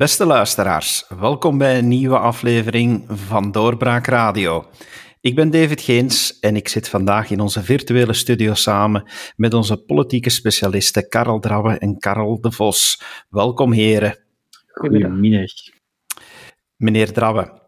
Beste 0.00 0.26
luisteraars, 0.26 1.04
welkom 1.08 1.58
bij 1.58 1.78
een 1.78 1.88
nieuwe 1.88 2.18
aflevering 2.18 3.04
van 3.08 3.52
Doorbraak 3.52 4.06
Radio. 4.06 4.66
Ik 5.20 5.34
ben 5.34 5.50
David 5.50 5.80
Geens 5.80 6.38
en 6.38 6.56
ik 6.56 6.68
zit 6.68 6.88
vandaag 6.88 7.30
in 7.30 7.40
onze 7.40 7.62
virtuele 7.62 8.12
studio 8.12 8.54
samen 8.54 9.10
met 9.36 9.54
onze 9.54 9.76
politieke 9.76 10.30
specialisten 10.30 11.08
Karel 11.08 11.38
Drabbe 11.38 11.78
en 11.78 11.98
Karel 11.98 12.40
de 12.40 12.52
Vos. 12.52 13.02
Welkom 13.28 13.72
heren. 13.72 14.18
Goedemiddag. 14.66 15.52
Meneer 16.76 17.12
Drabbe, 17.12 17.60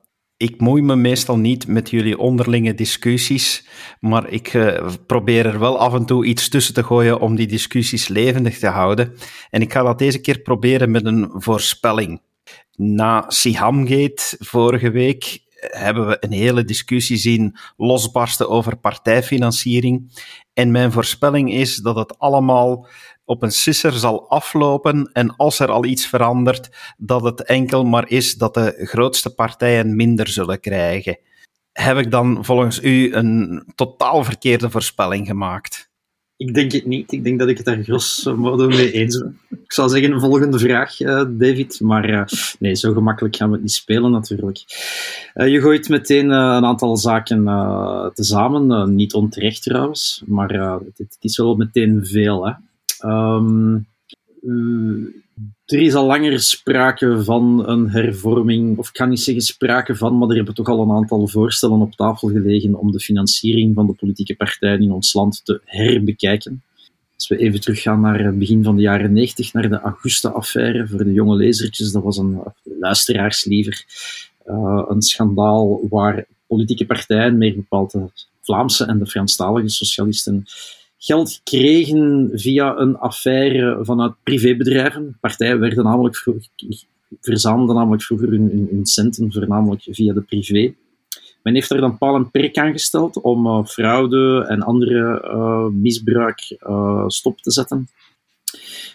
ik 0.43 0.61
moei 0.61 0.83
me 0.83 0.97
meestal 0.97 1.37
niet 1.37 1.67
met 1.67 1.91
jullie 1.91 2.19
onderlinge 2.19 2.75
discussies, 2.75 3.67
maar 4.01 4.29
ik 4.29 4.55
uh, 4.55 4.89
probeer 5.07 5.47
er 5.47 5.59
wel 5.59 5.79
af 5.79 5.95
en 5.95 6.05
toe 6.05 6.25
iets 6.25 6.49
tussen 6.49 6.75
te 6.75 6.85
gooien 6.85 7.21
om 7.21 7.35
die 7.35 7.47
discussies 7.47 8.09
levendig 8.09 8.59
te 8.59 8.67
houden. 8.67 9.15
En 9.51 9.61
ik 9.61 9.73
ga 9.73 9.83
dat 9.83 9.99
deze 9.99 10.21
keer 10.21 10.39
proberen 10.39 10.91
met 10.91 11.07
een 11.07 11.31
voorspelling. 11.35 12.21
Na 12.77 13.25
Sihamgate 13.29 14.37
vorige 14.39 14.91
week 14.91 15.39
hebben 15.55 16.07
we 16.07 16.17
een 16.21 16.33
hele 16.33 16.65
discussie 16.65 17.17
zien 17.17 17.57
losbarsten 17.77 18.49
over 18.49 18.77
partijfinanciering. 18.77 20.23
En 20.55 20.71
mijn 20.71 20.93
voorspelling 20.93 21.53
is 21.53 21.77
dat 21.77 21.97
het 21.97 22.19
allemaal 22.19 22.87
op 23.33 23.43
een 23.43 23.53
sisser 23.53 23.93
zal 23.93 24.29
aflopen 24.29 25.11
en 25.13 25.37
als 25.37 25.59
er 25.59 25.71
al 25.71 25.85
iets 25.85 26.07
verandert, 26.07 26.95
dat 26.97 27.23
het 27.23 27.45
enkel 27.45 27.85
maar 27.85 28.11
is 28.11 28.35
dat 28.35 28.55
de 28.55 28.75
grootste 28.79 29.35
partijen 29.35 29.97
minder 29.97 30.29
zullen 30.29 30.61
krijgen. 30.61 31.19
Heb 31.73 31.99
ik 31.99 32.11
dan 32.11 32.45
volgens 32.45 32.83
u 32.83 33.15
een 33.15 33.65
totaal 33.75 34.25
verkeerde 34.25 34.71
voorspelling 34.71 35.27
gemaakt? 35.27 35.91
Ik 36.37 36.55
denk 36.55 36.73
het 36.73 36.87
niet. 36.87 37.13
Ik 37.13 37.25
denk 37.25 37.39
dat 37.39 37.49
ik 37.49 37.57
het 37.57 37.67
daar 37.67 37.83
grosso 37.83 38.37
mee 38.67 38.93
eens 38.93 39.19
ben. 39.19 39.39
Ik 39.49 39.73
zou 39.73 39.89
zeggen, 39.89 40.21
volgende 40.21 40.59
vraag, 40.59 41.01
uh, 41.01 41.25
David. 41.29 41.81
Maar 41.81 42.11
uh, 42.11 42.25
nee, 42.59 42.75
zo 42.75 42.93
gemakkelijk 42.93 43.37
gaan 43.37 43.49
we 43.49 43.55
het 43.55 43.63
niet 43.63 43.73
spelen 43.73 44.11
natuurlijk. 44.11 44.59
Uh, 45.35 45.49
je 45.49 45.61
gooit 45.61 45.89
meteen 45.89 46.31
een 46.31 46.65
aantal 46.65 46.97
zaken 46.97 47.45
tezamen. 48.15 48.95
niet 48.95 49.15
onterecht 49.15 49.63
trouwens, 49.63 50.23
maar 50.27 50.51
het, 50.51 50.99
het, 50.99 51.17
is 51.21 51.37
wel 51.37 51.55
meteen 51.57 52.07
veel. 52.07 52.47
Hè. 52.47 52.53
Um, 53.05 53.87
er 55.67 55.81
is 55.81 55.95
al 55.95 56.07
langer 56.07 56.41
sprake 56.41 57.23
van 57.23 57.69
een 57.69 57.91
hervorming, 57.91 58.79
of 58.79 58.89
ik 58.89 58.95
kan 58.95 59.09
niet 59.09 59.21
zeggen 59.21 59.43
sprake 59.43 59.97
van, 59.97 60.19
maar 60.19 60.29
er 60.29 60.37
hebben 60.37 60.55
toch 60.55 60.69
al 60.69 60.83
een 60.83 60.97
aantal 60.97 61.29
voorstellen 61.29 61.81
op 61.81 61.95
tafel 61.95 62.29
gelegen 62.29 62.75
om 62.75 62.93
de 62.93 63.01
financiering 63.01 63.75
van 63.75 63.87
de 63.87 63.93
politieke 63.93 64.37
partijen 64.37 64.83
in 64.83 64.93
ons 64.93 65.13
land 65.13 65.45
te 65.45 65.61
herbekijken. 65.65 66.63
Als 67.15 67.29
we 67.29 67.37
even 67.37 67.61
teruggaan 67.61 68.01
naar 68.01 68.25
het 68.25 68.39
begin 68.39 68.63
van 68.63 68.77
de 68.77 68.83
jaren 68.83 69.13
90, 69.13 69.53
naar 69.53 69.69
de 69.69 69.81
Augusta-affaire, 69.81 70.89
voor 70.89 71.05
de 71.05 71.13
jonge 71.13 71.37
lezertjes, 71.37 71.93
dat 71.93 72.03
was 72.03 72.17
een, 72.17 72.41
luisteraars 72.79 73.45
liever, 73.45 73.85
uh, 74.47 74.85
een 74.89 75.03
schandaal 75.03 75.89
waar 75.89 76.27
politieke 76.47 76.87
partijen, 76.87 77.39
meer 77.39 77.55
bepaald 77.55 77.91
de 77.91 78.05
Vlaamse 78.41 78.85
en 78.85 78.99
de 78.99 79.07
Franstalige 79.07 79.69
socialisten, 79.69 80.45
geld 81.05 81.41
kregen 81.45 82.31
via 82.33 82.77
een 82.77 82.99
affaire 82.99 83.79
vanuit 83.85 84.15
privébedrijven. 84.23 85.17
Partijen 85.21 85.61
werden 85.61 85.85
namelijk 85.85 86.25
verzamelden 87.21 87.77
namelijk 87.77 88.03
vroeger 88.03 88.29
hun, 88.29 88.69
hun, 88.71 88.87
centen 88.87 89.33
voornamelijk 89.33 89.83
via 89.91 90.13
de 90.13 90.21
privé. 90.21 90.75
Men 91.43 91.55
heeft 91.55 91.71
er 91.71 91.81
dan 91.81 91.99
paal 91.99 92.15
en 92.15 92.31
perk 92.31 92.59
aan 92.59 92.73
gesteld 92.73 93.21
om 93.21 93.47
uh, 93.47 93.65
fraude 93.65 94.45
en 94.49 94.63
andere 94.63 95.23
uh, 95.25 95.67
misbruik 95.67 96.57
uh, 96.61 97.05
stop 97.07 97.41
te 97.41 97.51
zetten. 97.51 97.89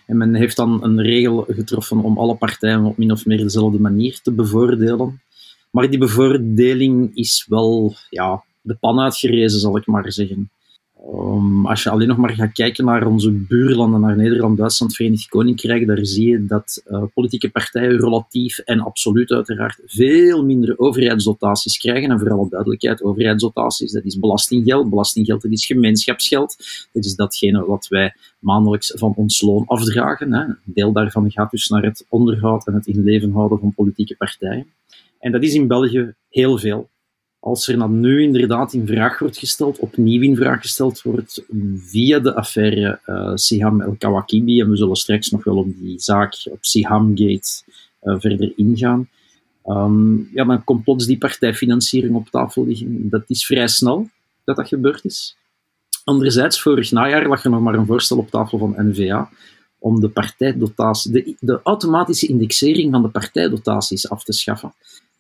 En 0.06 0.18
men 0.18 0.36
heeft 0.36 0.56
dan 0.56 0.84
een 0.84 1.02
regel 1.02 1.46
getroffen 1.48 2.04
om 2.04 2.18
alle 2.18 2.36
partijen 2.36 2.86
op 2.86 2.98
min 2.98 3.12
of 3.12 3.26
meer 3.26 3.38
dezelfde 3.38 3.80
manier 3.80 4.20
te 4.22 4.32
bevoordelen. 4.32 5.22
Maar 5.72 5.90
die 5.90 6.00
bevoordeling 6.00 7.16
is 7.16 7.46
wel 7.50 7.96
ja, 8.10 8.44
de 8.62 8.76
pan 8.76 9.00
uitgerezen, 9.00 9.60
zal 9.60 9.78
ik 9.78 9.86
maar 9.86 10.12
zeggen. 10.12 10.50
Um, 11.06 11.66
als 11.66 11.84
je 11.84 11.90
alleen 11.90 12.08
nog 12.08 12.18
maar 12.18 12.30
gaat 12.30 12.52
kijken 12.52 12.86
naar 12.86 13.08
onze 13.08 13.32
buurlanden, 13.32 14.02
naar 14.02 14.18
Nederland, 14.18 14.58
Duitsland, 14.58 14.96
Verenigd 14.96 15.28
Koninkrijk, 15.28 15.88
daar 15.88 16.06
zie 16.06 16.30
je 16.30 16.46
dat 16.46 16.84
uh, 16.88 17.04
politieke 17.14 17.50
partijen 17.50 18.00
relatief 18.00 18.58
en 18.58 18.80
absoluut 18.80 19.32
uiteraard 19.32 19.80
veel 19.86 20.46
minder 20.46 20.80
overheidsdotaties 20.80 21.78
krijgen. 21.78 22.12
En 22.12 22.20
voor 22.20 22.32
alle 22.32 22.50
duidelijkheid, 22.50 23.04
overheidsdotaties, 23.04 23.92
dat 23.92 24.04
is 24.04 24.20
belastinggeld. 24.20 24.90
Belastinggeld, 24.90 25.42
dat 25.42 25.52
is 25.52 25.66
gemeenschapsgeld. 25.66 26.56
Dat 26.92 27.06
is 27.06 27.16
datgene 27.16 27.66
wat 27.66 27.88
wij 27.88 28.14
maandelijks 28.40 28.94
van 28.96 29.14
ons 29.16 29.42
loon 29.42 29.66
afdragen. 29.66 30.34
Hè. 30.34 30.44
Een 30.44 30.58
deel 30.64 30.92
daarvan 30.92 31.32
gaat 31.32 31.52
dus 31.52 31.68
naar 31.68 31.84
het 31.84 32.06
onderhoud 32.10 32.68
en 32.68 32.74
het 32.74 32.88
in 32.88 33.04
leven 33.04 33.32
houden 33.32 33.60
van 33.60 33.74
politieke 33.74 34.16
partijen. 34.16 34.66
En 35.20 35.32
dat 35.32 35.44
is 35.44 35.54
in 35.54 35.68
België 35.68 36.14
heel 36.30 36.58
veel 36.58 36.90
als 37.40 37.68
er 37.68 37.78
dan 37.78 38.00
nu 38.00 38.22
inderdaad 38.22 38.74
in 38.74 38.88
vraag 38.88 39.20
wordt 39.20 39.38
gesteld, 39.38 39.80
opnieuw 39.80 40.22
in 40.22 40.36
vraag 40.36 40.62
gesteld 40.62 41.02
wordt 41.02 41.44
via 41.76 42.20
de 42.20 42.36
affaire 42.36 43.00
uh, 43.06 43.32
Siham 43.36 43.82
El-Kawakibi, 43.82 44.62
en 44.62 44.70
we 44.70 44.78
zullen 44.78 44.96
straks 44.96 45.30
nog 45.30 45.44
wel 45.44 45.58
op 45.58 45.68
die 45.80 46.00
zaak, 46.00 46.48
op 46.50 46.58
Sihamgate, 46.62 47.64
uh, 48.04 48.16
verder 48.20 48.54
ingaan, 48.56 49.10
um, 49.66 50.30
ja, 50.34 50.44
dan 50.44 50.64
komt 50.64 50.84
plots 50.84 51.06
die 51.06 51.18
partijfinanciering 51.18 52.16
op 52.16 52.30
tafel 52.30 52.66
liggen. 52.66 53.10
Dat 53.10 53.24
is 53.28 53.46
vrij 53.46 53.68
snel 53.68 54.10
dat 54.44 54.56
dat 54.56 54.68
gebeurd 54.68 55.06
is. 55.06 55.38
Anderzijds, 56.04 56.62
vorig 56.62 56.92
najaar 56.92 57.28
lag 57.28 57.44
er 57.44 57.50
nog 57.50 57.62
maar 57.62 57.74
een 57.74 57.86
voorstel 57.86 58.18
op 58.18 58.30
tafel 58.30 58.58
van 58.58 58.76
NVA 58.78 59.30
om 59.80 60.00
de 60.00 60.10
partijdotatie, 60.10 61.12
de, 61.12 61.36
de 61.40 61.60
automatische 61.64 62.28
indexering 62.28 62.92
van 62.92 63.02
de 63.02 63.10
partijdotaties 63.10 64.10
af 64.10 64.24
te 64.24 64.34
schaffen. 64.34 64.74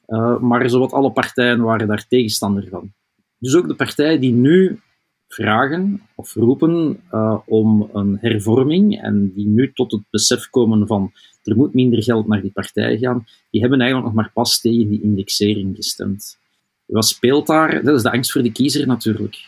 Uh, 0.07 0.40
maar 0.40 0.69
zowat 0.69 0.91
alle 0.91 1.12
partijen 1.12 1.62
waren 1.62 1.88
daar 1.88 2.07
tegenstander 2.07 2.68
van. 2.69 2.94
Dus 3.38 3.56
ook 3.56 3.68
de 3.68 3.75
partijen 3.75 4.22
die 4.22 4.34
nu 4.34 4.79
vragen 5.28 6.01
of 6.16 6.34
roepen 6.34 7.00
uh, 7.13 7.38
om 7.45 7.90
een 7.94 8.18
hervorming 8.22 9.01
en 9.01 9.34
die 9.34 9.47
nu 9.47 9.72
tot 9.73 9.91
het 9.91 10.01
besef 10.09 10.50
komen 10.50 10.88
van 10.88 11.12
er 11.44 11.56
moet 11.56 11.73
minder 11.73 12.03
geld 12.03 12.28
naar 12.28 12.41
die 12.41 12.51
partijen 12.51 13.00
gaan, 13.00 13.25
die 13.50 13.62
hebben 13.62 13.79
eigenlijk 13.79 14.13
nog 14.13 14.23
maar 14.23 14.31
pas 14.34 14.62
tegen 14.62 14.90
die 14.90 15.01
indexering 15.01 15.75
gestemd. 15.75 16.38
Wat 16.85 17.06
speelt 17.06 17.47
daar? 17.47 17.84
Dat 17.84 17.95
is 17.95 18.03
de 18.03 18.12
angst 18.12 18.31
voor 18.31 18.44
de 18.44 18.51
kiezer 18.51 18.88
natuurlijk. 18.88 19.47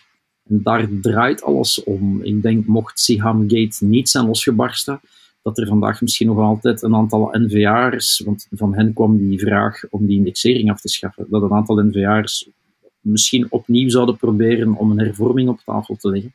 En 0.50 0.64
daar 0.64 0.88
draait 1.02 1.44
alles 1.44 1.84
om. 1.84 2.24
Ik 2.24 2.42
denk, 2.42 2.66
mocht 2.66 3.14
Gate 3.22 3.86
niet 3.86 4.10
zijn 4.10 4.26
losgebarsten, 4.26 5.00
dat 5.42 5.58
er 5.58 5.68
vandaag 5.68 6.02
misschien 6.02 6.28
nog 6.28 6.38
altijd 6.38 6.82
een 6.82 6.96
aantal 6.96 7.30
NVA'ers, 7.32 8.22
want 8.26 8.48
van 8.52 8.76
hen 8.76 8.94
kwam 8.94 9.18
die 9.18 9.40
vraag 9.40 9.84
om 9.90 10.06
die 10.06 10.18
indexering 10.18 10.72
af 10.72 10.82
te 10.82 10.90
schaffen, 10.90 11.26
dat 11.30 11.42
een 11.42 11.54
aantal 11.54 11.84
NVA'ers 11.84 12.50
misschien 13.02 13.52
opnieuw 13.52 13.90
zouden 13.90 14.18
proberen 14.18 14.76
om 14.76 14.92
een 14.92 15.00
hervorming 15.00 15.50
op 15.50 15.60
tafel 15.66 15.96
te 15.96 16.10
leggen. 16.10 16.34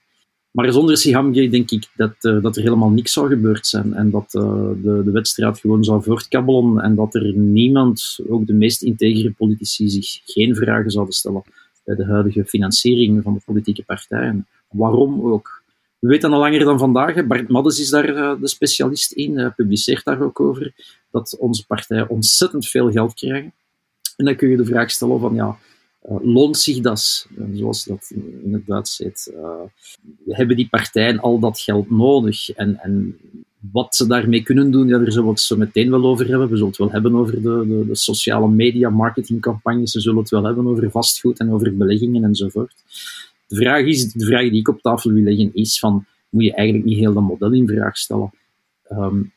Maar 0.50 0.72
zonder 0.72 0.96
Sihamge 0.96 1.48
denk 1.48 1.70
ik 1.70 1.88
dat, 1.96 2.14
uh, 2.20 2.42
dat 2.42 2.56
er 2.56 2.62
helemaal 2.62 2.90
niks 2.90 3.12
zou 3.12 3.28
gebeurd 3.28 3.66
zijn 3.66 3.94
en 3.94 4.10
dat 4.10 4.34
uh, 4.34 4.42
de, 4.82 5.02
de 5.04 5.10
wedstrijd 5.10 5.60
gewoon 5.60 5.84
zou 5.84 6.02
voortkabbelen 6.02 6.82
en 6.82 6.94
dat 6.94 7.14
er 7.14 7.32
niemand, 7.36 8.18
ook 8.28 8.46
de 8.46 8.52
meest 8.52 8.82
integere 8.82 9.32
politici, 9.32 9.88
zich 9.88 10.20
geen 10.24 10.54
vragen 10.54 10.90
zouden 10.90 11.14
stellen 11.14 11.42
bij 11.84 11.94
de 11.94 12.04
huidige 12.04 12.44
financiering 12.44 13.22
van 13.22 13.34
de 13.34 13.40
politieke 13.44 13.84
partijen. 13.84 14.46
Waarom 14.70 15.20
ook? 15.20 15.62
We 16.04 16.10
weten 16.10 16.32
al 16.32 16.38
langer 16.38 16.64
dan 16.64 16.78
vandaag, 16.78 17.26
Bart 17.26 17.48
Maddes 17.48 17.80
is 17.80 17.90
daar 17.90 18.08
uh, 18.08 18.40
de 18.40 18.48
specialist 18.48 19.12
in, 19.12 19.52
publiceert 19.56 20.04
daar 20.04 20.22
ook 20.22 20.40
over, 20.40 20.72
dat 21.10 21.36
onze 21.38 21.66
partijen 21.66 22.08
ontzettend 22.08 22.66
veel 22.66 22.90
geld 22.90 23.14
krijgen. 23.14 23.52
En 24.16 24.24
dan 24.24 24.36
kun 24.36 24.48
je 24.48 24.56
de 24.56 24.64
vraag 24.64 24.90
stellen 24.90 25.20
van, 25.20 25.34
ja, 25.34 25.56
uh, 26.10 26.16
loont 26.22 26.56
zich 26.56 26.80
dat, 26.80 27.26
zoals 27.52 27.84
dat 27.84 28.12
in 28.44 28.52
het 28.52 28.66
Duits 28.66 28.98
heet? 28.98 29.34
hebben 30.28 30.56
die 30.56 30.68
partijen 30.68 31.20
al 31.20 31.38
dat 31.38 31.58
geld 31.58 31.90
nodig? 31.90 32.50
En, 32.50 32.78
en 32.82 33.16
wat 33.72 33.96
ze 33.96 34.06
daarmee 34.06 34.42
kunnen 34.42 34.70
doen, 34.70 34.88
ja, 34.88 34.98
daar 34.98 35.12
zullen 35.12 35.24
we 35.24 35.30
het 35.30 35.40
zo 35.40 35.56
meteen 35.56 35.90
wel 35.90 36.04
over 36.04 36.28
hebben. 36.28 36.48
We 36.48 36.54
zullen 36.54 36.68
het 36.68 36.78
wel 36.78 36.90
hebben 36.90 37.14
over 37.14 37.42
de, 37.42 37.64
de, 37.66 37.84
de 37.86 37.96
sociale 37.96 38.48
media, 38.48 38.90
marketingcampagnes. 38.90 39.94
We 39.94 40.00
zullen 40.00 40.18
het 40.18 40.30
wel 40.30 40.44
hebben 40.44 40.66
over 40.66 40.90
vastgoed 40.90 41.38
en 41.38 41.52
over 41.52 41.76
beleggingen 41.76 42.24
enzovoort. 42.24 42.74
De 43.46 43.56
vraag, 43.56 43.86
is, 43.86 44.12
de 44.12 44.26
vraag 44.26 44.50
die 44.50 44.60
ik 44.60 44.68
op 44.68 44.80
tafel 44.80 45.12
wil 45.12 45.22
leggen 45.22 45.54
is 45.54 45.78
van, 45.78 46.06
moet 46.28 46.44
je 46.44 46.54
eigenlijk 46.54 46.86
niet 46.86 46.98
heel 46.98 47.12
dat 47.12 47.22
model 47.22 47.52
in 47.52 47.68
vraag 47.68 47.96
stellen? 47.96 48.30
Um, 48.90 49.32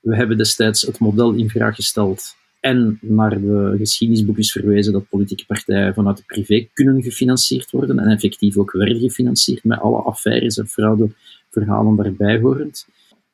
we 0.00 0.16
hebben 0.16 0.36
destijds 0.36 0.82
het 0.82 0.98
model 0.98 1.32
in 1.32 1.50
vraag 1.50 1.74
gesteld 1.74 2.36
en 2.60 2.98
naar 3.00 3.40
de 3.40 3.74
geschiedenisboekjes 3.78 4.52
verwezen 4.52 4.92
dat 4.92 5.08
politieke 5.08 5.46
partijen 5.46 5.94
vanuit 5.94 6.16
de 6.16 6.22
privé 6.26 6.68
kunnen 6.72 7.02
gefinancierd 7.02 7.70
worden 7.70 7.98
en 7.98 8.08
effectief 8.08 8.56
ook 8.56 8.72
werden 8.72 9.00
gefinancierd 9.00 9.64
met 9.64 9.80
alle 9.80 10.02
affaires 10.02 10.56
en 10.56 10.66
fraudeverhalen 10.66 11.96
daarbij 11.96 12.40
horend. 12.40 12.86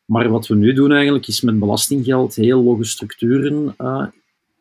Maar 0.05 0.29
wat 0.29 0.47
we 0.47 0.55
nu 0.55 0.73
doen 0.73 0.93
eigenlijk 0.93 1.27
is 1.27 1.41
met 1.41 1.59
belastinggeld 1.59 2.35
heel 2.35 2.63
logge 2.63 2.85
structuren 2.85 3.75
uh, 3.79 4.07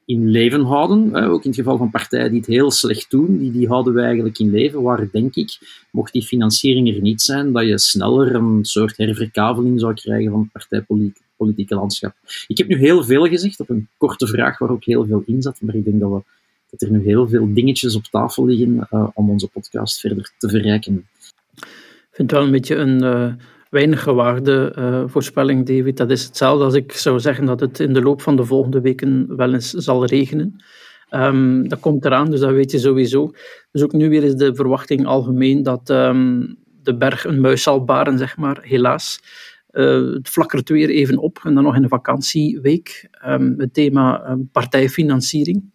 in 0.07 0.30
leven 0.30 0.63
houden. 0.63 1.15
Ook 1.15 1.44
in 1.44 1.50
het 1.50 1.59
geval 1.59 1.77
van 1.77 1.89
partijen 1.89 2.30
die 2.30 2.39
het 2.39 2.50
heel 2.50 2.71
slecht 2.71 3.12
doen, 3.12 3.38
die, 3.38 3.51
die 3.51 3.68
houden 3.68 3.94
wij 3.94 4.06
eigenlijk 4.06 4.39
in 4.39 4.51
leven. 4.51 4.81
Waar, 4.81 5.09
denk 5.12 5.36
ik, 5.36 5.57
mocht 5.92 6.13
die 6.13 6.21
financiering 6.21 6.95
er 6.95 7.01
niet 7.01 7.21
zijn, 7.21 7.51
dat 7.51 7.65
je 7.65 7.80
sneller 7.80 8.36
een 8.36 8.65
soort 8.65 8.98
herverkaveling 8.98 9.80
zou 9.80 9.94
krijgen 9.94 10.31
van 10.31 10.51
politieke 11.38 11.75
landschap. 11.75 12.15
Ik 12.48 12.57
heb 12.57 12.68
nu 12.68 12.77
heel 12.77 13.04
veel 13.04 13.27
gezegd 13.27 13.59
op 13.59 13.69
een 13.69 13.88
korte 13.98 14.27
vraag 14.27 14.57
waar 14.57 14.69
ook 14.69 14.83
heel 14.83 15.06
veel 15.06 15.24
in 15.25 15.42
zat, 15.42 15.62
maar 15.62 15.75
ik 15.75 15.86
denk 15.86 16.00
dat, 16.00 16.12
we, 16.12 16.21
dat 16.69 16.81
er 16.81 16.92
nu 16.92 17.04
heel 17.04 17.27
veel 17.27 17.54
dingetjes 17.54 17.95
op 17.95 18.04
tafel 18.04 18.45
liggen 18.45 18.88
uh, 18.92 19.07
om 19.13 19.30
onze 19.30 19.48
podcast 19.48 20.00
verder 20.00 20.31
te 20.38 20.50
verrijken. 20.50 21.07
Ik 21.56 22.24
vind 22.24 22.31
het 22.31 22.31
wel 22.31 22.44
een 22.44 22.51
beetje 22.51 22.75
een 22.75 23.04
uh, 23.04 23.33
weinig 23.69 24.04
gewaagde 24.04 24.75
uh, 24.78 25.04
voorspelling, 25.06 25.66
David. 25.66 25.98
Dat 25.98 26.12
is 26.12 26.24
hetzelfde 26.24 26.64
als 26.64 26.74
ik 26.74 26.92
zou 26.92 27.19
zeggen 27.19 27.46
dat 27.46 27.60
het 27.60 27.80
in 27.80 27.94
de 27.94 28.02
loop 28.02 28.22
van 28.22 28.36
de 28.36 28.46
volgende 28.46 28.81
weken 28.81 29.36
wel 29.36 29.54
eens 29.54 29.72
zal 29.72 30.06
regenen. 30.06 30.64
Um, 31.12 31.68
dat 31.68 31.80
komt 31.80 32.06
eraan, 32.06 32.31
dus 32.31 32.40
dat 32.40 32.52
weet 32.52 32.72
je 32.72 32.80
sowieso. 32.80 33.31
Dus 33.72 33.84
ook 33.84 33.94
nu 33.94 34.10
weer 34.10 34.24
is 34.24 34.36
de 34.36 34.56
verwachting 34.56 35.06
algemeen 35.06 35.64
dat 35.64 35.90
um, 35.90 36.58
de 36.84 36.98
berg 36.98 37.25
een 37.25 37.42
muis 37.42 37.64
zal 37.64 37.84
baren, 37.84 38.18
zeg 38.18 38.38
maar, 38.38 38.58
helaas. 38.62 39.19
Uh, 39.72 40.14
het 40.14 40.30
flakkert 40.30 40.69
weer 40.69 40.90
even 40.90 41.18
op 41.18 41.40
en 41.44 41.54
dan 41.54 41.64
nog 41.64 41.75
in 41.75 41.84
een 41.84 41.90
vakantieweek. 41.90 43.10
Um, 43.28 43.54
het 43.58 43.74
thema 43.74 44.38
partijfinanciering. 44.52 45.72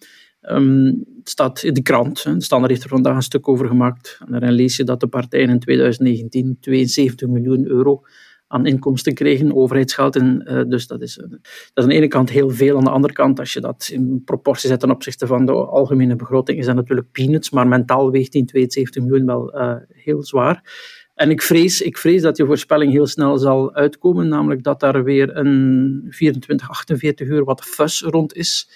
Um, 0.51 1.05
het 1.19 1.29
staat 1.29 1.63
in 1.63 1.75
de 1.75 1.83
krant. 1.83 2.23
De 2.23 2.43
Standaard 2.43 2.73
heeft 2.73 2.85
er 2.85 2.91
vandaag 2.91 3.17
een 3.17 3.23
stuk 3.23 3.49
over 3.49 3.67
gemaakt. 3.67 4.19
En 4.27 4.33
daarin 4.33 4.53
lees 4.53 4.77
je 4.77 4.85
dat 4.85 5.01
de 5.01 5.07
partijen 5.07 5.49
in 5.49 5.59
2019 5.59 6.57
72 6.61 7.29
miljoen 7.29 7.67
euro 7.67 8.03
aan 8.53 8.67
inkomsten 8.67 9.15
kregen, 9.15 9.55
overheidsgeld. 9.55 10.17
En, 10.17 10.49
uh, 10.51 10.63
dus 10.69 10.87
dat 10.87 11.03
is, 11.03 11.19
uh, 11.19 11.31
dat 11.31 11.41
is 11.75 11.83
aan 11.83 11.89
de 11.89 11.95
ene 11.95 12.09
kant 12.09 12.31
heel 12.31 12.51
veel. 12.51 12.77
Aan 12.77 12.85
de 12.85 12.91
andere 12.91 13.13
kant, 13.13 13.39
als 13.39 13.53
je 13.53 13.61
dat 13.61 13.89
in 13.93 14.23
proportie 14.25 14.69
zet 14.69 14.81
ten 14.81 14.91
opzichte 14.91 15.27
van 15.27 15.47
de 15.47 15.53
algemene 15.53 16.17
begroting, 16.17 16.59
is 16.59 16.67
dat 16.67 16.75
natuurlijk 16.75 17.13
peanuts. 17.13 17.51
Maar 17.51 17.69
mentaal 17.69 18.11
weegt 18.11 18.33
die 18.33 18.45
72 18.45 19.03
miljoen 19.03 19.27
wel 19.27 19.57
uh, 19.57 19.75
heel 19.89 20.23
zwaar. 20.23 20.63
En 21.15 21.31
ik 21.31 21.43
vrees, 21.43 21.81
ik 21.81 21.99
vrees 21.99 22.23
dat 22.23 22.37
die 22.37 22.47
voorspelling 22.47 22.93
heel 22.93 23.07
snel 23.07 23.39
zal 23.39 23.75
uitkomen, 23.75 24.29
namelijk 24.29 24.63
dat 24.63 24.81
daar 24.81 25.05
weer 25.05 25.37
een 25.37 26.07
24, 26.09 26.69
48 26.69 27.29
uur 27.29 27.45
wat 27.45 27.65
fus 27.65 28.01
rond 28.01 28.35
is. 28.35 28.69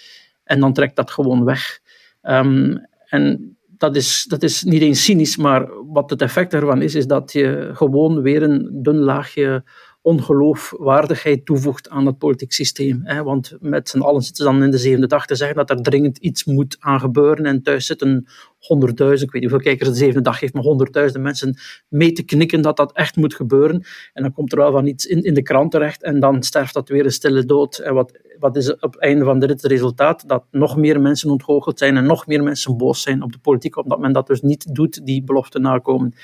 En 0.46 0.60
dan 0.60 0.72
trekt 0.72 0.96
dat 0.96 1.10
gewoon 1.10 1.44
weg. 1.44 1.80
Um, 2.22 2.86
en 3.06 3.56
dat 3.78 3.96
is, 3.96 4.24
dat 4.28 4.42
is 4.42 4.62
niet 4.62 4.82
eens 4.82 5.04
cynisch, 5.04 5.36
maar 5.36 5.68
wat 5.86 6.10
het 6.10 6.22
effect 6.22 6.50
daarvan 6.50 6.82
is, 6.82 6.94
is 6.94 7.06
dat 7.06 7.32
je 7.32 7.70
gewoon 7.72 8.22
weer 8.22 8.42
een 8.42 8.70
dun 8.72 8.98
laagje 8.98 9.64
ongeloofwaardigheid 10.06 11.46
toevoegt 11.46 11.88
aan 11.88 12.06
het 12.06 12.18
politiek 12.18 12.52
systeem. 12.52 13.00
Hè? 13.04 13.22
Want 13.22 13.56
met 13.60 13.88
z'n 13.88 14.00
allen 14.00 14.22
zitten 14.22 14.44
ze 14.44 14.52
dan 14.52 14.62
in 14.62 14.70
de 14.70 14.78
zevende 14.78 15.06
dag 15.06 15.26
te 15.26 15.34
zeggen 15.34 15.56
dat 15.56 15.70
er 15.70 15.82
dringend 15.82 16.18
iets 16.18 16.44
moet 16.44 16.76
aan 16.78 17.00
gebeuren. 17.00 17.44
En 17.44 17.62
thuis 17.62 17.86
zitten 17.86 18.26
honderdduizend, 18.66 19.22
ik 19.22 19.32
weet 19.32 19.42
niet 19.42 19.50
hoeveel 19.50 19.70
kijkers 19.70 19.88
de 19.88 19.96
zevende 19.96 20.22
dag 20.22 20.40
heeft, 20.40 20.54
maar 20.54 20.62
honderdduizenden 20.62 21.22
mensen 21.22 21.56
mee 21.88 22.12
te 22.12 22.22
knikken 22.22 22.60
dat 22.60 22.76
dat 22.76 22.92
echt 22.92 23.16
moet 23.16 23.34
gebeuren. 23.34 23.84
En 24.12 24.22
dan 24.22 24.32
komt 24.32 24.52
er 24.52 24.58
wel 24.58 24.72
van 24.72 24.86
iets 24.86 25.06
in, 25.06 25.22
in 25.22 25.34
de 25.34 25.42
krant 25.42 25.70
terecht 25.70 26.02
en 26.02 26.20
dan 26.20 26.42
sterft 26.42 26.74
dat 26.74 26.88
weer 26.88 27.04
een 27.04 27.12
stille 27.12 27.44
dood. 27.44 27.78
En 27.78 27.94
wat, 27.94 28.18
wat 28.38 28.56
is 28.56 28.74
op 28.74 28.92
het 28.92 29.02
einde 29.02 29.24
van 29.24 29.38
de 29.38 29.46
rit 29.46 29.62
het 29.62 29.70
resultaat? 29.70 30.28
Dat 30.28 30.44
nog 30.50 30.76
meer 30.76 31.00
mensen 31.00 31.30
ontgoocheld 31.30 31.78
zijn 31.78 31.96
en 31.96 32.04
nog 32.04 32.26
meer 32.26 32.42
mensen 32.42 32.76
boos 32.76 33.02
zijn 33.02 33.22
op 33.22 33.32
de 33.32 33.38
politiek, 33.38 33.76
omdat 33.76 33.98
men 33.98 34.12
dat 34.12 34.26
dus 34.26 34.40
niet 34.40 34.74
doet, 34.74 35.06
die 35.06 35.24
belofte 35.24 35.58
nakomen. 35.58 36.14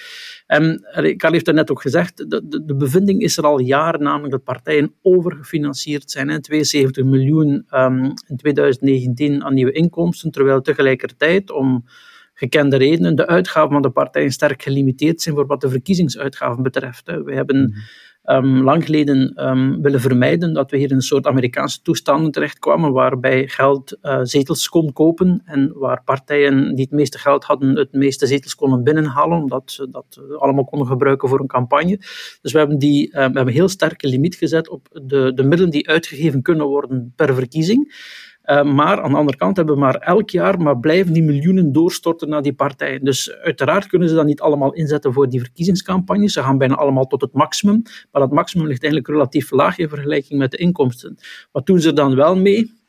En 0.46 0.84
Karl 1.16 1.32
heeft 1.32 1.48
er 1.48 1.54
net 1.54 1.70
ook 1.70 1.80
gezegd, 1.80 2.30
de, 2.30 2.62
de, 2.64 2.74
bevinding 2.74 3.22
is 3.22 3.36
er 3.36 3.44
al 3.44 3.58
jaren, 3.58 4.02
namelijk 4.02 4.32
dat 4.32 4.44
partijen 4.44 4.94
overgefinancierd 5.02 6.10
zijn. 6.10 6.28
Hè, 6.28 6.40
72 6.40 7.04
miljoen 7.04 7.66
um, 7.70 8.04
in 8.26 8.36
2019 8.36 9.44
aan 9.44 9.54
nieuwe 9.54 9.72
inkomsten, 9.72 10.30
terwijl 10.30 10.60
tegelijkertijd 10.60 11.50
om 11.50 11.84
gekende 12.42 12.76
redenen 12.76 13.16
de 13.16 13.26
uitgaven 13.26 13.70
van 13.70 13.82
de 13.82 13.90
partijen 13.90 14.32
sterk 14.32 14.62
gelimiteerd 14.62 15.22
zijn 15.22 15.34
voor 15.34 15.46
wat 15.46 15.60
de 15.60 15.68
verkiezingsuitgaven 15.68 16.62
betreft. 16.62 17.06
We 17.24 17.34
hebben 17.34 17.74
um, 18.24 18.62
lang 18.62 18.84
geleden 18.84 19.46
um, 19.48 19.82
willen 19.82 20.00
vermijden 20.00 20.52
dat 20.52 20.70
we 20.70 20.76
hier 20.76 20.90
in 20.90 20.94
een 20.96 21.02
soort 21.02 21.26
Amerikaanse 21.26 21.82
toestanden 21.82 22.30
terechtkwamen, 22.30 22.92
waarbij 22.92 23.48
geld 23.48 23.98
uh, 24.02 24.20
zetels 24.22 24.68
kon 24.68 24.92
kopen 24.92 25.42
en 25.44 25.72
waar 25.74 26.02
partijen 26.04 26.74
die 26.74 26.84
het 26.84 26.94
meeste 26.94 27.18
geld 27.18 27.44
hadden 27.44 27.76
het 27.76 27.92
meeste 27.92 28.26
zetels 28.26 28.54
konden 28.54 28.84
binnenhalen, 28.84 29.42
omdat 29.42 29.72
ze 29.72 29.88
dat 29.90 30.20
allemaal 30.38 30.64
konden 30.64 30.88
gebruiken 30.88 31.28
voor 31.28 31.40
een 31.40 31.46
campagne. 31.46 31.96
Dus 32.42 32.52
we 32.52 32.58
hebben, 32.58 32.78
die, 32.78 33.06
uh, 33.06 33.12
we 33.12 33.20
hebben 33.20 33.46
een 33.46 33.52
heel 33.52 33.68
sterke 33.68 34.08
limiet 34.08 34.34
gezet 34.34 34.68
op 34.68 34.88
de, 35.02 35.32
de 35.34 35.42
middelen 35.42 35.70
die 35.70 35.88
uitgegeven 35.88 36.42
kunnen 36.42 36.66
worden 36.66 37.12
per 37.16 37.34
verkiezing. 37.34 37.94
Uh, 38.52 38.62
maar 38.62 39.02
aan 39.02 39.10
de 39.10 39.16
andere 39.16 39.36
kant 39.36 39.56
hebben 39.56 39.74
we 39.74 39.80
maar 39.80 39.94
elk 39.94 40.30
jaar 40.30 40.60
maar 40.60 40.78
blijven 40.78 41.12
die 41.12 41.22
miljoenen 41.22 41.72
doorstorten 41.72 42.28
naar 42.28 42.42
die 42.42 42.52
partijen. 42.52 43.04
Dus 43.04 43.32
uiteraard 43.32 43.86
kunnen 43.86 44.08
ze 44.08 44.14
dat 44.14 44.26
niet 44.26 44.40
allemaal 44.40 44.72
inzetten 44.72 45.12
voor 45.12 45.28
die 45.28 45.40
verkiezingscampagnes. 45.40 46.32
Ze 46.32 46.42
gaan 46.42 46.58
bijna 46.58 46.74
allemaal 46.74 47.06
tot 47.06 47.20
het 47.20 47.32
maximum. 47.32 47.82
Maar 48.12 48.22
dat 48.22 48.30
maximum 48.30 48.66
ligt 48.66 48.82
eigenlijk 48.82 49.12
relatief 49.12 49.50
laag 49.50 49.78
in 49.78 49.88
vergelijking 49.88 50.38
met 50.38 50.50
de 50.50 50.56
inkomsten. 50.56 51.18
Wat 51.52 51.66
doen 51.66 51.80
ze 51.80 51.92
dan 51.92 52.14
wel 52.14 52.36
mee? 52.36 52.80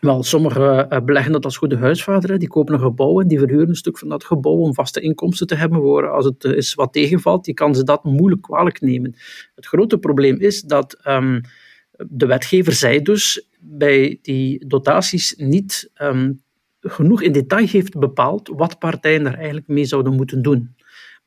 Wel, 0.00 0.22
sommigen 0.22 0.86
uh, 0.92 1.00
beleggen 1.00 1.32
dat 1.32 1.44
als 1.44 1.56
goede 1.56 1.76
huisvader. 1.76 2.38
Die 2.38 2.48
kopen 2.48 2.74
een 2.74 2.80
gebouw 2.80 3.20
en 3.20 3.28
die 3.28 3.38
verhuren 3.38 3.68
een 3.68 3.74
stuk 3.74 3.98
van 3.98 4.08
dat 4.08 4.24
gebouw 4.24 4.56
om 4.56 4.74
vaste 4.74 5.00
inkomsten 5.00 5.46
te 5.46 5.54
hebben 5.54 5.80
voor 5.80 6.08
als 6.10 6.24
het 6.24 6.44
is 6.44 6.74
wat 6.74 6.92
tegenvalt. 6.92 7.44
Die 7.44 7.54
kan 7.54 7.74
ze 7.74 7.84
dat 7.84 8.04
moeilijk 8.04 8.42
kwalijk 8.42 8.80
nemen. 8.80 9.14
Het 9.54 9.66
grote 9.66 9.98
probleem 9.98 10.36
is 10.36 10.62
dat 10.62 11.00
um, 11.06 11.40
de 12.08 12.26
wetgever 12.26 12.72
zei 12.72 13.02
dus 13.02 13.47
bij 13.60 14.18
die 14.22 14.66
dotaties 14.66 15.34
niet 15.36 15.90
um, 16.02 16.42
genoeg 16.80 17.22
in 17.22 17.32
detail 17.32 17.66
heeft 17.66 17.98
bepaald 17.98 18.48
wat 18.48 18.78
partijen 18.78 19.24
daar 19.24 19.34
eigenlijk 19.34 19.68
mee 19.68 19.84
zouden 19.84 20.14
moeten 20.14 20.42
doen. 20.42 20.74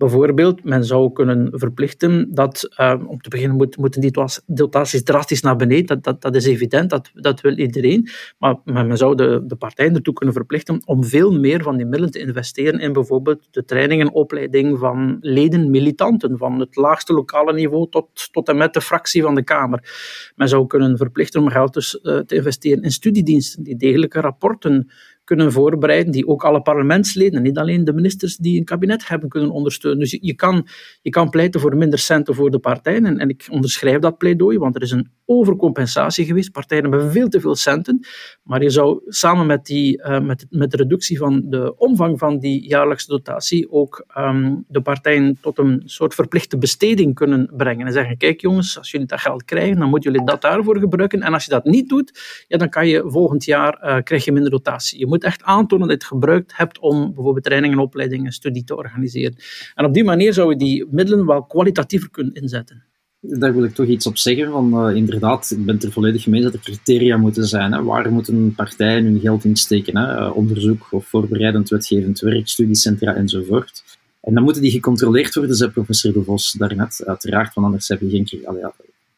Bijvoorbeeld, 0.01 0.63
men 0.63 0.85
zou 0.85 1.11
kunnen 1.11 1.49
verplichten 1.51 2.33
dat, 2.33 2.69
uh, 2.77 2.93
om 3.07 3.21
te 3.21 3.29
beginnen, 3.29 3.57
moet, 3.57 3.77
moeten 3.77 4.01
die 4.01 4.11
dotaties 4.45 5.03
drastisch 5.03 5.41
naar 5.41 5.55
beneden. 5.55 5.85
Dat, 5.85 6.03
dat, 6.03 6.21
dat 6.21 6.35
is 6.35 6.45
evident, 6.45 6.89
dat, 6.89 7.11
dat 7.13 7.41
wil 7.41 7.57
iedereen. 7.57 8.09
Maar, 8.39 8.55
men 8.65 8.97
zou 8.97 9.15
de, 9.15 9.43
de 9.45 9.55
partijen 9.55 9.95
ertoe 9.95 10.13
kunnen 10.13 10.35
verplichten 10.35 10.81
om 10.85 11.03
veel 11.03 11.39
meer 11.39 11.63
van 11.63 11.77
die 11.77 11.85
middelen 11.85 12.11
te 12.11 12.19
investeren 12.19 12.79
in 12.79 12.93
bijvoorbeeld 12.93 13.47
de 13.51 13.65
training 13.65 14.01
en 14.01 14.11
opleiding 14.11 14.79
van 14.79 15.17
leden, 15.19 15.69
militanten, 15.69 16.37
van 16.37 16.59
het 16.59 16.75
laagste 16.75 17.13
lokale 17.13 17.53
niveau 17.53 17.89
tot, 17.89 18.29
tot 18.31 18.49
en 18.49 18.57
met 18.57 18.73
de 18.73 18.81
fractie 18.81 19.21
van 19.21 19.35
de 19.35 19.43
Kamer. 19.43 19.89
Men 20.35 20.49
zou 20.49 20.67
kunnen 20.67 20.97
verplichten 20.97 21.41
om 21.41 21.49
geld 21.49 21.73
dus, 21.73 21.99
uh, 22.03 22.19
te 22.19 22.35
investeren 22.35 22.83
in 22.83 22.91
studiediensten, 22.91 23.63
die 23.63 23.75
degelijke 23.75 24.19
rapporten 24.19 24.89
kunnen 25.31 25.51
voorbereiden, 25.51 26.11
die 26.11 26.27
ook 26.27 26.43
alle 26.43 26.61
parlementsleden, 26.61 27.41
niet 27.41 27.57
alleen 27.57 27.83
de 27.83 27.93
ministers 27.93 28.37
die 28.37 28.57
een 28.57 28.65
kabinet 28.65 29.07
hebben, 29.07 29.29
kunnen 29.29 29.49
ondersteunen. 29.49 29.99
Dus 29.99 30.17
je, 30.21 30.35
kan, 30.35 30.67
je 31.01 31.09
kan 31.09 31.29
pleiten 31.29 31.59
voor 31.59 31.77
minder 31.77 31.99
centen 31.99 32.35
voor 32.35 32.51
de 32.51 32.59
partijen, 32.59 33.05
en, 33.05 33.17
en 33.17 33.29
ik 33.29 33.47
onderschrijf 33.49 33.99
dat 33.99 34.17
pleidooi, 34.17 34.57
want 34.57 34.75
er 34.75 34.81
is 34.81 34.91
een 34.91 35.09
overcompensatie 35.25 36.25
geweest. 36.25 36.51
Partijen 36.51 36.83
hebben 36.83 37.11
veel 37.11 37.27
te 37.27 37.39
veel 37.39 37.55
centen, 37.55 37.99
maar 38.43 38.63
je 38.63 38.69
zou 38.69 39.01
samen 39.05 39.45
met, 39.45 39.65
die, 39.65 39.97
uh, 39.97 40.19
met, 40.19 40.45
met 40.49 40.71
de 40.71 40.77
reductie 40.77 41.17
van 41.17 41.41
de 41.45 41.77
omvang 41.77 42.19
van 42.19 42.39
die 42.39 42.67
jaarlijkse 42.67 43.07
dotatie 43.07 43.71
ook 43.71 44.05
um, 44.17 44.65
de 44.67 44.81
partijen 44.81 45.37
tot 45.41 45.57
een 45.57 45.81
soort 45.85 46.13
verplichte 46.15 46.57
besteding 46.57 47.15
kunnen 47.15 47.51
brengen. 47.55 47.85
En 47.87 47.93
zeggen, 47.93 48.17
kijk 48.17 48.41
jongens, 48.41 48.77
als 48.77 48.91
jullie 48.91 49.07
dat 49.07 49.19
geld 49.19 49.43
krijgen, 49.43 49.79
dan 49.79 49.89
moeten 49.89 50.11
jullie 50.11 50.25
dat 50.25 50.41
daarvoor 50.41 50.79
gebruiken. 50.79 51.21
En 51.21 51.33
als 51.33 51.45
je 51.45 51.51
dat 51.51 51.65
niet 51.65 51.89
doet, 51.89 52.19
ja, 52.47 52.57
dan 52.57 52.69
kan 52.69 52.87
je 52.87 53.03
volgend 53.05 53.45
jaar 53.45 53.79
uh, 53.83 54.03
krijg 54.03 54.25
je 54.25 54.31
minder 54.31 54.51
dotatie. 54.51 54.99
Je 54.99 55.07
moet 55.07 55.20
echt 55.23 55.43
aantonen 55.43 55.87
dat 55.87 55.97
je 55.97 56.03
het 56.03 56.13
gebruikt 56.13 56.57
hebt 56.57 56.79
om 56.79 57.13
bijvoorbeeld 57.13 57.45
trainingen, 57.45 57.79
opleidingen, 57.79 58.31
studie 58.31 58.63
te 58.63 58.75
organiseren. 58.75 59.35
En 59.75 59.85
op 59.85 59.93
die 59.93 60.03
manier 60.03 60.33
zou 60.33 60.49
je 60.49 60.57
die 60.57 60.85
middelen 60.91 61.25
wel 61.25 61.43
kwalitatiever 61.43 62.09
kunnen 62.09 62.33
inzetten. 62.33 62.83
Daar 63.23 63.53
wil 63.53 63.63
ik 63.63 63.73
toch 63.73 63.85
iets 63.85 64.07
op 64.07 64.17
zeggen. 64.17 64.51
Van, 64.51 64.89
uh, 64.89 64.95
inderdaad, 64.95 65.51
ik 65.51 65.65
ben 65.65 65.79
er 65.79 65.91
volledig 65.91 66.27
mee 66.27 66.41
dat 66.41 66.53
er 66.53 66.59
criteria 66.59 67.17
moeten 67.17 67.45
zijn. 67.45 67.71
Hè. 67.71 67.83
Waar 67.83 68.11
moeten 68.11 68.55
partijen 68.55 69.03
hun 69.03 69.19
geld 69.19 69.43
in 69.43 69.55
steken? 69.55 69.97
Hè? 69.97 70.19
Uh, 70.19 70.35
onderzoek 70.35 70.87
of 70.91 71.07
voorbereidend 71.07 71.69
wetgevend 71.69 72.19
werk, 72.19 72.47
studiecentra 72.47 73.15
enzovoort. 73.15 73.83
En 74.21 74.33
dan 74.33 74.43
moeten 74.43 74.61
die 74.61 74.71
gecontroleerd 74.71 75.35
worden, 75.35 75.55
zei 75.55 75.71
professor 75.71 76.13
De 76.13 76.23
Vos 76.23 76.51
daarnet. 76.51 77.03
Uiteraard, 77.05 77.53
want 77.53 77.67
anders 77.67 77.87
heb 77.87 78.01
je 78.01 78.09
geen 78.09 78.27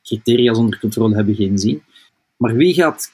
criteria 0.03 0.53
zonder 0.53 0.79
controle 0.79 1.15
hebben 1.15 1.35
geen 1.35 1.57
zin. 1.57 1.81
Maar 2.37 2.55
wie 2.55 2.73
gaat 2.73 3.11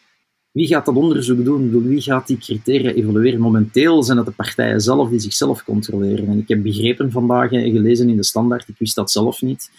wie 0.59 0.67
gaat 0.67 0.85
dat 0.85 0.95
onderzoek 0.95 1.45
doen? 1.45 1.87
Wie 1.87 2.01
gaat 2.01 2.27
die 2.27 2.37
criteria 2.37 2.91
evalueren? 2.91 3.39
Momenteel 3.39 4.03
zijn 4.03 4.17
het 4.17 4.25
de 4.25 4.31
partijen 4.31 4.81
zelf 4.81 5.09
die 5.09 5.19
zichzelf 5.19 5.63
controleren. 5.63 6.27
En 6.27 6.37
ik 6.37 6.47
heb 6.47 6.63
begrepen 6.63 7.11
vandaag 7.11 7.51
en 7.51 7.71
gelezen 7.71 8.09
in 8.09 8.15
de 8.15 8.23
standaard, 8.23 8.67
ik 8.67 8.75
wist 8.77 8.95
dat 8.95 9.11
zelf 9.11 9.41
niet, 9.41 9.71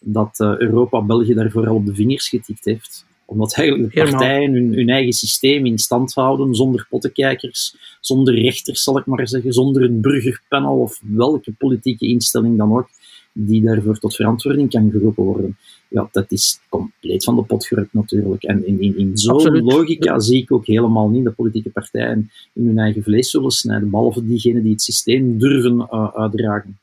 dat 0.00 0.38
uh, 0.40 0.58
Europa 0.58 1.02
België 1.02 1.34
daarvoor 1.34 1.68
al 1.68 1.74
op 1.74 1.86
de 1.86 1.94
vingers 1.94 2.28
getikt 2.28 2.64
heeft. 2.64 3.06
Omdat 3.24 3.54
eigenlijk 3.54 3.94
de 3.94 4.00
partijen 4.02 4.52
hun, 4.52 4.74
hun, 4.74 4.88
eigen 4.88 5.12
systeem 5.12 5.66
in 5.66 5.78
stand 5.78 6.14
houden, 6.14 6.54
zonder 6.54 6.86
pottenkijkers, 6.90 7.76
zonder 8.00 8.34
rechters, 8.34 8.82
zal 8.82 8.98
ik 8.98 9.06
maar 9.06 9.28
zeggen, 9.28 9.52
zonder 9.52 9.82
een 9.82 10.00
burgerpanel 10.00 10.80
of 10.80 11.00
welke 11.02 11.52
politieke 11.52 12.06
instelling 12.06 12.58
dan 12.58 12.76
ook, 12.76 12.88
die 13.32 13.62
daarvoor 13.62 13.98
tot 13.98 14.14
verantwoording 14.14 14.70
kan 14.70 14.90
geroepen 14.90 15.24
worden. 15.24 15.56
Ja, 15.88 16.08
dat 16.12 16.32
is 16.32 16.60
compleet 16.68 17.24
van 17.24 17.36
de 17.36 17.42
pot 17.42 17.66
gerukt 17.66 17.92
natuurlijk. 17.92 18.42
En 18.42 18.66
in, 18.66 18.80
in, 18.80 18.98
in 18.98 19.18
zo'n 19.18 19.62
logica 19.62 20.18
zie 20.18 20.42
ik 20.42 20.52
ook 20.52 20.66
helemaal 20.66 21.08
niet 21.08 21.24
de 21.24 21.30
politieke 21.30 21.70
partijen 21.70 22.30
in 22.52 22.66
hun 22.66 22.78
eigen 22.78 23.02
vlees 23.02 23.30
zullen 23.30 23.50
snijden, 23.50 23.90
behalve 23.90 24.26
diegenen 24.26 24.62
die 24.62 24.72
het 24.72 24.82
systeem 24.82 25.38
durven 25.38 25.88
uh, 25.90 26.08
uitdragen. 26.14 26.78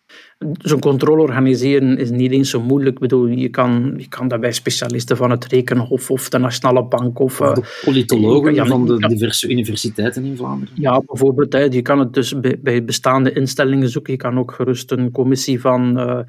Zo'n 0.58 0.80
controle 0.80 1.22
organiseren 1.22 1.98
is 1.98 2.10
niet 2.10 2.32
eens 2.32 2.50
zo 2.50 2.62
moeilijk. 2.62 2.96
Ik 2.96 3.02
bedoel, 3.02 3.28
je, 3.28 3.50
kan, 3.50 3.94
je 3.98 4.08
kan 4.08 4.28
dat 4.28 4.40
bij 4.40 4.52
specialisten 4.52 5.18
van 5.18 5.32
het 5.32 5.46
Rekenhof 5.46 6.12
of 6.12 6.30
de 6.30 6.38
Nationale 6.38 6.84
Bank 6.84 7.20
of... 7.20 7.38
de 7.38 7.44
eh, 7.44 7.84
politologen 7.84 8.68
van 8.68 8.86
de 8.86 9.08
diverse 9.08 9.50
universiteiten 9.50 10.26
in 10.26 10.38
Vlaanderen. 10.38 10.74
Ja, 10.78 11.02
bijvoorbeeld. 11.06 11.54
Hè, 11.54 11.60
je 11.60 11.82
kan 11.82 12.00
het 12.00 12.14
dus 12.14 12.40
bij, 12.40 12.60
bij 12.62 12.84
bestaande 12.84 13.34
instellingen 13.34 13.90
zoeken. 13.90 14.14
Je 14.14 14.20
kan 14.20 14.40
ook 14.40 14.52
gerust 14.52 14.92
een 14.92 15.12
commissie 15.12 15.62
van... 15.62 16.00
Uh, 16.00 16.20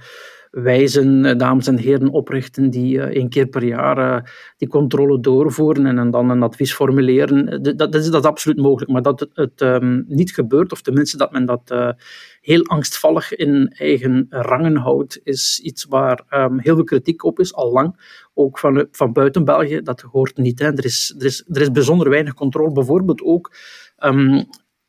wijzen, 0.62 1.25
eh, 1.25 1.36
dames 1.36 1.66
en 1.66 1.78
heren, 1.78 2.08
oprichten 2.10 2.70
die 2.70 2.96
uh, 2.96 3.02
één 3.02 3.28
keer 3.28 3.46
per 3.46 3.64
jaar 3.64 3.98
uh, 3.98 4.30
die 4.56 4.68
controle 4.68 5.20
doorvoeren 5.20 5.98
en, 5.98 6.10
dan 6.10 6.30
een 6.30 6.42
advies 6.42 6.75
formuleren. 6.75 7.62
Dat, 7.62 7.78
dat, 7.78 7.94
is, 7.94 8.10
dat 8.10 8.22
is 8.22 8.28
absoluut 8.28 8.58
mogelijk. 8.58 8.90
Maar 8.90 9.02
dat 9.02 9.28
het, 9.34 9.60
um, 9.60 10.04
niet 10.08 10.34
gebeurt, 10.34 10.72
of 10.72 10.82
tenminste 10.82 11.16
dat 11.16 11.32
men 11.32 11.44
dat 11.44 11.94
heel 12.40 12.64
angstvallig 12.64 13.34
in 13.34 13.68
eigen 13.68 14.26
rangen 14.30 14.76
houdt, 14.76 15.20
is 15.22 15.60
iets 15.62 15.84
waar 15.84 16.25
um, 16.30 16.60
heel 16.60 16.75
veel 16.75 16.84
kritiek 16.84 17.25
op 17.25 17.40
is, 17.40 17.54
al 17.54 17.72
lang. 17.72 18.20
Ook 18.34 18.58
van, 18.58 18.86
van 18.90 19.12
buiten 19.12 19.44
België, 19.44 19.80
dat 19.82 20.00
hoort 20.00 20.36
niet. 20.36 20.58
Hè. 20.58 20.66
Er, 20.66 20.84
is, 20.84 21.14
er, 21.18 21.25
is, 21.25 21.44
er 21.48 21.60
is 21.60 21.70
bijzonder 21.70 22.10
weinig 22.10 22.34
controle. 22.34 22.72
Bijvoorbeeld 22.72 23.22
ook 23.22 23.56
um, 23.98 24.46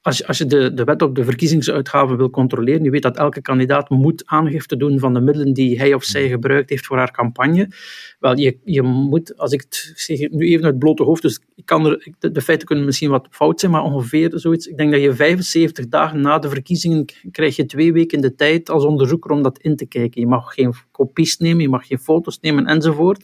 als 0.08 0.18
je, 0.18 0.28
als 0.28 0.38
je 0.38 0.46
de, 0.46 0.74
de 0.74 0.84
wet 0.84 1.02
op 1.02 1.16
de 1.16 1.24
verkiezingsuitgaven 1.24 2.18
wil 2.18 2.30
controleren, 2.30 2.84
je 2.84 2.90
weet 2.90 3.02
dat 3.02 3.18
elke 3.18 3.42
kandidaat 3.42 3.90
moet 3.90 4.24
aangifte 4.26 4.78
doen 4.78 5.00
van 5.00 5.14
de 5.14 5.20
middelen 5.20 5.54
die 5.54 5.78
hij 5.78 5.94
of 5.94 6.04
zij 6.04 6.30
gebruikt 6.30 6.70
heeft 6.70 6.86
voor 6.86 6.98
haar 6.98 7.12
campagne. 7.12 7.70
Wel, 8.20 8.38
je, 8.38 8.58
je 8.64 8.82
moet, 8.82 9.38
als 9.38 9.52
ik 9.52 9.62
het 9.62 9.92
zeg 9.96 10.20
nu 10.20 10.46
even 10.46 10.64
uit 10.64 10.74
het 10.74 10.80
blote 10.80 11.04
hoofd, 11.04 11.22
dus 11.22 11.42
ik 11.56 11.66
kan 11.66 11.86
er, 11.86 12.08
de, 12.20 12.32
de, 12.32 12.42
feiten 12.42 12.68
kunnen 12.68 12.86
misschien 12.86 13.10
wat 13.10 13.28
fout 13.32 13.60
zijn, 13.60 13.72
maar 13.72 13.84
ongeveer 13.84 14.32
zoiets. 14.34 14.68
Ik 14.68 14.78
denk 14.78 14.92
dat 14.92 15.02
je 15.02 15.14
75 15.14 15.88
dagen 15.88 16.22
na 16.22 16.40
de 16.40 16.50
verkiezingen 16.50 17.06
krijg 17.32 17.56
je 17.56 17.66
twee 17.66 17.94
weken 17.94 18.22
de 18.22 18.36
tijd 18.36 18.70
als 18.70 18.86
onderzoeker 18.86 19.32
om 19.32 19.42
dat 19.42 19.60
in 19.60 19.76
te 19.76 19.86
kijken. 19.86 20.22
Je 20.22 20.28
mag 20.28 20.54
geen 20.54 20.74
kopies 20.98 21.38
nemen, 21.38 21.62
je 21.62 21.70
mag 21.70 21.88
geen 21.88 22.00
foto's 22.00 22.40
nemen 22.40 22.66
enzovoort. 22.66 23.24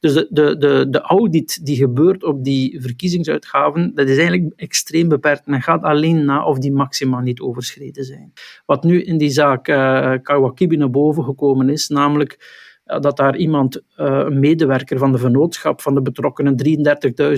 Dus 0.00 0.14
de, 0.14 0.26
de, 0.30 0.56
de, 0.56 0.86
de 0.90 1.00
audit 1.00 1.66
die 1.66 1.76
gebeurt 1.76 2.24
op 2.24 2.44
die 2.44 2.80
verkiezingsuitgaven, 2.80 3.94
dat 3.94 4.08
is 4.08 4.18
eigenlijk 4.18 4.52
extreem 4.56 5.08
beperkt. 5.08 5.46
Men 5.46 5.62
gaat 5.62 5.82
alleen 5.82 6.24
na 6.24 6.44
of 6.44 6.58
die 6.58 6.72
maxima 6.72 7.20
niet 7.20 7.40
overschreden 7.40 8.04
zijn. 8.04 8.32
Wat 8.66 8.84
nu 8.84 9.02
in 9.02 9.18
die 9.18 9.30
zaak 9.30 9.68
uh, 9.68 10.12
Kawakibi 10.22 10.76
naar 10.76 10.90
boven 10.90 11.24
gekomen 11.24 11.68
is, 11.68 11.88
namelijk 11.88 12.66
dat 12.88 13.16
daar 13.16 13.36
iemand, 13.36 13.76
uh, 13.76 13.82
een 13.96 14.40
medewerker 14.40 14.98
van 14.98 15.12
de 15.12 15.18
vennootschap 15.18 15.80
van 15.80 15.94
de 15.94 16.02
betrokkenen, 16.02 16.54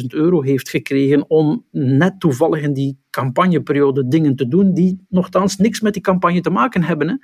33.000 0.01 0.07
euro 0.07 0.43
heeft 0.43 0.69
gekregen 0.69 1.31
om 1.31 1.65
net 1.71 2.21
toevallig 2.21 2.63
in 2.63 2.73
die 2.73 2.99
campagneperiode 3.11 4.09
dingen 4.09 4.37
te 4.37 4.49
doen 4.49 4.75
die 4.75 5.05
nogthans 5.09 5.57
niks 5.57 5.81
met 5.81 5.93
die 5.93 6.03
campagne 6.03 6.41
te 6.41 6.51
maken 6.51 6.83
hebben. 6.83 7.21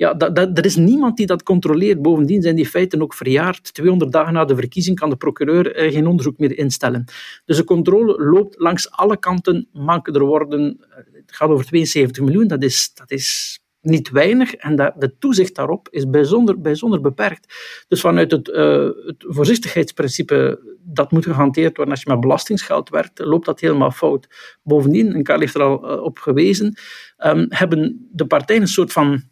Ja, 0.00 0.14
dat, 0.14 0.58
er 0.58 0.64
is 0.64 0.76
niemand 0.76 1.16
die 1.16 1.26
dat 1.26 1.42
controleert. 1.42 2.02
Bovendien 2.02 2.42
zijn 2.42 2.56
die 2.56 2.66
feiten 2.66 3.02
ook 3.02 3.14
verjaard. 3.14 3.74
200 3.74 4.12
dagen 4.12 4.32
na 4.32 4.44
de 4.44 4.54
verkiezing 4.54 4.98
kan 4.98 5.10
de 5.10 5.16
procureur 5.16 5.74
eh, 5.74 5.92
geen 5.92 6.06
onderzoek 6.06 6.38
meer 6.38 6.58
instellen. 6.58 7.04
Dus 7.44 7.56
de 7.56 7.64
controle 7.64 8.24
loopt 8.24 8.58
langs 8.58 8.90
alle 8.90 9.18
kanten 9.18 9.68
manken 9.72 10.14
er 10.14 10.24
worden. 10.24 10.86
Eh, 10.90 10.96
het 11.12 11.32
gaat 11.32 11.48
over 11.48 11.64
72 11.64 12.24
miljoen, 12.24 12.46
dat 12.46 12.62
is, 12.62 12.90
dat 12.94 13.10
is 13.10 13.58
niet 13.80 14.10
weinig 14.10 14.54
en 14.54 14.76
de 14.76 15.14
toezicht 15.18 15.54
daarop 15.54 15.88
is 15.90 16.10
bijzonder, 16.10 16.60
bijzonder 16.60 17.00
beperkt. 17.00 17.54
Dus 17.88 18.00
vanuit 18.00 18.30
het, 18.30 18.48
uh, 18.48 18.88
het 19.06 19.24
voorzichtigheidsprincipe 19.28 20.60
dat 20.82 21.12
moet 21.12 21.24
gehanteerd 21.24 21.76
worden 21.76 21.94
als 21.94 22.02
je 22.04 22.10
met 22.10 22.20
belastingsgeld 22.20 22.88
werkt, 22.88 23.18
loopt 23.18 23.46
dat 23.46 23.60
helemaal 23.60 23.90
fout. 23.90 24.26
Bovendien, 24.62 25.14
en 25.14 25.22
Karl 25.22 25.40
heeft 25.40 25.54
er 25.54 25.62
al 25.62 25.76
op 26.02 26.18
gewezen, 26.18 26.78
um, 27.18 27.46
hebben 27.48 28.08
de 28.12 28.26
partijen 28.26 28.62
een 28.62 28.68
soort 28.68 28.92
van 28.92 29.22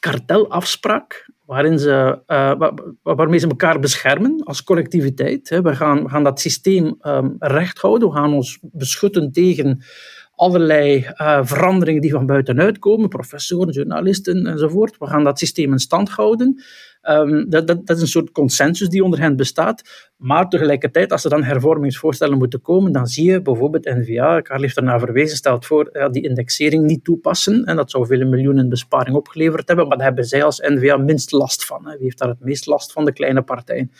kartelafspraak 0.00 1.28
waarin 1.44 1.78
ze, 1.78 2.22
uh, 2.26 2.70
waarmee 3.02 3.38
ze 3.38 3.48
elkaar 3.48 3.80
beschermen 3.80 4.42
als 4.44 4.64
collectiviteit. 4.64 5.48
We 5.48 5.74
gaan, 5.74 6.02
we 6.02 6.08
gaan 6.08 6.24
dat 6.24 6.40
systeem 6.40 6.96
um, 7.02 7.36
recht 7.38 7.78
houden, 7.78 8.08
we 8.08 8.14
gaan 8.14 8.32
ons 8.32 8.58
beschutten 8.62 9.32
tegen 9.32 9.82
allerlei 10.34 11.06
uh, 11.14 11.40
veranderingen 11.42 12.00
die 12.00 12.10
van 12.10 12.26
buitenuit 12.26 12.78
komen, 12.78 13.08
professoren, 13.08 13.72
journalisten 13.72 14.46
enzovoort. 14.46 14.98
We 14.98 15.06
gaan 15.06 15.24
dat 15.24 15.38
systeem 15.38 15.72
in 15.72 15.78
stand 15.78 16.08
houden. 16.08 16.62
Um, 17.02 17.50
dat, 17.50 17.66
dat, 17.66 17.86
dat, 17.86 17.96
is 17.96 18.02
een 18.02 18.08
soort 18.08 18.30
consensus 18.30 18.88
die 18.88 19.04
onder 19.04 19.20
hen 19.20 19.36
bestaat. 19.36 20.09
Maar 20.20 20.48
tegelijkertijd, 20.48 21.12
als 21.12 21.24
er 21.24 21.30
dan 21.30 21.42
hervormingsvoorstellen 21.42 22.38
moeten 22.38 22.62
komen, 22.62 22.92
dan 22.92 23.06
zie 23.06 23.30
je 23.30 23.42
bijvoorbeeld 23.42 23.84
N-VA, 23.84 24.40
Karl 24.40 24.60
heeft 24.60 24.76
ernaar 24.76 24.98
verwezen, 24.98 25.36
stelt 25.36 25.66
voor 25.66 25.88
ja, 25.92 26.08
die 26.08 26.22
indexering 26.22 26.84
niet 26.84 27.04
toepassen. 27.04 27.64
En 27.64 27.76
dat 27.76 27.90
zou 27.90 28.06
vele 28.06 28.24
miljoenen 28.24 28.68
besparing 28.68 29.16
opgeleverd 29.16 29.68
hebben, 29.68 29.88
maar 29.88 29.96
daar 29.96 30.06
hebben 30.06 30.24
zij 30.24 30.44
als 30.44 30.58
N-VA 30.58 30.96
minst 30.96 31.32
last 31.32 31.64
van. 31.64 31.86
Hè. 31.86 31.92
Wie 31.92 32.02
heeft 32.02 32.18
daar 32.18 32.28
het 32.28 32.40
meest 32.40 32.66
last 32.66 32.92
van? 32.92 33.04
De 33.04 33.12
kleine 33.12 33.42
partijen. 33.42 33.90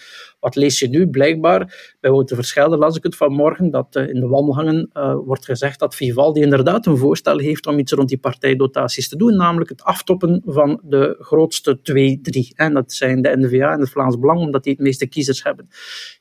Wat 0.40 0.54
lees 0.54 0.78
je 0.78 0.88
nu? 0.88 1.08
Blijkbaar, 1.08 1.94
bij 2.00 2.10
Wouter 2.10 2.36
Verschelde 2.36 2.76
las 2.76 2.96
ik 2.96 3.02
het 3.02 3.16
vanmorgen, 3.16 3.70
dat 3.70 3.96
uh, 3.96 4.08
in 4.08 4.20
de 4.20 4.26
wandelgangen 4.26 4.90
uh, 4.94 5.14
wordt 5.24 5.44
gezegd 5.44 5.78
dat 5.78 5.94
Vivaldi 5.94 6.40
inderdaad 6.40 6.86
een 6.86 6.96
voorstel 6.96 7.38
heeft 7.38 7.66
om 7.66 7.78
iets 7.78 7.92
rond 7.92 8.08
die 8.08 8.18
partijdotaties 8.18 9.08
te 9.08 9.16
doen, 9.16 9.36
namelijk 9.36 9.70
het 9.70 9.82
aftoppen 9.82 10.42
van 10.44 10.80
de 10.84 11.16
grootste 11.18 11.80
twee, 11.82 12.20
drie. 12.22 12.52
En 12.54 12.74
dat 12.74 12.92
zijn 12.92 13.22
de 13.22 13.36
NVA 13.36 13.72
en 13.72 13.80
het 13.80 13.90
Vlaams 13.90 14.18
Belang, 14.18 14.40
omdat 14.40 14.62
die 14.62 14.72
het 14.72 14.82
meeste 14.82 15.06
kiezers 15.06 15.42
hebben. 15.42 15.68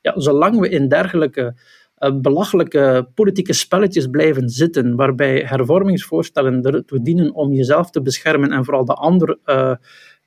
Ja, 0.02 0.14
zolang 0.16 0.60
we 0.60 0.70
in 0.70 0.88
dergelijke 0.88 1.56
uh, 2.00 2.20
belachelijke 2.22 3.10
politieke 3.14 3.54
spelletjes 3.54 4.08
blijven 4.08 4.50
zitten, 4.50 4.96
waarbij 4.96 5.44
hervormingsvoorstellen 5.46 6.62
ertoe 6.62 7.02
dienen 7.02 7.34
om 7.34 7.54
jezelf 7.54 7.90
te 7.90 8.02
beschermen 8.02 8.52
en 8.52 8.66
vooral 8.66 8.86
de 8.86 8.94
ander 8.94 9.38
uh, 9.46 9.76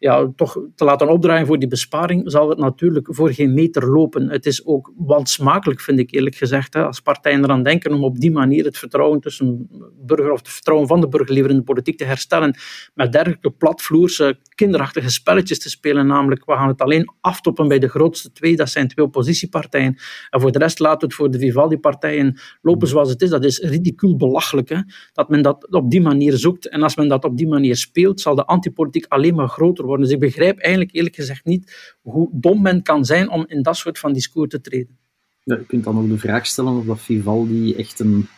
ja, 0.02 0.32
toch 0.37 0.61
te 0.75 0.85
laten 0.85 1.09
opdraaien 1.09 1.47
voor 1.47 1.59
die 1.59 1.68
besparing, 1.68 2.23
zal 2.25 2.49
het 2.49 2.59
natuurlijk 2.59 3.06
voor 3.11 3.32
geen 3.32 3.54
meter 3.54 3.90
lopen. 3.90 4.30
Het 4.30 4.47
is 4.47 4.66
ook 4.66 4.92
wansmakelijk, 4.97 5.80
vind 5.80 5.99
ik 5.99 6.14
eerlijk 6.14 6.35
gezegd, 6.35 6.75
hè, 6.75 6.85
als 6.87 7.00
partijen 7.00 7.44
eraan 7.44 7.62
denken 7.62 7.92
om 7.92 8.04
op 8.04 8.18
die 8.18 8.30
manier 8.30 8.64
het 8.64 8.78
vertrouwen 8.78 9.21
tussen 9.21 9.68
burger, 10.06 10.32
of 10.32 10.38
het 10.38 10.49
vertrouwen 10.49 10.88
van 10.88 11.00
de 11.00 11.09
burger 11.09 11.50
in 11.50 11.56
de 11.56 11.62
politiek 11.62 11.99
te 11.99 12.04
herstellen, 12.04 12.54
met 12.94 13.12
dergelijke 13.12 13.50
platvloerse, 13.50 14.38
kinderachtige 14.54 15.11
spelletjes 15.11 15.59
te 15.59 15.71
spelen, 15.71 16.06
namelijk 16.06 16.44
we 16.44 16.52
gaan 16.52 16.68
het 16.68 16.80
alleen 16.80 17.12
aftoppen 17.21 17.68
bij 17.68 17.78
de 17.78 17.88
grootste 17.88 18.32
twee, 18.32 18.56
dat 18.56 18.68
zijn 18.68 18.88
twee 18.88 19.04
oppositiepartijen, 19.04 19.97
en 20.30 20.40
voor 20.40 20.52
de 20.52 20.59
rest 20.59 20.78
laten 20.78 21.00
we 21.00 21.06
het 21.06 21.14
voor 21.14 21.30
de 21.30 21.38
Vivaldi-partijen 21.38 22.40
lopen 22.62 22.88
zoals 22.88 23.09
het 23.09 23.23
is. 23.23 23.30
Dat 23.30 23.44
is 23.44 23.59
ridicuul 23.59 24.16
belachelijk, 24.16 24.68
hè, 24.68 24.78
dat 25.12 25.28
men 25.28 25.42
dat 25.42 25.66
op 25.71 25.90
die 25.90 26.00
manier 26.00 26.37
zoekt. 26.37 26.68
En 26.68 26.82
als 26.82 26.97
men 26.97 27.09
dat 27.09 27.25
op 27.25 27.37
die 27.37 27.49
manier 27.49 27.76
speelt, 27.76 28.21
zal 28.21 28.35
de 28.35 28.44
antipolitiek 28.44 29.06
alleen 29.09 29.35
maar 29.35 29.49
groter 29.49 29.85
worden 29.85 29.90
Dus 29.99 30.11
ik 30.11 30.18
begrijp 30.18 30.58
eigenlijk 30.58 30.94
eerlijk 30.94 31.14
gezegd 31.14 31.44
niet 31.44 31.94
hoe 32.00 32.28
dom 32.32 32.62
men 32.62 32.82
kan 32.82 33.04
zijn 33.04 33.30
om 33.30 33.44
in 33.49 33.62
dat 33.62 33.76
soort 33.76 33.99
van 33.99 34.12
discours 34.12 34.50
te 34.50 34.61
treden. 34.61 34.99
Je 35.44 35.64
kunt 35.66 35.84
dan 35.84 35.99
ook 35.99 36.08
de 36.08 36.18
vraag 36.18 36.46
stellen 36.46 36.76
of 36.76 36.84
dat 36.84 37.00
Vivaldi 37.00 37.75
echt 37.75 38.00
een, 38.00 38.28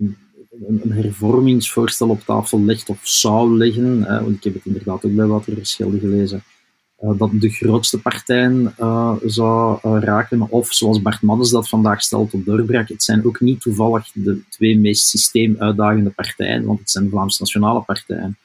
een, 0.00 0.16
een 0.82 0.92
hervormingsvoorstel 0.92 2.08
op 2.08 2.20
tafel 2.20 2.64
legt 2.64 2.88
of 2.88 2.98
zou 3.02 3.56
leggen. 3.56 4.06
Eh, 4.06 4.22
want 4.22 4.36
ik 4.36 4.44
heb 4.44 4.54
het 4.54 4.64
inderdaad 4.64 5.04
ook 5.04 5.14
bij 5.14 5.26
wat 5.26 5.46
er 5.46 5.54
verschillen 5.54 6.00
gelezen. 6.00 6.42
Uh, 7.00 7.18
dat 7.18 7.30
de 7.32 7.50
grootste 7.50 8.00
partijen 8.00 8.74
uh, 8.78 9.14
zou 9.24 9.78
uh, 9.84 9.96
raken. 10.00 10.50
Of 10.50 10.72
zoals 10.72 11.02
Bart 11.02 11.22
Maddes 11.22 11.50
dat 11.50 11.68
vandaag 11.68 12.02
stelt 12.02 12.34
op 12.34 12.44
doorbraak. 12.44 12.88
Het 12.88 13.02
zijn 13.02 13.26
ook 13.26 13.40
niet 13.40 13.60
toevallig 13.60 14.10
de 14.12 14.40
twee 14.48 14.78
meest 14.78 15.06
systeemuitdagende 15.06 16.10
partijen, 16.10 16.64
want 16.64 16.78
het 16.78 16.90
zijn 16.90 17.04
de 17.04 17.10
Vlaamse 17.10 17.36
nationale 17.40 17.80
partijen. 17.80 18.36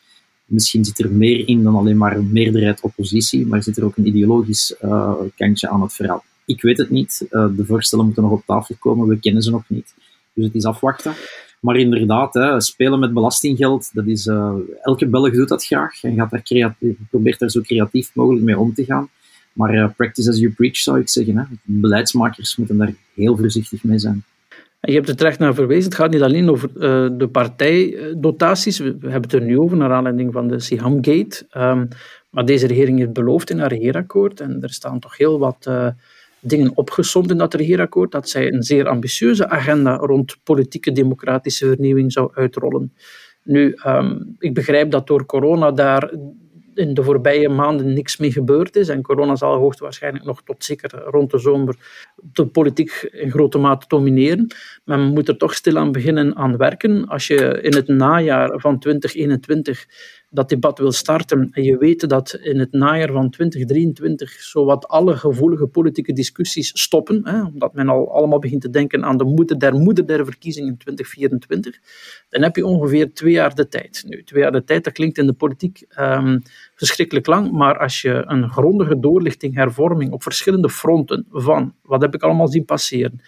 Misschien 0.52 0.86
zit 0.86 1.00
er 1.00 1.12
meer 1.12 1.48
in 1.48 1.64
dan 1.64 1.76
alleen 1.76 1.98
maar 1.98 2.18
een 2.18 2.32
meerderheid 2.32 2.82
oppositie, 2.82 3.48
maar 3.48 3.64
zit 3.64 3.78
er 3.78 3.86
ook 3.86 3.98
een 3.98 4.08
ideologisch 4.08 4.76
uh, 4.84 5.14
kantje 5.36 5.70
aan 5.70 5.82
het 5.82 5.94
verhaal. 5.94 6.24
Ik 6.46 6.62
weet 6.62 6.78
het 6.78 6.90
niet. 6.90 7.26
Uh, 7.32 7.48
de 7.56 7.66
voorstellen 7.66 8.06
moeten 8.06 8.24
nog 8.24 8.32
op 8.32 8.44
tafel 8.46 8.76
komen. 8.80 9.08
We 9.08 9.20
kennen 9.20 9.44
ze 9.44 9.52
nog 9.52 9.64
niet. 9.68 9.94
Dus 10.34 10.46
het 10.46 10.56
is 10.56 10.66
afwachten. 10.66 11.14
Maar 11.60 11.76
inderdaad, 11.76 12.34
hè, 12.34 12.62
spelen 12.62 13.00
met 13.00 13.14
belastinggeld, 13.14 13.90
dat 13.94 14.08
is, 14.08 14.26
uh, 14.26 14.54
elke 14.82 15.08
Belg 15.08 15.34
doet 15.34 15.48
dat 15.48 15.66
graag 15.66 16.04
en 16.04 16.16
gaat 16.16 16.32
daar 16.32 16.44
creatief, 16.44 16.96
probeert 17.10 17.40
daar 17.40 17.50
zo 17.50 17.62
creatief 17.62 18.12
mogelijk 18.14 18.46
mee 18.46 18.58
om 18.58 18.74
te 18.74 18.86
gaan. 18.86 19.10
Maar 19.54 19.94
practice 19.94 20.30
as 20.30 20.38
you 20.38 20.52
preach, 20.52 20.78
zou 20.78 21.00
ik 21.00 21.10
zeggen. 21.10 21.38
Hè. 21.38 21.44
Beleidsmakers 21.64 22.56
moeten 22.56 22.78
daar 22.78 22.94
heel 23.14 23.38
voorzichtig 23.38 23.84
mee 23.84 24.00
zijn. 24.00 24.24
Je 24.82 24.94
hebt 24.94 25.10
er 25.10 25.16
terecht 25.16 25.40
naar 25.40 25.54
verwezen, 25.54 25.84
het 25.84 25.96
gaat 25.96 26.12
niet 26.12 26.22
alleen 26.22 26.50
over 26.50 26.70
uh, 26.76 27.18
de 27.18 27.28
partijdotaties, 27.32 28.80
we, 28.80 28.86
hebben 28.86 29.22
het 29.22 29.34
er 29.34 29.42
nu 29.42 29.60
over 29.60 29.78
naar 29.78 29.92
aanleiding 29.92 30.34
van 30.34 30.48
de 30.48 30.60
Siham-gate, 30.60 31.46
um, 31.58 31.88
maar 32.30 32.46
deze 32.46 32.68
regering 32.68 33.00
heeft 33.00 33.14
beloofd 33.14 33.50
in 33.50 33.60
haar 33.60 33.70
regeerakkoord, 33.70 34.40
en 34.40 34.58
er 34.62 34.70
staan 34.70 35.00
toch 35.00 35.18
heel 35.18 35.40
wat 35.40 35.66
uh, 35.70 35.88
dingen 36.40 36.72
opgesomd 36.76 37.32
in 37.32 37.38
dat 37.38 37.54
regeerakkoord, 37.54 38.12
dat 38.12 38.30
zij 38.30 38.54
een 38.54 38.64
zeer 38.64 38.88
ambitieuze 38.88 39.50
agenda 39.50 39.96
rond 39.96 40.38
politieke 40.44 40.92
democratische 40.92 41.68
vernieuwing 41.68 42.12
zou 42.12 42.32
uitrollen. 42.34 42.94
Nu, 43.44 43.76
um, 43.86 44.36
ik 44.40 44.54
begrijp 44.54 44.92
dat 44.92 45.08
door 45.08 45.26
corona 45.26 45.72
daar 45.72 46.12
in 46.74 46.94
de 46.94 47.04
voorbije 47.04 47.50
maanden 47.50 47.94
niks 47.94 48.18
mee 48.18 48.32
gebeurd 48.32 48.76
is. 48.76 48.90
En 48.90 49.02
corona 49.02 49.36
zal 49.36 49.58
hoogstwaarschijnlijk 49.58 50.26
nog 50.26 50.44
tot 50.44 50.64
zeker 50.64 50.92
rond 51.06 51.32
de 51.32 51.40
zomer 51.40 51.76
de 52.16 52.46
politiek 52.46 52.92
in 53.12 53.32
grote 53.32 53.58
mate 53.58 53.88
domineren. 53.88 54.48
Maar 54.84 55.00
men 55.00 55.14
moet 55.14 55.28
er 55.28 55.38
toch 55.38 55.54
stilaan 55.54 55.92
beginnen 55.92 56.36
aan 56.36 56.58
werken. 56.58 57.08
Als 57.08 57.28
je 57.28 57.60
in 57.62 57.74
het 57.76 57.88
najaar 57.88 58.60
van 58.60 58.80
2021 58.80 59.86
dat 60.34 60.50
debat 60.50 60.80
wil 60.80 60.92
starten 60.92 61.50
en 61.52 61.64
je 61.64 61.78
weet 61.78 62.10
dat 62.10 62.34
in 62.34 62.60
het 62.60 62.72
najaar 62.72 63.12
van 63.12 63.30
2023 63.30 64.32
zowat 64.32 64.88
alle 64.88 65.16
gevoelige 65.16 65.68
politieke 65.68 66.14
discussies 66.14 66.82
stoppen, 66.82 67.22
hè, 67.24 67.44
omdat 67.44 67.74
men 67.74 67.90
al 67.90 68.14
allemaal 68.14 68.40
begint 68.40 68.62
te 68.62 68.70
denken 68.70 69.06
aan 69.06 69.18
de 69.18 69.24
moeder 69.24 69.60
der 69.60 69.74
moeder 69.74 70.08
der 70.08 70.26
verkiezingen 70.26 70.70
in 70.70 70.78
2024, 70.78 71.80
dan 72.30 72.42
heb 72.42 72.56
je 72.56 72.66
ongeveer 72.66 73.14
twee 73.14 73.32
jaar 73.32 73.56
de 73.56 73.68
tijd. 73.68 74.04
Nu, 74.08 74.24
twee 74.24 74.42
jaar 74.42 74.52
de 74.52 74.64
tijd, 74.64 74.84
dat 74.84 74.94
klinkt 74.94 75.18
in 75.18 75.28
de 75.28 75.34
politiek 75.34 75.86
um, 76.00 76.42
verschrikkelijk 76.76 77.28
lang, 77.28 77.52
maar 77.52 77.78
als 77.78 78.02
je 78.02 78.24
een 78.26 78.50
grondige 78.50 79.00
doorlichting, 79.00 79.56
hervorming 79.56 80.12
op 80.12 80.24
verschillende 80.24 80.70
fronten 80.70 81.26
van 81.30 81.76
wat 81.82 82.02
heb 82.02 82.14
ik 82.14 82.24
allemaal 82.24 82.48
zien 82.48 82.66
passeren, 82.66 83.22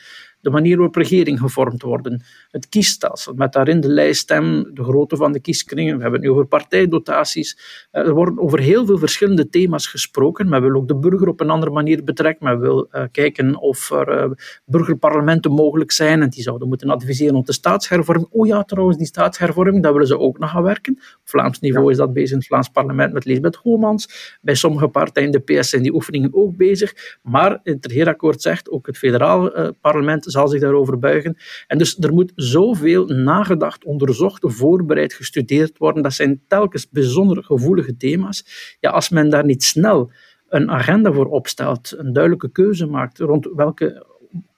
de 0.44 0.50
manier 0.50 0.76
waarop 0.76 0.96
regering 0.96 1.40
gevormd 1.40 1.82
worden, 1.82 2.22
het 2.52 2.70
kiesstelsel, 2.70 3.34
met 3.34 3.54
daarin 3.54 3.80
de 3.80 3.88
lijststem, 3.88 4.72
de 4.74 4.84
grootte 4.84 5.16
van 5.16 5.32
de 5.32 5.40
kieskringen, 5.40 5.96
we 5.96 6.02
hebben 6.02 6.20
het 6.20 6.30
nu 6.30 6.36
over 6.36 6.46
partijdotaties, 6.46 7.58
eh, 7.92 8.08
er 8.08 8.14
worden 8.14 8.40
over 8.40 8.60
heel 8.60 8.86
veel 8.86 8.98
verschillende 8.98 9.50
thema's 9.50 9.88
gesproken, 9.88 10.50
men 10.50 10.62
wil 10.62 10.76
ook 10.76 10.88
de 10.88 10.96
burger 10.96 11.28
op 11.28 11.40
een 11.40 11.50
andere 11.50 11.72
manier 11.72 12.04
betrekken, 12.04 12.46
men 12.46 12.60
wil 12.60 12.88
uh, 12.92 13.04
kijken 13.12 13.58
of 13.58 13.92
er 13.92 14.24
uh, 14.24 14.32
burgerparlementen 14.66 15.52
mogelijk 15.52 15.92
zijn, 15.92 16.22
en 16.22 16.30
die 16.30 16.44
zouden 16.44 16.68
moeten 16.68 16.90
adviseren 16.90 17.36
op 17.36 17.46
de 17.46 17.54
staatshervorming. 17.54 18.28
Oh 18.32 18.48
ja, 18.48 18.64
trouwens, 18.64 18.98
die 18.98 19.08
staatshervorming, 19.08 19.84
daar 19.84 19.92
willen 19.92 20.08
ze 20.08 20.20
ook 20.20 20.40
nog 20.40 20.50
gaan 20.50 20.64
werken. 20.64 20.94
Op 20.94 21.30
Vlaams 21.30 21.60
niveau 21.60 21.92
is 21.92 21.98
dat 21.98 22.14
bezig 22.14 22.32
in 22.32 22.38
het 22.38 22.48
Vlaams 22.48 22.70
parlement 22.70 23.14
met 23.14 23.26
Lisbeth 23.26 23.56
Homans, 23.56 24.38
bij 24.42 24.56
sommige 24.56 24.88
partijen, 24.88 25.32
de 25.32 25.40
PS, 25.40 25.70
zijn 25.70 25.82
die 25.82 25.94
oefeningen 25.94 26.34
ook 26.34 26.58
bezig, 26.58 27.18
maar 27.22 27.60
het 27.64 27.86
regeerakkoord 27.86 28.42
zegt, 28.42 28.70
ook 28.70 28.88
het 28.88 28.98
federaal 28.98 29.72
parlement 29.82 30.32
zal 30.34 30.48
zich 30.48 30.62
daarover 30.62 31.00
buigen. 31.00 31.38
En 31.68 31.78
dus 31.78 31.98
er 32.00 32.14
moet 32.14 32.32
zoveel 32.36 33.06
nagedacht, 33.06 33.84
onderzocht, 33.84 34.44
voorbereid, 34.48 35.14
gestudeerd 35.14 35.78
worden. 35.78 36.04
Dat 36.04 36.14
zijn 36.14 36.42
telkens 36.48 36.90
bijzonder 36.90 37.44
gevoelige 37.44 37.98
thema's. 37.98 38.46
Ja, 38.80 38.90
als 38.90 39.10
men 39.10 39.30
daar 39.30 39.46
niet 39.46 39.64
snel 39.64 40.12
een 40.50 40.72
agenda 40.72 41.12
voor 41.12 41.26
opstelt, 41.26 41.94
een 41.98 42.14
duidelijke 42.14 42.52
keuze 42.52 42.86
maakt 42.86 43.20
rond 43.20 43.50
welke 43.56 44.12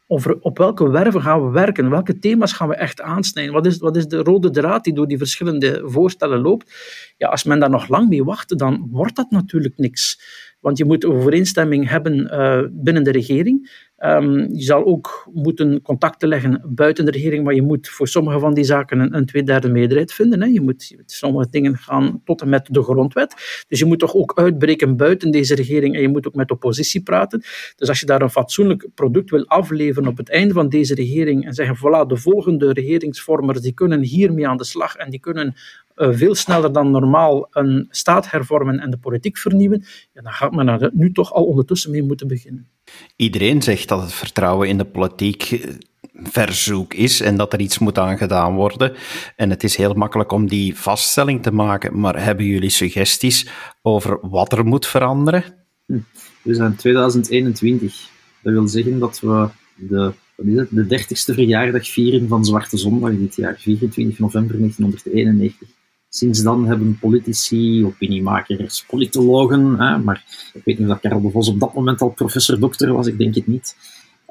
over 0.08 0.42
op 0.42 0.58
welke 0.58 0.90
werven 0.90 1.22
gaan 1.22 1.46
we 1.46 1.52
werken? 1.52 1.90
Welke 1.90 2.20
thema's 2.20 2.54
gaan 2.54 2.68
we 2.68 2.76
echt 2.76 3.02
aansnijden? 3.02 3.54
Wat 3.54 3.66
is, 3.66 3.78
wat 3.78 3.96
is 3.96 4.08
de 4.08 4.18
rode 4.18 4.50
draad 4.50 4.84
die 4.84 4.94
door 4.94 5.08
die 5.08 5.18
verschillende 5.18 5.82
voorstellen 5.86 6.42
loopt? 6.42 6.74
Ja, 7.18 7.28
als 7.28 7.44
men 7.44 7.60
daar 7.60 7.70
nog 7.70 7.88
lang 7.88 8.10
mee 8.10 8.24
wacht, 8.24 8.58
dan 8.58 8.88
wordt 8.92 9.16
dat 9.16 9.32
natuurlijk 9.32 9.78
niks. 9.78 10.22
Want 10.60 10.78
je 10.78 10.86
moet 10.86 11.06
overeenstemming 11.06 11.90
hebben 11.90 12.20
uh, 12.20 12.62
binnen 12.72 13.04
de 13.04 13.12
regering. 13.12 13.85
Um, 13.98 14.56
je 14.56 14.64
zal 14.64 14.86
ook 14.86 15.30
moeten 15.34 15.82
contacten 15.82 16.28
leggen 16.28 16.62
buiten 16.66 17.06
de 17.06 17.12
regering, 17.12 17.44
maar 17.44 17.54
je 17.54 17.62
moet 17.62 17.90
voor 17.90 18.08
sommige 18.08 18.40
van 18.40 18.54
die 18.54 18.64
zaken 18.64 19.00
een, 19.00 19.16
een 19.16 19.26
tweederde 19.26 19.70
meerderheid 19.70 20.14
vinden. 20.14 20.42
Hè. 20.42 20.48
Je, 20.48 20.62
moet, 20.62 20.96
sommige 21.06 21.50
dingen 21.50 21.78
gaan 21.78 22.22
tot 22.26 22.42
en 22.42 22.50
met 22.50 22.68
de 22.72 22.84
grondwet. 22.84 23.66
Dus 23.68 23.80
je 23.80 23.86
moet 23.86 24.00
toch 24.00 24.14
ook 24.14 24.34
uitbreken 24.36 24.98
buiten 24.98 25.32
deze 25.32 25.56
regering 25.56 25.96
en 25.96 26.02
je 26.02 26.08
moet 26.08 26.28
ook 26.28 26.36
met 26.36 26.48
de 26.48 26.54
oppositie 26.54 27.04
praten. 27.04 27.44
Dus 27.76 27.90
als 27.90 28.00
je 28.00 28.06
daar 28.06 28.22
een 28.22 28.30
fatsoenlijk 28.30 28.88
product 28.96 29.30
wil 29.30 29.48
afleveren 29.48 30.10
op 30.10 30.18
het 30.18 30.30
einde 30.30 30.54
van 30.54 30.70
deze 30.70 30.96
regering 30.96 31.46
en 31.46 31.54
zeggen, 31.54 31.78
voilà, 31.78 32.08
de 32.08 32.18
volgende 32.18 32.74
regeringsvormers 32.74 33.62
die 33.62 33.74
kunnen 33.74 34.02
hiermee 34.02 34.48
aan 34.48 34.58
de 34.58 34.64
slag 34.64 34.96
en 34.96 35.10
die 35.10 35.20
kunnen 35.20 35.56
veel 35.96 36.36
sneller 36.36 36.74
dan 36.74 36.92
normaal 36.92 37.48
een 37.52 37.88
staat 37.90 38.32
hervormen 38.32 38.80
en 38.80 38.90
de 38.90 38.98
politiek 38.98 39.38
vernieuwen, 39.38 39.86
ja, 40.14 40.22
dan 40.22 40.32
gaat 40.32 40.56
men 40.56 40.68
er 40.68 40.90
nu 40.94 41.12
toch 41.12 41.34
al 41.34 41.46
ondertussen 41.46 41.92
mee 41.92 42.04
moeten 42.04 42.28
beginnen. 42.28 42.68
Iedereen 43.16 43.62
zegt 43.62 43.88
dat 43.88 44.02
het 44.02 44.14
vertrouwen 44.14 44.68
in 44.68 44.78
de 44.78 44.86
politiek 44.86 45.44
eh, 45.44 45.70
verzoek 46.14 46.94
is 46.94 47.22
en 47.22 47.38
dat 47.38 47.54
er 47.54 47.60
iets 47.60 47.80
moet 47.80 47.98
aan 47.98 48.18
gedaan 48.18 48.56
worden. 48.56 48.94
En 49.36 49.50
het 49.50 49.64
is 49.64 49.76
heel 49.76 49.94
makkelijk 49.94 50.32
om 50.32 50.48
die 50.48 50.76
vaststelling 50.76 51.44
te 51.44 51.52
maken, 51.52 52.00
maar 52.00 52.24
hebben 52.24 52.46
jullie 52.46 52.70
suggesties 52.70 53.50
over 53.82 54.20
wat 54.22 54.52
er 54.52 54.66
moet 54.66 54.86
veranderen? 54.86 55.44
Hm. 55.86 56.00
We 56.42 56.54
zijn 56.54 56.76
2021. 56.76 58.10
Dat 58.42 58.54
wil 58.54 58.68
zeggen 58.68 59.00
dat 59.00 59.20
we 59.20 59.48
de, 59.76 60.14
wat 60.36 60.46
is 60.46 60.58
het, 60.58 60.70
de 60.72 61.00
30ste 61.00 61.34
verjaardag 61.34 61.90
vieren 61.90 62.28
van 62.28 62.46
Zwarte 62.46 62.78
Zondag 62.78 63.12
dit 63.12 63.36
jaar, 63.36 63.58
24 63.60 64.20
november 64.20 64.58
1991. 64.58 65.68
Sinds 66.16 66.44
dan 66.44 66.68
hebben 66.68 66.98
politici, 67.00 67.86
opiniemakers, 67.86 68.86
politologen, 68.88 69.80
hè, 69.80 69.98
maar 69.98 70.50
ik 70.54 70.62
weet 70.64 70.80
niet 70.80 70.90
of 70.90 71.00
Karel 71.00 71.22
de 71.22 71.30
Vos 71.30 71.50
op 71.50 71.60
dat 71.60 71.74
moment 71.74 72.02
al 72.02 72.10
professor 72.10 72.60
dokter 72.60 72.94
was, 72.94 73.08
ik 73.08 73.18
denk 73.18 73.36
het 73.36 73.48
niet, 73.48 73.76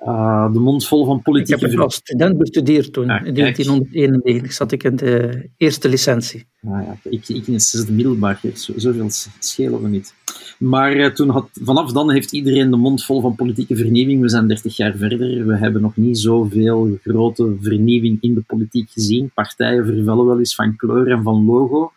uh, 0.04 0.52
de 0.52 0.58
mond 0.58 0.86
vol 0.86 1.04
van 1.04 1.22
politiek. 1.22 1.60
Ik 1.60 1.70
heb 1.70 1.80
als 1.80 1.94
student 1.94 2.38
bestudeerd 2.38 2.92
toen. 2.92 3.10
Ah, 3.10 3.26
in 3.26 3.34
1991 3.34 4.52
zat 4.52 4.72
ik 4.72 4.82
in 4.82 4.96
de 4.96 5.44
eerste 5.56 5.88
licentie. 5.88 6.46
Ah, 6.66 6.82
ja. 6.86 7.10
ik, 7.10 7.28
ik 7.28 7.46
in 7.46 7.54
het 7.54 7.90
middelbaar. 7.90 8.40
Zo, 8.54 8.72
zoveel 8.76 9.08
schelen 9.38 9.82
we 9.82 9.88
niet. 9.88 10.14
Maar 10.58 10.96
uh, 10.96 11.06
toen 11.06 11.28
had, 11.28 11.48
vanaf 11.52 11.92
dan 11.92 12.10
heeft 12.10 12.32
iedereen 12.32 12.70
de 12.70 12.76
mond 12.76 13.04
vol 13.04 13.20
van 13.20 13.34
politieke 13.34 13.76
vernieuwing. 13.76 14.20
We 14.20 14.28
zijn 14.28 14.48
30 14.48 14.76
jaar 14.76 14.96
verder. 14.96 15.46
We 15.46 15.56
hebben 15.56 15.82
nog 15.82 15.96
niet 15.96 16.18
zoveel 16.18 16.98
grote 17.02 17.56
vernieuwing 17.60 18.18
in 18.20 18.34
de 18.34 18.42
politiek 18.46 18.90
gezien. 18.90 19.30
Partijen 19.34 19.86
vervellen 19.86 20.26
wel 20.26 20.38
eens 20.38 20.54
van 20.54 20.76
kleur 20.76 21.10
en 21.10 21.22
van 21.22 21.44
logo 21.44 21.92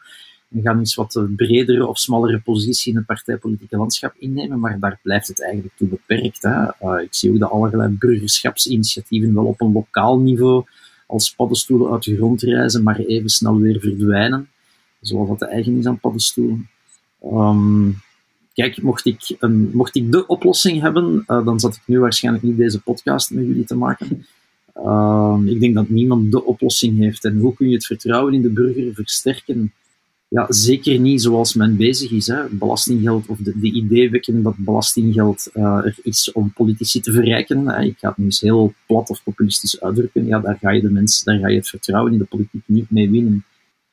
en 0.49 0.61
gaan 0.61 0.79
eens 0.79 0.95
wat 0.95 1.27
bredere 1.35 1.87
of 1.87 1.97
smallere 1.97 2.39
positie 2.39 2.91
in 2.91 2.97
het 2.97 3.05
partijpolitieke 3.05 3.77
landschap 3.77 4.13
innemen, 4.17 4.59
maar 4.59 4.79
daar 4.79 4.99
blijft 5.03 5.27
het 5.27 5.43
eigenlijk 5.43 5.73
toe 5.77 5.87
beperkt. 5.87 6.41
Hè. 6.41 6.63
Uh, 6.63 7.01
ik 7.01 7.13
zie 7.13 7.31
ook 7.31 7.39
de 7.39 7.47
allerlei 7.47 7.95
burgerschapsinitiatieven 7.99 9.33
wel 9.33 9.45
op 9.45 9.61
een 9.61 9.71
lokaal 9.71 10.19
niveau 10.19 10.65
als 11.07 11.33
paddenstoelen 11.35 11.91
uit 11.91 12.03
de 12.03 12.15
grond 12.15 12.41
reizen, 12.41 12.83
maar 12.83 12.99
even 12.99 13.29
snel 13.29 13.59
weer 13.59 13.79
verdwijnen, 13.79 14.49
zoals 15.01 15.29
dat 15.29 15.39
de 15.39 15.45
eigen 15.47 15.77
is 15.77 15.85
aan 15.85 15.99
paddenstoelen. 15.99 16.69
Um, 17.23 18.01
kijk, 18.53 18.81
mocht 18.81 19.05
ik, 19.05 19.35
een, 19.39 19.69
mocht 19.73 19.95
ik 19.95 20.11
de 20.11 20.27
oplossing 20.27 20.81
hebben, 20.81 21.23
uh, 21.27 21.45
dan 21.45 21.59
zat 21.59 21.75
ik 21.75 21.81
nu 21.85 21.99
waarschijnlijk 21.99 22.43
niet 22.43 22.57
deze 22.57 22.81
podcast 22.81 23.31
met 23.31 23.45
jullie 23.45 23.65
te 23.65 23.75
maken. 23.75 24.25
Uh, 24.75 25.39
ik 25.45 25.59
denk 25.59 25.75
dat 25.75 25.89
niemand 25.89 26.31
de 26.31 26.43
oplossing 26.43 26.97
heeft. 26.97 27.25
En 27.25 27.37
hoe 27.37 27.53
kun 27.53 27.67
je 27.67 27.75
het 27.75 27.85
vertrouwen 27.85 28.33
in 28.33 28.41
de 28.41 28.49
burger 28.49 28.93
versterken? 28.93 29.73
Ja, 30.29 30.45
zeker 30.49 30.99
niet 30.99 31.21
zoals 31.21 31.53
men 31.53 31.77
bezig 31.77 32.11
is. 32.11 32.27
Hè. 32.27 32.47
Belastinggeld, 32.49 33.27
of 33.27 33.37
de, 33.37 33.59
de 33.59 33.71
idee 33.71 34.09
wekken 34.09 34.43
dat 34.43 34.55
belastinggeld 34.57 35.49
uh, 35.53 35.63
er 35.63 35.97
is 36.01 36.31
om 36.31 36.53
politici 36.53 36.99
te 36.99 37.11
verrijken. 37.11 37.67
Hè. 37.67 37.83
Ik 37.83 37.97
ga 37.97 38.07
het 38.07 38.17
nu 38.17 38.25
eens 38.25 38.41
heel 38.41 38.73
plat 38.87 39.09
of 39.09 39.23
populistisch 39.23 39.81
uitdrukken. 39.81 40.25
Ja, 40.25 40.39
daar 40.39 40.57
ga 40.61 40.71
je 40.71 40.81
de 40.81 40.91
mensen, 40.91 41.25
daar 41.25 41.39
ga 41.39 41.47
je 41.47 41.57
het 41.57 41.69
vertrouwen 41.69 42.13
in 42.13 42.17
de 42.17 42.25
politiek 42.25 42.63
niet 42.65 42.89
mee 42.89 43.09
winnen. 43.09 43.45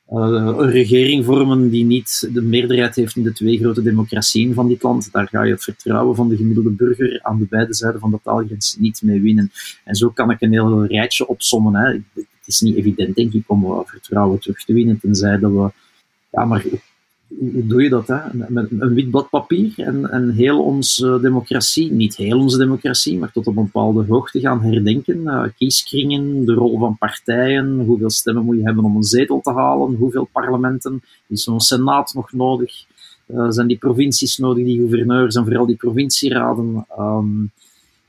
Uh, 0.09 0.55
een 0.57 0.69
regering 0.69 1.25
vormen 1.25 1.69
die 1.69 1.85
niet 1.85 2.29
de 2.33 2.41
meerderheid 2.41 2.95
heeft 2.95 3.15
in 3.15 3.23
de 3.23 3.33
twee 3.33 3.57
grote 3.57 3.81
democratieën 3.81 4.53
van 4.53 4.67
dit 4.67 4.83
land, 4.83 5.11
daar 5.11 5.27
ga 5.27 5.43
je 5.43 5.51
het 5.51 5.63
vertrouwen 5.63 6.15
van 6.15 6.29
de 6.29 6.35
gemiddelde 6.35 6.69
burger 6.69 7.19
aan 7.21 7.39
de 7.39 7.45
beide 7.49 7.73
zijden 7.73 7.99
van 7.99 8.11
de 8.11 8.19
taalgrens 8.23 8.75
niet 8.79 9.01
mee 9.01 9.21
winnen. 9.21 9.51
En 9.83 9.95
zo 9.95 10.09
kan 10.09 10.31
ik 10.31 10.41
een 10.41 10.51
heel 10.51 10.85
rijtje 10.85 11.27
opsommen. 11.27 11.75
Hè. 11.75 11.91
Het 12.13 12.53
is 12.53 12.59
niet 12.59 12.75
evident, 12.75 13.15
denk 13.15 13.33
ik, 13.33 13.43
om 13.47 13.83
vertrouwen 13.85 14.39
terug 14.39 14.63
te 14.63 14.73
winnen, 14.73 14.99
tenzij 14.99 15.39
dat 15.39 15.51
we 15.51 15.71
ja, 16.35 16.45
maar 16.45 16.65
hoe 17.27 17.65
doe 17.67 17.83
je 17.83 17.89
dat? 17.89 18.07
Hè? 18.07 18.19
Met 18.47 18.71
een 18.71 18.93
wit 18.93 19.09
blad 19.09 19.29
papier 19.29 19.73
en, 19.75 20.11
en 20.11 20.29
heel 20.29 20.63
onze 20.63 21.19
democratie, 21.21 21.91
niet 21.91 22.15
heel 22.15 22.39
onze 22.39 22.57
democratie, 22.57 23.17
maar 23.17 23.31
tot 23.31 23.47
op 23.47 23.57
een 23.57 23.63
bepaalde 23.63 24.05
hoogte 24.07 24.39
gaan 24.39 24.61
herdenken. 24.61 25.17
Uh, 25.17 25.43
kieskringen, 25.57 26.45
de 26.45 26.53
rol 26.53 26.79
van 26.79 26.97
partijen, 26.97 27.79
hoeveel 27.79 28.09
stemmen 28.09 28.45
moet 28.45 28.57
je 28.57 28.63
hebben 28.63 28.83
om 28.83 28.95
een 28.95 29.03
zetel 29.03 29.41
te 29.41 29.51
halen, 29.51 29.95
hoeveel 29.95 30.29
parlementen, 30.31 31.01
is 31.27 31.43
zo'n 31.43 31.59
senaat 31.59 32.13
nog 32.13 32.31
nodig, 32.31 32.85
uh, 33.27 33.49
zijn 33.49 33.67
die 33.67 33.77
provincies 33.77 34.37
nodig, 34.37 34.65
die 34.65 34.79
gouverneurs 34.79 35.35
en 35.35 35.43
vooral 35.43 35.65
die 35.65 35.75
provincieraden. 35.75 36.85
Um, 36.99 37.51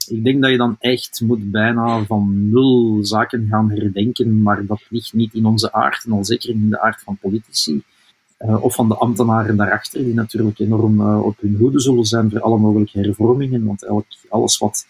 ik 0.08 0.24
denk 0.24 0.42
dat 0.42 0.50
je 0.50 0.56
dan 0.56 0.76
echt 0.78 1.20
moet 1.20 1.50
bijna 1.50 2.04
van 2.04 2.48
nul 2.48 2.98
zaken 3.04 3.46
gaan 3.50 3.70
herdenken, 3.70 4.42
maar 4.42 4.66
dat 4.66 4.80
ligt 4.88 5.12
niet 5.12 5.34
in 5.34 5.46
onze 5.46 5.72
aard 5.72 6.04
en 6.04 6.12
al 6.12 6.24
zeker 6.24 6.50
in 6.50 6.70
de 6.70 6.80
aard 6.80 7.02
van 7.02 7.16
politici. 7.20 7.82
Uh, 8.38 8.62
of 8.62 8.74
van 8.74 8.88
de 8.88 8.96
ambtenaren 8.96 9.56
daarachter, 9.56 10.04
die 10.04 10.14
natuurlijk 10.14 10.58
enorm 10.58 11.00
uh, 11.00 11.24
op 11.24 11.40
hun 11.40 11.56
hoede 11.56 11.80
zullen 11.80 12.04
zijn 12.04 12.30
voor 12.30 12.40
alle 12.40 12.58
mogelijke 12.58 12.98
hervormingen. 12.98 13.64
Want 13.64 13.84
elk, 13.84 14.06
alles 14.28 14.58
wat 14.58 14.86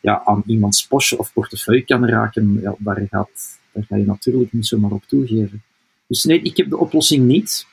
ja, 0.00 0.22
aan 0.24 0.42
iemands 0.46 0.86
postje 0.86 1.18
of 1.18 1.32
portefeuille 1.32 1.84
kan 1.84 2.06
raken, 2.06 2.62
daar, 2.78 3.06
gaat, 3.10 3.58
daar 3.72 3.84
ga 3.88 3.96
je 3.96 4.04
natuurlijk 4.04 4.52
niet 4.52 4.66
zomaar 4.66 4.90
op 4.90 5.04
toegeven. 5.06 5.62
Dus 6.06 6.24
nee, 6.24 6.42
ik 6.42 6.56
heb 6.56 6.70
de 6.70 6.78
oplossing 6.78 7.26
niet. 7.26 7.66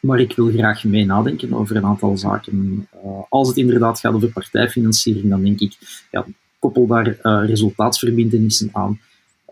Maar 0.00 0.20
ik 0.20 0.36
wil 0.36 0.50
graag 0.50 0.84
mee 0.84 1.04
nadenken 1.04 1.52
over 1.52 1.76
een 1.76 1.84
aantal 1.84 2.16
zaken. 2.16 2.88
Uh, 3.04 3.22
als 3.28 3.48
het 3.48 3.56
inderdaad 3.56 4.00
gaat 4.00 4.14
over 4.14 4.32
partijfinanciering, 4.32 5.28
dan 5.28 5.42
denk 5.42 5.60
ik, 5.60 5.76
ja, 6.10 6.26
koppel 6.58 6.86
daar 6.86 7.18
resultaatsverbindenissen 7.46 8.68
aan. 8.72 9.00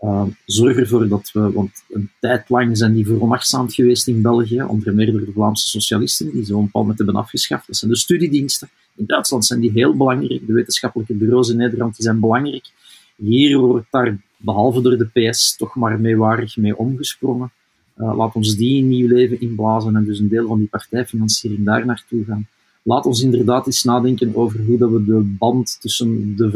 Uh, 0.03 0.23
zorg 0.45 0.77
ervoor 0.77 1.07
dat 1.07 1.29
we, 1.33 1.51
want 1.51 1.83
een 1.89 2.09
tijd 2.19 2.49
lang 2.49 2.77
zijn 2.77 2.93
die 2.93 3.05
veronachtzaamd 3.05 3.73
geweest 3.73 4.07
in 4.07 4.21
België, 4.21 4.61
onder 4.61 4.93
meer 4.93 5.11
door 5.11 5.25
de 5.25 5.31
Vlaamse 5.31 5.67
socialisten, 5.67 6.31
die 6.31 6.45
zo'n 6.45 6.69
moment 6.71 6.97
hebben 6.97 7.15
afgeschaft. 7.15 7.67
Dat 7.67 7.75
zijn 7.75 7.91
de 7.91 7.97
studiediensten. 7.97 8.69
In 8.95 9.05
Duitsland 9.05 9.45
zijn 9.45 9.59
die 9.59 9.71
heel 9.71 9.97
belangrijk. 9.97 10.47
De 10.47 10.53
wetenschappelijke 10.53 11.13
bureaus 11.13 11.49
in 11.49 11.57
Nederland 11.57 11.95
die 11.95 12.05
zijn 12.05 12.19
belangrijk. 12.19 12.71
Hier 13.15 13.57
wordt 13.57 13.87
daar, 13.89 14.17
behalve 14.37 14.81
door 14.81 14.97
de 14.97 15.29
PS, 15.29 15.55
toch 15.55 15.75
maar 15.75 15.99
meewarig 15.99 16.57
mee 16.57 16.77
omgesprongen. 16.77 17.51
Uh, 17.97 18.17
laat 18.17 18.35
ons 18.35 18.55
die 18.55 18.81
een 18.81 18.87
nieuw 18.87 19.07
leven 19.07 19.41
inblazen 19.41 19.95
en 19.95 20.05
dus 20.05 20.19
een 20.19 20.29
deel 20.29 20.47
van 20.47 20.57
die 20.57 20.67
partijfinanciering 20.67 21.65
daar 21.65 21.85
naartoe 21.85 22.25
gaan. 22.25 22.47
Laat 22.83 23.05
ons 23.05 23.21
inderdaad 23.21 23.65
eens 23.65 23.83
nadenken 23.83 24.35
over 24.35 24.65
hoe 24.65 24.77
dat 24.77 24.91
we 24.91 25.03
de 25.03 25.35
band 25.39 25.77
tussen 25.81 26.35
de 26.35 26.49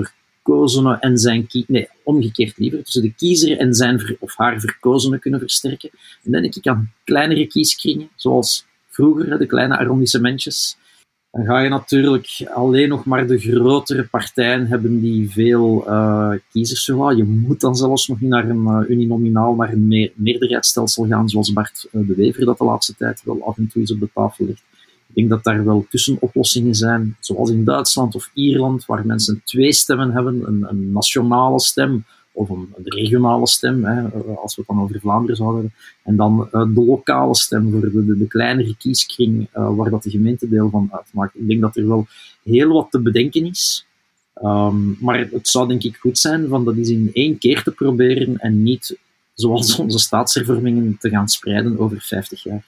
en 0.99 1.17
zijn 1.17 1.47
nee, 1.67 1.89
omgekeerd 2.03 2.57
liever, 2.57 2.83
tussen 2.83 3.01
de 3.01 3.13
kiezer 3.13 3.57
en 3.57 3.73
zijn 3.73 4.17
of 4.19 4.37
haar 4.37 4.59
verkozene 4.59 5.19
kunnen 5.19 5.39
versterken. 5.39 5.89
En 6.23 6.31
dan 6.31 6.41
denk 6.41 6.55
ik 6.55 6.67
aan 6.67 6.91
kleinere 7.03 7.47
kieskringen, 7.47 8.09
zoals 8.15 8.65
vroeger, 8.89 9.37
de 9.37 9.45
kleine 9.45 9.77
arrondissementjes. 9.77 10.77
Dan 11.31 11.45
ga 11.45 11.59
je 11.59 11.69
natuurlijk 11.69 12.47
alleen 12.53 12.89
nog 12.89 13.05
maar 13.05 13.27
de 13.27 13.39
grotere 13.39 14.03
partijen 14.03 14.67
hebben 14.67 14.99
die 14.99 15.31
veel 15.31 15.83
uh, 15.87 16.31
kiezers 16.51 16.83
zullen. 16.83 17.17
Je 17.17 17.23
moet 17.23 17.61
dan 17.61 17.75
zelfs 17.75 18.07
nog 18.07 18.21
niet 18.21 18.29
naar 18.29 18.49
een 18.49 18.63
uh, 18.63 18.89
uninominaal, 18.89 19.55
naar 19.55 19.73
een 19.73 19.87
me 19.87 20.11
meerderheidsstelsel 20.15 21.05
gaan, 21.07 21.29
zoals 21.29 21.53
Bart 21.53 21.87
uh, 21.91 22.07
de 22.07 22.15
Wever 22.15 22.45
dat 22.45 22.57
de 22.57 22.63
laatste 22.63 22.95
tijd 22.95 23.21
wel 23.23 23.43
af 23.45 23.57
en 23.57 23.67
toe 23.67 23.81
eens 23.81 23.91
op 23.91 23.99
de 23.99 24.09
tafel 24.13 24.45
ligt. 24.45 24.63
Ik 25.07 25.15
denk 25.15 25.29
dat 25.29 25.43
daar 25.43 25.65
wel 25.65 25.85
tussenoplossingen 25.89 26.75
zijn, 26.75 27.17
zoals 27.19 27.49
in 27.49 27.63
Duitsland 27.63 28.15
of 28.15 28.29
Ierland, 28.33 28.85
waar 28.85 29.05
mensen 29.05 29.41
twee 29.43 29.73
stemmen 29.73 30.11
hebben, 30.11 30.47
een, 30.47 30.65
een 30.69 30.91
nationale 30.91 31.59
stem 31.59 32.05
of 32.31 32.49
een, 32.49 32.67
regionale 32.83 33.47
stem, 33.47 33.85
hè, 33.85 34.01
als 34.35 34.55
we 34.55 34.61
het 34.61 34.75
dan 34.75 34.81
over 34.81 34.99
Vlaanderen 34.99 35.35
zouden 35.35 35.61
hebben, 35.61 35.79
en 36.03 36.15
dan 36.15 36.49
uh, 36.51 36.75
de 36.75 36.85
lokale 36.85 37.35
stem 37.35 37.71
voor 37.71 37.81
de, 37.81 38.17
de, 38.17 38.27
kleinere 38.27 38.75
kieskring, 38.77 39.47
uh, 39.55 39.75
waar 39.75 39.89
dat 39.89 40.03
de 40.03 40.09
gemeente 40.09 40.49
deel 40.49 40.69
van 40.69 40.89
uitmaakt. 40.91 41.35
Ik 41.35 41.47
denk 41.47 41.61
dat 41.61 41.75
er 41.75 41.87
wel 41.87 42.07
heel 42.43 42.73
wat 42.73 42.91
te 42.91 42.99
bedenken 42.99 43.45
is, 43.45 43.87
um, 44.43 44.97
maar 44.99 45.19
het 45.31 45.47
zou 45.47 45.67
denk 45.67 45.83
ik 45.83 45.95
goed 45.95 46.19
zijn 46.19 46.47
van 46.47 46.65
dat 46.65 46.75
eens 46.75 46.89
in 46.89 47.09
één 47.13 47.37
keer 47.37 47.63
te 47.63 47.71
proberen 47.71 48.37
en 48.37 48.63
niet 48.63 48.97
zoals 49.33 49.79
onze 49.79 49.99
staatshervormingen 49.99 50.97
te 50.99 51.09
gaan 51.09 51.27
spreiden 51.27 51.79
over 51.79 52.01
50 52.01 52.43
jaar. 52.43 52.65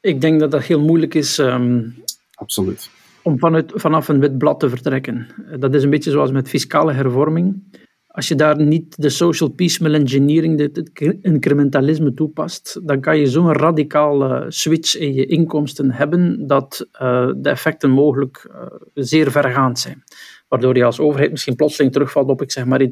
Ik 0.00 0.20
denk 0.20 0.40
dat 0.40 0.50
dat 0.50 0.62
heel 0.62 0.80
moeilijk 0.80 1.14
is. 1.14 1.38
Um, 1.38 1.94
Absoluut. 2.34 2.90
Om 3.22 3.38
vanuit, 3.38 3.72
vanaf 3.74 4.08
een 4.08 4.20
wit 4.20 4.38
blad 4.38 4.60
te 4.60 4.68
vertrekken. 4.68 5.26
Dat 5.58 5.74
is 5.74 5.82
een 5.82 5.90
beetje 5.90 6.10
zoals 6.10 6.30
met 6.30 6.48
fiscale 6.48 6.92
hervorming. 6.92 7.78
Als 8.06 8.28
je 8.28 8.34
daar 8.34 8.60
niet 8.62 9.02
de 9.02 9.08
social 9.08 9.48
piecemeal 9.48 9.94
engineering, 9.94 10.60
het 10.60 11.00
incrementalisme 11.22 12.14
toepast, 12.14 12.80
dan 12.84 13.00
kan 13.00 13.18
je 13.18 13.26
zo'n 13.26 13.52
radicale 13.52 14.44
switch 14.48 14.96
in 14.96 15.14
je 15.14 15.26
inkomsten 15.26 15.90
hebben 15.90 16.46
dat 16.46 16.88
uh, 16.92 17.30
de 17.36 17.48
effecten 17.48 17.90
mogelijk 17.90 18.50
uh, 18.50 18.66
zeer 18.94 19.30
vergaand 19.30 19.78
zijn 19.78 20.02
waardoor 20.50 20.76
je 20.76 20.84
als 20.84 21.00
overheid 21.00 21.30
misschien 21.30 21.56
plotseling 21.56 21.92
terugvalt 21.92 22.28
op, 22.28 22.42
ik 22.42 22.50
zeg 22.50 22.64
maar, 22.64 22.80
30% 22.80 22.86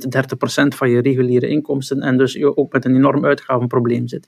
van 0.69 0.91
je 0.91 1.01
reguliere 1.01 1.49
inkomsten 1.49 2.01
en 2.01 2.19
dus 2.19 2.33
je 2.33 2.57
ook 2.57 2.73
met 2.73 2.85
een 2.85 2.95
enorm 2.95 3.25
uitgavenprobleem 3.25 4.09
zit. 4.09 4.27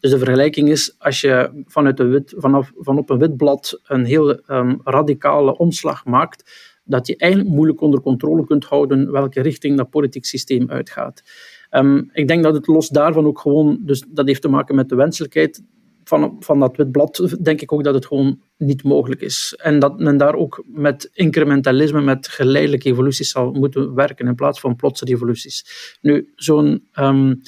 Dus 0.00 0.10
de 0.10 0.18
vergelijking 0.18 0.68
is, 0.68 0.94
als 0.98 1.20
je 1.20 1.62
vanuit 1.66 1.96
de 1.96 2.04
wit, 2.04 2.34
vanaf, 2.36 2.72
van 2.76 2.98
op 2.98 3.10
een 3.10 3.18
wit 3.18 3.36
blad 3.36 3.80
een 3.84 4.04
heel 4.04 4.40
um, 4.48 4.80
radicale 4.84 5.56
omslag 5.56 6.04
maakt, 6.04 6.78
dat 6.84 7.06
je 7.06 7.16
eigenlijk 7.16 7.50
moeilijk 7.54 7.80
onder 7.80 8.00
controle 8.00 8.46
kunt 8.46 8.64
houden 8.64 9.12
welke 9.12 9.40
richting 9.40 9.76
dat 9.76 9.90
politiek 9.90 10.24
systeem 10.24 10.70
uitgaat. 10.70 11.22
Um, 11.70 12.10
ik 12.12 12.28
denk 12.28 12.42
dat 12.42 12.54
het 12.54 12.66
los 12.66 12.88
daarvan 12.88 13.26
ook 13.26 13.38
gewoon, 13.38 13.78
dus 13.80 14.04
dat 14.08 14.26
heeft 14.26 14.42
te 14.42 14.48
maken 14.48 14.74
met 14.74 14.88
de 14.88 14.94
wenselijkheid 14.94 15.62
van, 16.04 16.36
van 16.40 16.60
dat 16.60 16.76
wit 16.76 16.90
blad, 16.90 17.36
denk 17.42 17.60
ik 17.60 17.72
ook 17.72 17.84
dat 17.84 17.94
het 17.94 18.06
gewoon 18.06 18.40
niet 18.56 18.82
mogelijk 18.82 19.20
is. 19.20 19.54
En 19.62 19.78
dat 19.78 19.98
men 19.98 20.16
daar 20.16 20.34
ook 20.34 20.64
met 20.66 21.10
incrementalisme, 21.12 22.00
met 22.00 22.28
geleidelijke 22.28 22.88
evoluties 22.88 23.30
zal 23.30 23.52
moeten 23.52 23.94
werken 23.94 24.26
in 24.26 24.34
plaats 24.34 24.60
van 24.60 24.76
plotse 24.76 25.04
revoluties. 25.04 25.64
Nu, 26.00 26.32
zo'n 26.34 26.88
um, 26.98 27.40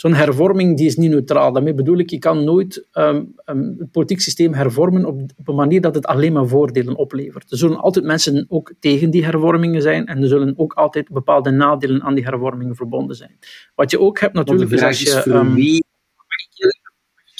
zo'n 0.00 0.14
hervorming 0.14 0.76
die 0.76 0.86
is 0.86 0.96
niet 0.96 1.10
neutraal. 1.10 1.52
Daarmee 1.52 1.74
bedoel 1.74 1.98
ik, 1.98 2.10
je 2.10 2.18
kan 2.18 2.44
nooit 2.44 2.88
um, 2.92 3.34
um, 3.46 3.76
het 3.78 3.90
politiek 3.90 4.20
systeem 4.20 4.54
hervormen 4.54 5.04
op, 5.04 5.20
op, 5.36 5.48
een 5.48 5.54
manier 5.54 5.80
dat 5.80 5.94
het 5.94 6.06
alleen 6.06 6.32
maar 6.32 6.46
voordelen 6.46 6.96
oplevert. 6.96 7.50
Er 7.50 7.56
zullen 7.56 7.80
altijd 7.80 8.04
mensen 8.04 8.46
ook 8.48 8.72
tegen 8.78 9.10
die 9.10 9.24
hervormingen 9.24 9.82
zijn 9.82 10.06
en 10.06 10.22
er 10.22 10.28
zullen 10.28 10.52
ook 10.56 10.72
altijd 10.72 11.08
bepaalde 11.10 11.50
nadelen 11.50 12.02
aan 12.02 12.14
die 12.14 12.24
hervormingen 12.24 12.76
verbonden 12.76 13.16
zijn. 13.16 13.38
Wat 13.74 13.90
je 13.90 14.00
ook 14.00 14.20
hebt 14.20 14.34
natuurlijk... 14.34 14.70
is 14.70 14.82
als 14.82 15.00
je, 15.00 15.10
voor 15.10 15.52
wie 15.52 15.84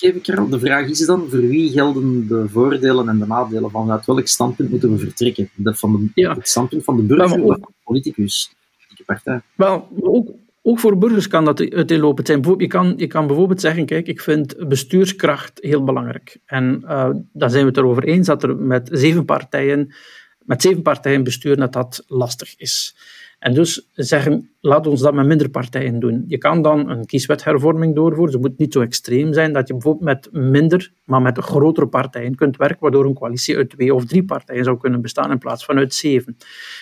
de 0.01 0.59
vraag 0.59 0.89
is 0.89 1.07
dan, 1.07 1.27
voor 1.31 1.41
wie 1.41 1.71
gelden 1.71 2.29
de 2.29 2.49
voordelen 2.49 3.09
en 3.09 3.19
de 3.19 3.27
nadelen 3.27 3.71
van 3.71 3.91
uit 3.91 4.07
welk 4.07 4.27
standpunt 4.27 4.71
moeten 4.71 4.93
we 4.93 4.99
vertrekken? 4.99 5.51
Dat 5.55 5.79
van 5.79 5.93
de, 5.93 6.21
ja. 6.23 6.35
Het 6.35 6.49
standpunt 6.49 6.85
van 6.85 6.97
de 6.97 7.03
burger 7.03 7.43
of 7.43 7.57
de 7.57 7.67
politicus, 7.85 8.55
de 8.97 9.05
partij? 9.05 9.41
Wel, 9.55 9.89
ook, 10.01 10.29
ook 10.63 10.79
voor 10.79 10.99
burgers 10.99 11.29
kan 11.29 11.45
dat 11.45 11.71
uiteenlopend 11.73 12.27
zijn. 12.27 12.45
Je 12.59 12.67
kan, 12.67 12.95
je 12.97 13.07
kan 13.07 13.27
bijvoorbeeld 13.27 13.61
zeggen, 13.61 13.87
kijk, 13.87 14.07
ik 14.07 14.21
vind 14.21 14.69
bestuurskracht 14.69 15.59
heel 15.63 15.85
belangrijk. 15.85 16.39
En 16.47 16.83
uh, 16.85 17.11
dan 17.33 17.51
zijn 17.51 17.63
we 17.63 17.69
het 17.69 17.79
erover 17.79 18.05
eens 18.05 18.27
dat 18.27 18.43
er 18.43 18.57
met 18.57 18.89
zeven 18.93 19.25
partijen, 19.25 19.95
met 20.39 20.63
zeven 20.63 20.83
partijen 20.83 21.23
besturen 21.23 21.59
dat 21.59 21.73
dat 21.73 22.05
lastig 22.07 22.57
is. 22.57 22.97
En 23.41 23.55
dus 23.55 23.89
zeggen, 23.95 24.51
laat 24.61 24.87
ons 24.87 25.01
dat 25.01 25.15
met 25.15 25.27
minder 25.27 25.51
partijen 25.51 26.01
doen. 26.01 26.25
Je 26.27 26.39
kan 26.39 26.63
dan 26.63 26.91
een 26.91 27.07
kieswethervorming 27.07 27.95
doorvoeren. 27.95 28.33
Ze 28.33 28.39
moet 28.39 28.59
niet 28.59 28.73
zo 28.73 28.81
extreem 28.81 29.33
zijn 29.33 29.53
dat 29.53 29.67
je 29.69 29.73
bijvoorbeeld 29.73 30.05
met 30.05 30.29
minder, 30.33 30.93
maar 31.05 31.23
met 31.23 31.39
grotere 31.39 31.89
partijen 31.89 32.35
kunt 32.35 32.57
werken, 32.57 32.79
waardoor 32.81 33.05
een 33.05 33.15
coalitie 33.15 33.57
uit 33.57 33.71
twee 33.71 33.95
of 33.95 34.05
drie 34.05 34.25
partijen 34.25 34.65
zou 34.65 34.79
kunnen 34.79 35.01
bestaan 35.01 35.31
in 35.31 35.39
plaats 35.39 35.65
van 35.65 35.79
uit 35.79 35.95
zeven. 35.95 36.37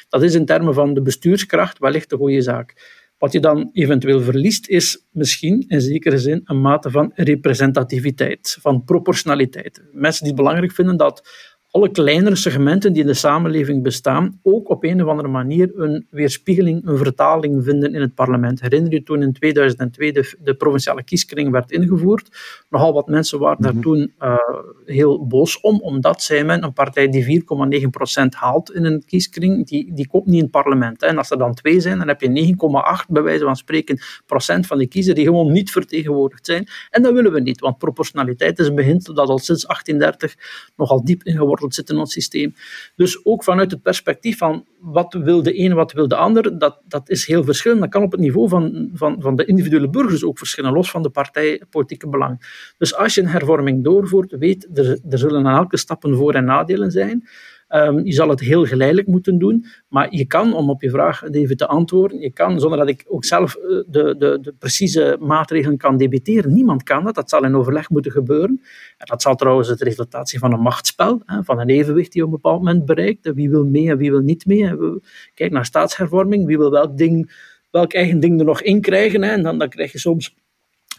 Dat 0.09 0.23
is 0.23 0.35
in 0.35 0.45
termen 0.45 0.75
van 0.75 0.95
de 0.95 1.03
bestuurskracht 1.03 1.79
wellicht 1.79 2.11
de 2.11 2.17
goede 2.17 2.43
zaak. 2.43 2.97
Wat 3.19 3.33
je 3.33 3.41
dan 3.41 3.71
eventueel 3.73 4.21
verliest, 4.21 4.69
is 4.69 5.07
misschien 5.11 5.65
in 5.69 5.81
zekere 5.81 6.19
zin 6.19 6.41
een 6.45 6.61
mate 6.61 6.91
van 6.91 7.13
representativiteit, 7.15 8.59
van 8.61 8.85
proportionaliteit. 8.85 9.83
Mensen 9.93 10.23
die 10.25 10.33
het 10.33 10.41
belangrijk 10.41 10.73
vinden 10.73 10.97
dat 10.97 11.29
alle 11.71 11.91
kleinere 11.91 12.37
segmenten 12.37 12.93
die 12.93 13.03
in 13.03 13.09
de 13.09 13.15
samenleving 13.15 13.83
bestaan, 13.83 14.41
ook 14.43 14.69
op 14.71 14.85
een 14.85 15.03
of 15.03 15.09
andere 15.09 15.29
manier 15.29 15.71
een 15.75 16.07
weerspiegeling, 16.11 16.87
een 16.87 16.97
vertaling 16.97 17.65
vinden 17.65 17.95
in 17.95 18.01
het 18.01 18.15
parlement. 18.15 18.61
Herinner 18.61 18.93
je 18.93 19.03
toen 19.03 19.23
in 19.23 19.33
2002 19.33 20.13
de, 20.13 20.37
de 20.43 20.55
provinciale 20.55 21.05
kieskring 21.05 21.51
werd 21.51 21.71
ingevoerd? 21.71 22.29
Nogal 22.71 22.93
wat 22.93 23.07
mensen 23.07 23.39
waren 23.39 23.63
daar 23.63 23.73
mhm. 23.73 23.83
toen 23.83 24.13
uh, 24.21 24.37
heel 24.85 25.27
boos 25.27 25.61
om, 25.61 25.81
omdat 25.81 26.23
zij 26.23 26.45
men 26.45 26.63
een 26.63 26.73
partij 26.73 27.09
die 27.09 27.43
4,9% 27.43 28.29
haalt 28.31 28.73
in 28.73 28.85
een 28.85 29.05
kieskring, 29.07 29.67
die, 29.67 29.95
die 29.95 30.09
komt 30.09 30.27
niet 30.27 30.35
in 30.35 30.43
het 30.43 30.51
parlement. 30.51 31.03
En 31.03 31.19
als 31.19 31.31
er 31.31 31.39
dan 31.39 31.55
twee 31.55 31.81
zijn, 31.81 31.99
dan 31.99 32.09
heb 32.09 32.21
je 32.21 32.57
9,8 33.03 33.07
bij 33.09 33.23
wijze 33.23 33.45
van 33.45 33.57
spreken 33.57 33.99
procent 34.27 34.67
van 34.67 34.79
de 34.79 34.87
kiezers 34.87 35.17
die 35.17 35.25
gewoon 35.25 35.53
niet 35.53 35.71
vertegenwoordigd 35.71 36.47
zijn. 36.47 36.67
En 36.91 37.03
dat 37.03 37.13
willen 37.13 37.33
we 37.33 37.41
niet, 37.41 37.61
want 37.61 37.79
proportionaliteit 37.79 38.59
is 38.59 38.67
een 38.67 38.75
beginsel 38.75 39.15
dat 39.15 39.29
al 39.29 39.39
sinds 39.39 39.67
1830 39.67 40.71
nogal 40.77 41.05
diep 41.05 41.23
ingeworteld 41.59 41.75
zit 41.75 41.91
in 41.91 41.97
ons 41.97 42.13
systeem. 42.13 42.55
Dus 42.97 43.25
ook 43.25 43.45
vanuit 43.45 43.71
het 43.71 43.83
perspectief 43.83 44.39
van 44.39 44.67
wat 44.81 45.15
wil 45.15 45.43
de 45.43 45.53
ene, 45.53 45.75
wat 45.75 45.93
wil 45.93 46.09
de 46.09 46.17
ander, 46.17 46.59
dat, 46.59 46.81
dat 46.89 47.09
is 47.11 47.27
heel 47.27 47.45
verschillend. 47.45 47.81
Dat 47.81 47.91
kan 47.91 48.03
op 48.03 48.13
het 48.13 48.21
niveau 48.21 48.49
van, 48.49 48.91
van, 48.95 49.17
van 49.21 49.37
de 49.37 49.45
individuele 49.45 49.91
burgers 49.91 50.25
ook 50.25 50.39
verschillen, 50.39 50.73
los 50.73 50.91
van 50.91 51.03
de 51.03 51.11
partijpolitieke 51.11 52.09
belang. 52.09 52.73
Dus 52.79 52.95
als 52.95 53.15
je 53.15 53.21
een 53.21 53.29
hervorming 53.29 53.85
doorvoert, 53.85 54.37
weet, 54.39 54.69
er, 54.75 54.99
er 55.11 55.19
zullen 55.19 55.47
aan 55.47 55.57
elke 55.57 55.77
stappen 55.77 56.17
voor- 56.17 56.35
en 56.35 56.45
nadelen 56.45 56.91
zijn. 56.91 57.29
Um, 57.75 58.05
je 58.05 58.13
zal 58.13 58.29
het 58.29 58.41
heel 58.41 58.65
geleidelijk 58.65 59.07
moeten 59.09 59.39
doen, 59.39 59.67
maar 59.89 60.15
je 60.15 60.27
kan, 60.27 60.55
om 60.55 60.71
op 60.71 60.83
je 60.83 60.91
vraag 60.91 61.23
even 61.31 61.57
te 61.57 61.67
antwoorden, 61.67 62.21
je 62.21 62.33
kan, 62.33 62.61
zonder 62.61 62.79
dat 62.79 62.89
ik 62.89 63.05
ook 63.07 63.25
zelf 63.25 63.55
eh, 63.55 63.63
de, 63.87 64.15
de, 64.19 64.39
de 64.41 64.55
precieze 64.59 65.17
maatregelen 65.21 65.77
kan 65.77 65.97
debiteren, 65.97 66.53
niemand 66.53 66.83
kan 66.83 67.05
dat, 67.05 67.15
dat 67.15 67.31
zal 67.31 67.45
in 67.45 67.57
overleg 67.57 67.91
moeten 67.91 68.13
gebeuren. 68.13 68.61
En 68.97 69.07
dat 69.07 69.23
zal 69.23 69.35
trouwens 69.35 69.69
het 69.69 69.81
resultaat 69.81 70.29
zijn 70.29 70.41
van 70.41 70.53
een 70.53 70.61
machtsspel, 70.61 71.23
van 71.43 71.61
een 71.61 71.69
evenwicht 71.69 72.13
die 72.13 72.23
op 72.23 72.29
een 72.29 72.35
bepaald 72.35 72.59
moment 72.59 72.85
bereikt. 72.85 73.33
Wie 73.35 73.51
wil 73.51 73.65
mee 73.65 73.91
en 73.91 73.97
wie 73.97 74.11
wil 74.11 74.21
niet 74.21 74.47
mee. 74.47 74.75
Kijk 75.35 75.53
naar 75.53 75.65
staatshervorming, 75.65 76.47
wie 76.47 76.59
wil 76.59 76.71
welk, 76.71 76.97
ding, 76.97 77.33
welk 77.71 77.93
eigen 77.93 78.21
ding 78.21 78.39
er 78.39 78.45
nog 78.45 78.63
in 78.63 78.81
krijgen. 78.81 79.23
En 79.23 79.43
dan, 79.43 79.59
dan 79.59 79.69
krijg 79.69 79.93
je 79.93 79.99
soms 79.99 80.35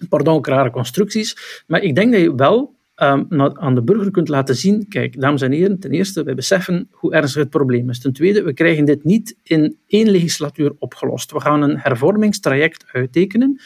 pardon, 0.09 0.45
rare 0.45 0.71
constructies. 0.71 1.63
Maar 1.67 1.81
ik 1.81 1.95
denk 1.95 2.11
dat 2.11 2.21
je 2.21 2.35
wel 2.35 2.77
um, 3.01 3.41
aan 3.59 3.75
de 3.75 3.83
burger 3.83 4.11
kunt 4.11 4.27
laten 4.27 4.55
zien, 4.55 4.87
kijk, 4.87 5.21
dames 5.21 5.41
en 5.41 5.51
heren, 5.51 5.79
ten 5.79 5.91
eerste, 5.91 6.23
wij 6.23 6.35
beseffen 6.35 6.87
hoe 6.91 7.13
ernstig 7.13 7.41
het 7.41 7.49
probleem 7.49 7.89
is. 7.89 7.99
Ten 7.99 8.13
tweede, 8.13 8.43
we 8.43 8.53
krijgen 8.53 8.85
dit 8.85 9.03
niet 9.03 9.37
in 9.43 9.77
één 9.87 10.09
legislatuur 10.09 10.73
opgelost. 10.79 11.31
We 11.31 11.41
gaan 11.41 11.61
een 11.61 11.77
hervormingstraject 11.79 12.85
uittekenen, 12.91 13.59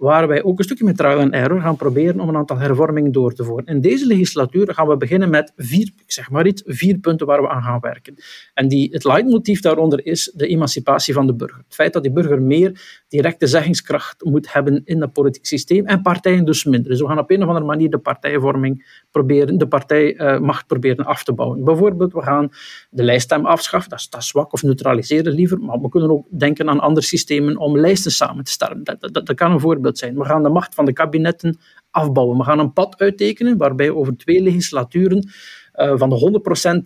waar 0.00 0.28
wij 0.28 0.42
ook 0.42 0.58
een 0.58 0.64
stukje 0.64 0.84
met 0.84 0.96
trial 0.96 1.20
and 1.20 1.32
error 1.32 1.60
gaan 1.60 1.76
proberen 1.76 2.20
om 2.20 2.28
een 2.28 2.36
aantal 2.36 2.58
hervormingen 2.58 3.12
door 3.12 3.32
te 3.32 3.44
voeren. 3.44 3.66
In 3.66 3.80
deze 3.80 4.06
legislatuur 4.06 4.74
gaan 4.74 4.88
we 4.88 4.96
beginnen 4.96 5.30
met 5.30 5.52
vier, 5.56 5.90
zeg 6.06 6.30
maar 6.30 6.46
iets, 6.46 6.62
vier 6.66 6.98
punten 6.98 7.26
waar 7.26 7.42
we 7.42 7.48
aan 7.48 7.62
gaan 7.62 7.80
werken. 7.80 8.14
En 8.54 8.68
die, 8.68 8.88
het 8.92 9.04
leidmotief 9.04 9.60
daaronder 9.60 10.06
is 10.06 10.32
de 10.34 10.46
emancipatie 10.46 11.14
van 11.14 11.26
de 11.26 11.34
burger. 11.34 11.56
Het 11.56 11.74
feit 11.74 11.92
dat 11.92 12.02
die 12.02 12.12
burger 12.12 12.42
meer 12.42 13.02
directe 13.08 13.46
zeggingskracht 13.46 14.24
moet 14.24 14.52
hebben 14.52 14.82
in 14.84 15.00
het 15.00 15.12
politiek 15.12 15.46
systeem 15.46 15.86
en 15.86 16.02
partijen 16.02 16.44
dus 16.44 16.64
minder. 16.64 16.90
Dus 16.90 17.00
we 17.00 17.06
gaan 17.06 17.18
op 17.18 17.30
een 17.30 17.42
of 17.42 17.48
andere 17.48 17.66
manier 17.66 17.90
de 17.90 17.98
partijvorming 17.98 19.02
proberen, 19.10 19.58
de 19.58 19.68
partijmacht 19.68 20.66
proberen 20.66 21.04
af 21.04 21.24
te 21.24 21.32
bouwen. 21.32 21.64
Bijvoorbeeld, 21.64 22.12
we 22.12 22.22
gaan 22.22 22.48
de 22.90 23.02
lijststem 23.02 23.46
afschaffen, 23.46 23.90
dat 23.90 23.98
is, 23.98 24.08
dat 24.08 24.24
zwak, 24.24 24.52
of 24.52 24.62
neutraliseren 24.62 25.32
liever, 25.32 25.58
maar 25.58 25.80
we 25.80 25.88
kunnen 25.88 26.10
ook 26.10 26.26
denken 26.30 26.68
aan 26.68 26.80
andere 26.80 27.06
systemen 27.06 27.56
om 27.56 27.78
lijsten 27.78 28.10
samen 28.10 28.44
te 28.44 28.50
stellen. 28.50 28.84
Dat, 28.84 29.00
dat, 29.00 29.26
dat 29.26 29.34
kan 29.34 29.52
een 29.52 29.60
voorbeeld 29.60 29.89
We 29.98 30.24
gaan 30.24 30.42
de 30.42 30.48
macht 30.48 30.74
van 30.74 30.84
de 30.84 30.92
kabinetten 30.92 31.58
afbouwen. 31.90 32.38
We 32.38 32.44
gaan 32.44 32.58
een 32.58 32.72
pad 32.72 32.98
uittekenen 32.98 33.56
waarbij 33.56 33.90
over 33.90 34.16
twee 34.16 34.42
legislaturen 34.42 35.28
uh, 35.74 35.92
van 35.96 36.08
de 36.08 36.40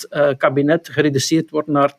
100% 0.09 0.19
uh, 0.19 0.29
kabinet 0.37 0.89
gereduceerd 0.89 1.51
wordt 1.51 1.69
naar 1.69 1.93
10%. 1.93 1.97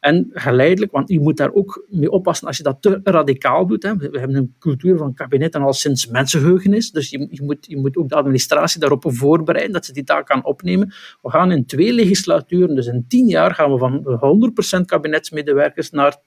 En 0.00 0.30
geleidelijk, 0.32 0.92
want 0.92 1.08
je 1.08 1.20
moet 1.20 1.36
daar 1.36 1.52
ook 1.52 1.86
mee 1.88 2.10
oppassen 2.10 2.46
als 2.46 2.56
je 2.56 2.62
dat 2.62 2.82
te 2.82 3.00
radicaal 3.04 3.66
doet. 3.66 3.82
Hè. 3.82 3.96
We 3.96 4.18
hebben 4.18 4.36
een 4.36 4.54
cultuur 4.58 4.96
van 4.96 5.14
kabinetten 5.14 5.62
al 5.62 5.72
sinds 5.72 6.06
mensenheugenis, 6.06 6.90
dus 6.90 7.10
je, 7.10 7.26
je, 7.30 7.42
moet, 7.42 7.66
je 7.66 7.76
moet 7.76 7.96
ook 7.96 8.08
de 8.08 8.14
administratie 8.14 8.80
daarop 8.80 9.04
voorbereiden 9.06 9.72
dat 9.72 9.84
ze 9.84 9.92
die 9.92 10.04
taak 10.04 10.26
kan 10.26 10.44
opnemen. 10.44 10.92
We 11.22 11.30
gaan 11.30 11.50
in 11.50 11.66
twee 11.66 11.92
legislaturen, 11.92 12.74
dus 12.74 12.86
in 12.86 13.04
10 13.08 13.26
jaar, 13.26 13.54
gaan 13.54 13.72
we 13.72 13.78
van 13.78 14.80
100% 14.80 14.84
kabinetsmedewerkers 14.84 15.90
naar 15.90 16.16
10% 16.16 16.20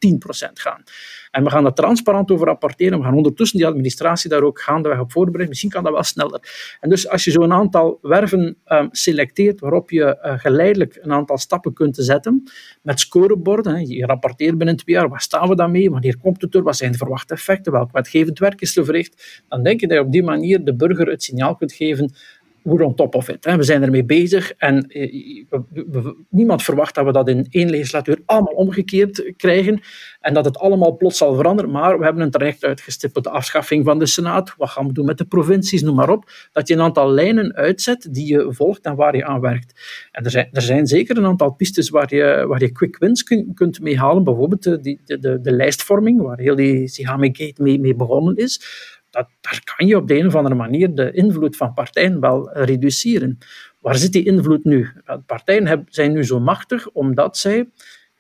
gaan. 0.54 0.84
En 1.34 1.44
we 1.44 1.50
gaan 1.50 1.64
daar 1.64 1.74
transparant 1.74 2.32
over 2.32 2.48
rapporteren. 2.48 2.98
We 2.98 3.04
gaan 3.04 3.16
ondertussen 3.16 3.58
die 3.58 3.68
administratie 3.68 4.30
daar 4.30 4.44
ook 4.44 4.62
gaandeweg 4.62 5.00
op 5.00 5.12
voorbereiden. 5.12 5.50
Misschien 5.50 5.70
kan 5.70 5.84
dat 5.84 5.94
wel 5.94 6.04
sneller. 6.04 6.78
En 6.80 6.90
dus 6.90 7.10
als 7.10 7.24
je 7.24 7.32
zo'n 7.32 7.54
aantal 7.54 8.00
werven 8.02 8.58
um, 8.68 8.88
selecteert, 8.92 9.60
waarop 9.60 9.90
je 9.90 10.20
uh, 10.26 10.40
geleidelijk 10.40 11.00
een 11.02 11.12
aantal 11.12 11.38
stappen 11.38 11.74
kunt 11.74 11.96
zetten, 12.00 12.44
met 12.82 13.00
scoreborden, 13.00 13.88
je 13.88 14.06
rapporteert 14.06 14.58
binnen 14.58 14.76
twee 14.76 14.96
jaar, 14.96 15.10
waar 15.10 15.22
staan 15.22 15.50
we 15.50 15.56
dan 15.56 15.72
mee, 15.72 15.90
wanneer 15.90 16.18
komt 16.18 16.42
het 16.42 16.56
er, 16.56 16.64
wat 16.64 16.78
zijn 16.78 16.92
de 16.92 16.98
verwachte 16.98 17.34
effecten, 17.34 17.72
welk 17.72 17.92
wetgevend 17.92 18.40
werk 18.40 18.62
is 18.62 18.78
er 18.78 18.86
verricht, 18.86 19.44
dan 19.50 19.64
denk 19.64 19.80
je 19.80 19.88
dat 19.88 19.98
je 19.98 20.04
op 20.04 20.12
die 20.12 20.24
manier 20.24 20.64
de 20.64 20.76
burger 20.76 21.08
het 21.08 21.24
signaal 21.24 21.56
kunt 21.56 21.74
geven 21.74 22.14
we're 22.64 22.86
on 22.86 22.96
top 22.96 23.16
of 23.16 23.30
it. 23.30 23.46
We 23.46 23.64
zijn 23.64 23.84
ermee 23.84 24.06
bezig 24.06 24.54
en 24.54 24.88
eh, 24.88 26.08
niemand 26.30 26.64
verwacht 26.64 26.96
dat 26.96 27.06
we 27.06 27.12
dat 27.12 27.30
in 27.30 27.48
één 27.50 27.70
legislatuur 27.70 28.22
allemaal 28.26 28.54
omgekeerd 28.54 29.34
krijgen 29.38 29.82
en 30.20 30.34
dat 30.34 30.46
het 30.46 30.58
allemaal 30.58 30.98
plots 30.98 31.18
zal 31.18 31.36
veranderen, 31.36 31.72
maar 31.72 31.98
we 31.98 32.04
hebben 32.04 32.24
een 32.24 32.32
traject 32.32 32.64
uitgestippeld. 32.64 33.24
De 33.24 33.30
afschaffing 33.30 33.86
van 33.86 34.00
de 34.00 34.06
Senaat, 34.06 34.54
wat 34.58 34.70
gaan 34.70 34.88
we 34.88 34.94
doen 34.94 35.06
met 35.06 35.18
de 35.18 35.26
provincies, 35.26 35.82
noem 35.82 35.96
maar 35.96 36.10
op. 36.10 36.32
Dat 36.52 36.68
je 36.68 36.74
een 36.74 36.82
aantal 36.82 37.12
lijnen 37.12 37.54
uitzet 37.54 38.08
die 38.12 38.28
je 38.28 38.54
volgt 38.54 38.86
en 38.86 38.96
waar 38.96 39.16
je 39.16 39.26
aan 39.26 39.42
werkt. 39.42 39.82
En 40.12 40.24
er 40.24 40.32
zijn, 40.32 40.48
er 40.52 40.62
zijn 40.62 40.88
zeker 40.88 41.18
een 41.18 41.26
aantal 41.26 41.54
pistes 41.54 41.90
waar 41.90 42.16
je, 42.16 42.46
waar 42.48 42.60
je 42.60 42.72
quick 42.72 42.98
wins 42.98 43.24
kun, 43.24 43.52
kunt 43.54 43.82
mee 43.82 43.98
halen. 43.98 44.24
Bijvoorbeeld 44.24 44.64
de, 44.64 45.00
de, 45.06 45.20
de, 45.20 45.42
de 45.42 45.52
lijstvorming, 45.52 46.22
waar 46.22 46.38
heel 46.38 46.56
die 46.56 46.88
Sigame 46.88 47.30
Gate 47.32 47.62
mee, 47.62 47.80
mee 47.80 47.96
begonnen 47.96 48.36
is 48.36 48.62
dat, 49.14 49.28
daar 49.42 49.62
kan 49.76 49.88
je 49.88 49.98
op 49.98 50.08
de 50.08 50.18
een 50.18 50.28
of 50.28 50.36
andere 50.36 50.56
manier 50.56 50.96
de 50.96 51.12
invloed 51.12 51.58
van 51.58 51.74
partijen 51.74 52.20
wel 52.20 52.52
reduceren. 52.52 53.38
Waar 53.80 53.96
zit 53.96 54.12
die 54.12 54.26
invloed 54.26 54.64
nu? 54.64 54.90
Partijen 55.26 55.86
zijn 55.90 56.14
nu 56.14 56.24
zo 56.24 56.40
machtig 56.40 56.90
omdat 56.90 57.38
zij 57.38 57.70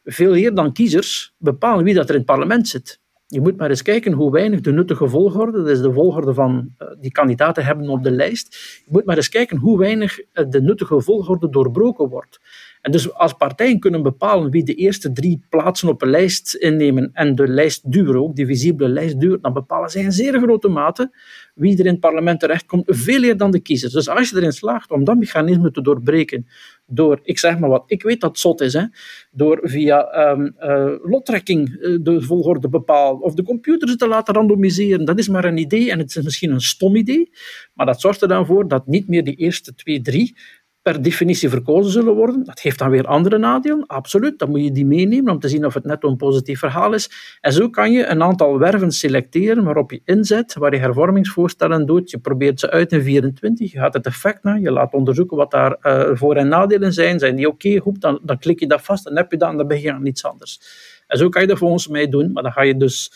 veel 0.04 0.36
eer 0.36 0.56
dan 0.56 0.74
kiezers 0.74 1.34
bepalen 1.38 1.84
wie 1.84 1.94
dat 1.94 2.04
er 2.04 2.16
in 2.16 2.18
het 2.18 2.26
parlement 2.26 2.68
zit. 2.68 3.02
Je 3.28 3.42
moet 3.42 3.58
maar 3.58 3.70
eens 3.70 3.82
kijken 3.82 4.12
hoe 4.12 4.32
weinig 4.32 4.62
de 4.62 4.72
nuttige 4.72 5.08
volgorde, 5.08 5.58
dat 5.58 5.70
is 5.70 5.82
de 5.82 5.94
volgorde 5.94 6.34
van 6.34 6.74
uh, 6.80 6.88
die 7.00 7.12
kandidaten 7.12 7.66
hebben 7.66 7.90
op 7.90 8.04
de 8.04 8.12
lijst, 8.12 8.56
je 8.86 8.92
moet 8.92 9.06
maar 9.06 9.16
eens 9.16 9.30
kijken 9.30 9.58
hoe 9.58 9.78
weinig 9.78 10.20
uh, 10.20 10.26
de 10.50 10.62
nuttige 10.62 11.02
volgorde 11.02 11.50
doorbroken 11.50 12.10
wordt. 12.10 12.40
En 12.84 12.92
dus 12.92 13.14
als 13.14 13.34
partijen 13.34 13.80
kunnen 13.80 14.04
bepalen 14.04 14.52
wie 14.52 14.64
de 14.64 14.74
eerste 14.74 15.12
drie 15.12 15.46
plaatsen 15.50 15.90
op 15.90 16.02
een 16.02 16.10
lijst 16.10 16.54
innemen 16.54 17.10
en 17.14 17.36
de 17.36 17.48
lijst 17.48 17.92
duren, 17.92 18.22
ook 18.22 18.36
die 18.36 18.46
visibele 18.46 18.90
lijst 18.90 19.20
duurt, 19.20 19.44
dan 19.44 19.54
bepalen 19.54 19.90
zij 19.90 20.02
in 20.02 20.12
zeer 20.12 20.40
grote 20.40 20.68
mate 20.68 21.12
wie 21.56 21.78
er 21.78 21.86
in 21.86 21.92
het 21.92 22.00
parlement 22.00 22.40
terechtkomt, 22.40 22.84
veel 22.86 23.24
eer 23.24 23.38
dan 23.38 23.52
de 23.52 23.60
kiezers. 23.60 23.94
Dus 23.94 24.10
als 24.10 24.30
je 24.30 24.36
erin 24.36 24.52
slaagt 24.52 24.92
om 24.92 25.04
dat 25.04 25.18
mechanisme 25.18 25.72
te 25.72 25.82
doorbreken, 25.82 26.48
door, 26.86 27.20
ik 27.24 27.40
zeg 27.40 27.60
maar 27.60 27.70
wat, 27.70 27.84
ik 27.86 28.04
weet 28.04 28.22
dat 28.22 28.40
zot 28.40 28.62
is, 28.62 28.74
hè, 28.74 28.84
door 29.32 29.60
via 29.64 30.30
um, 30.32 30.56
lottrekking 31.04 31.70
uh, 31.70 31.98
de 32.02 32.22
volgorde 32.22 32.70
bepalen, 32.70 33.22
of 33.22 33.34
de 33.34 33.44
computers 33.44 33.96
te 33.96 34.08
laten 34.08 34.34
randomiseren, 34.34 35.06
dat 35.06 35.20
is 35.20 35.28
maar 35.28 35.46
een 35.46 35.58
idee 35.58 35.92
en 35.92 36.00
het 36.00 36.16
is 36.16 36.24
misschien 36.24 36.52
een 36.52 36.62
stom 36.62 36.96
idee, 36.96 37.30
maar 37.74 37.86
dat 37.86 38.02
zorgt 38.02 38.22
er 38.22 38.28
dan 38.28 38.46
voor 38.46 38.68
dat 38.68 38.88
niet 38.88 39.08
meer 39.08 39.24
die 39.24 39.36
eerste 39.36 39.74
twee, 39.76 40.02
drie 40.02 40.36
per 40.84 41.02
definitie 41.02 41.50
verkozen 41.50 41.92
zullen 41.92 42.14
worden. 42.14 42.44
Dat 42.44 42.60
heeft 42.60 42.80
dan 42.80 42.90
weer 42.90 43.06
andere 43.06 43.38
nadelen, 43.38 43.86
absoluut. 43.88 44.40
Dan 44.40 44.50
moet 44.50 44.64
je 44.64 44.72
die 44.72 44.86
meenemen 44.86 45.34
om 45.34 45.40
te 45.40 45.48
zien 45.48 45.66
of 45.66 45.74
het 45.74 45.84
net 45.84 46.04
een 46.04 46.16
positief 46.16 46.60
verhaal 46.60 46.94
is. 46.94 47.38
En 47.42 47.54
zo 47.54 47.70
kan 47.70 47.92
je 47.92 48.06
een 48.06 48.24
aantal 48.24 48.60
werven 48.60 48.92
selecteren 48.92 49.64
waarop 49.64 49.92
je 49.92 50.02
inzet, 50.06 50.54
waar 50.54 50.74
je 50.74 50.80
hervormingsvoorstellen 50.80 51.86
doet. 51.86 52.12
Je 52.12 52.18
probeert 52.18 52.60
ze 52.60 52.72
uit 52.72 52.92
in 52.92 53.02
24, 53.02 53.72
je 53.72 53.80
gaat 53.80 53.94
het 53.94 54.06
effect 54.06 54.44
naar, 54.44 54.60
je 54.60 54.72
laat 54.72 54.94
onderzoeken 54.94 55.38
wat 55.38 55.52
daar 55.52 55.78
uh, 55.82 56.10
voor- 56.14 56.36
en 56.36 56.48
nadelen 56.48 56.94
zijn. 56.94 57.20
Zijn 57.20 57.36
die 57.36 57.48
oké, 57.48 57.68
okay, 57.68 57.94
dan, 58.00 58.20
dan 58.24 58.38
klik 58.38 58.60
je 58.60 58.68
dat 58.68 58.82
vast, 58.82 59.04
dan 59.04 59.16
heb 59.16 59.32
je 59.32 59.38
dat 59.38 59.50
en 59.50 59.58
dan 59.58 59.68
begin 59.68 59.84
je 59.84 59.94
aan 59.94 60.06
iets 60.06 60.26
anders. 60.26 60.60
En 61.08 61.18
zo 61.18 61.30
kan 61.30 61.42
je 61.42 61.48
dat 61.48 61.58
volgens 61.58 61.88
mij 61.88 62.10
doen, 62.10 62.32
maar 62.32 62.44
dan 62.44 62.52
ga 62.52 62.62
je 62.62 62.78
dus 62.78 63.12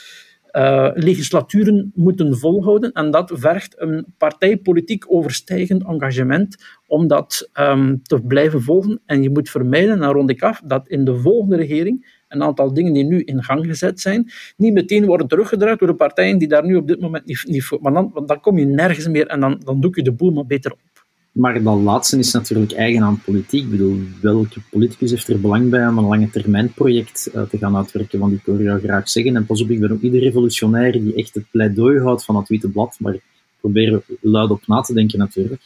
uh, 0.51 0.89
legislaturen 0.93 1.91
moeten 1.95 2.37
volhouden. 2.37 2.91
En 2.91 3.11
dat 3.11 3.31
vergt 3.35 3.75
een 3.77 4.05
partijpolitiek 4.17 5.05
overstijgend 5.07 5.83
engagement 5.83 6.55
om 6.87 7.07
dat 7.07 7.49
um, 7.59 8.01
te 8.03 8.21
blijven 8.21 8.61
volgen. 8.61 9.01
En 9.05 9.23
je 9.23 9.29
moet 9.29 9.49
vermijden, 9.49 10.01
en 10.01 10.11
rond 10.11 10.29
ik 10.29 10.41
af, 10.41 10.61
dat 10.65 10.87
in 10.87 11.05
de 11.05 11.15
volgende 11.15 11.55
regering 11.55 12.15
een 12.27 12.43
aantal 12.43 12.73
dingen 12.73 12.93
die 12.93 13.03
nu 13.03 13.21
in 13.21 13.43
gang 13.43 13.65
gezet 13.65 13.99
zijn, 13.99 14.31
niet 14.57 14.73
meteen 14.73 15.05
worden 15.05 15.27
teruggedraaid 15.27 15.79
door 15.79 15.87
de 15.87 15.95
partijen 15.95 16.37
die 16.37 16.47
daar 16.47 16.65
nu 16.65 16.75
op 16.75 16.87
dit 16.87 16.99
moment 16.99 17.25
niet, 17.25 17.63
voor. 17.63 17.81
Maar 17.81 17.93
dan, 17.93 18.23
dan 18.25 18.39
kom 18.39 18.57
je 18.57 18.65
nergens 18.65 19.07
meer 19.07 19.27
en 19.27 19.39
dan, 19.39 19.61
dan 19.63 19.81
doe 19.81 19.91
je 19.93 20.03
de 20.03 20.13
boel 20.13 20.31
maar 20.31 20.45
beter 20.45 20.71
op. 20.71 20.96
Maar 21.37 21.63
dat 21.63 21.79
laatste 21.79 22.17
is 22.17 22.31
natuurlijk 22.31 22.71
eigen 22.71 23.03
aan 23.03 23.21
politiek. 23.25 23.63
Ik 23.63 23.69
bedoel, 23.69 23.99
welke 24.21 24.59
politicus 24.69 25.09
heeft 25.09 25.27
er 25.27 25.41
belang 25.41 25.69
bij 25.69 25.87
om 25.87 25.97
een 25.97 26.05
lange 26.05 26.29
termijn 26.29 26.73
project 26.73 27.29
uh, 27.35 27.41
te 27.41 27.57
gaan 27.57 27.75
uitwerken? 27.75 28.19
Want 28.19 28.33
ik 28.33 28.41
hoor 28.45 28.61
jou 28.61 28.79
graag 28.79 29.09
zeggen, 29.09 29.35
en 29.35 29.45
pas 29.45 29.61
op, 29.61 29.69
ik 29.69 29.79
ben 29.79 29.91
ook 29.91 30.01
ieder 30.01 30.19
revolutionair 30.19 30.91
die 30.91 31.15
echt 31.15 31.33
het 31.33 31.51
pleidooi 31.51 31.99
houdt 31.99 32.25
van 32.25 32.35
het 32.35 32.47
witte 32.47 32.69
blad, 32.69 32.95
maar 32.99 33.13
ik 33.13 33.21
probeer 33.59 34.01
luid 34.21 34.49
op 34.49 34.67
na 34.67 34.81
te 34.81 34.93
denken 34.93 35.19
natuurlijk. 35.19 35.61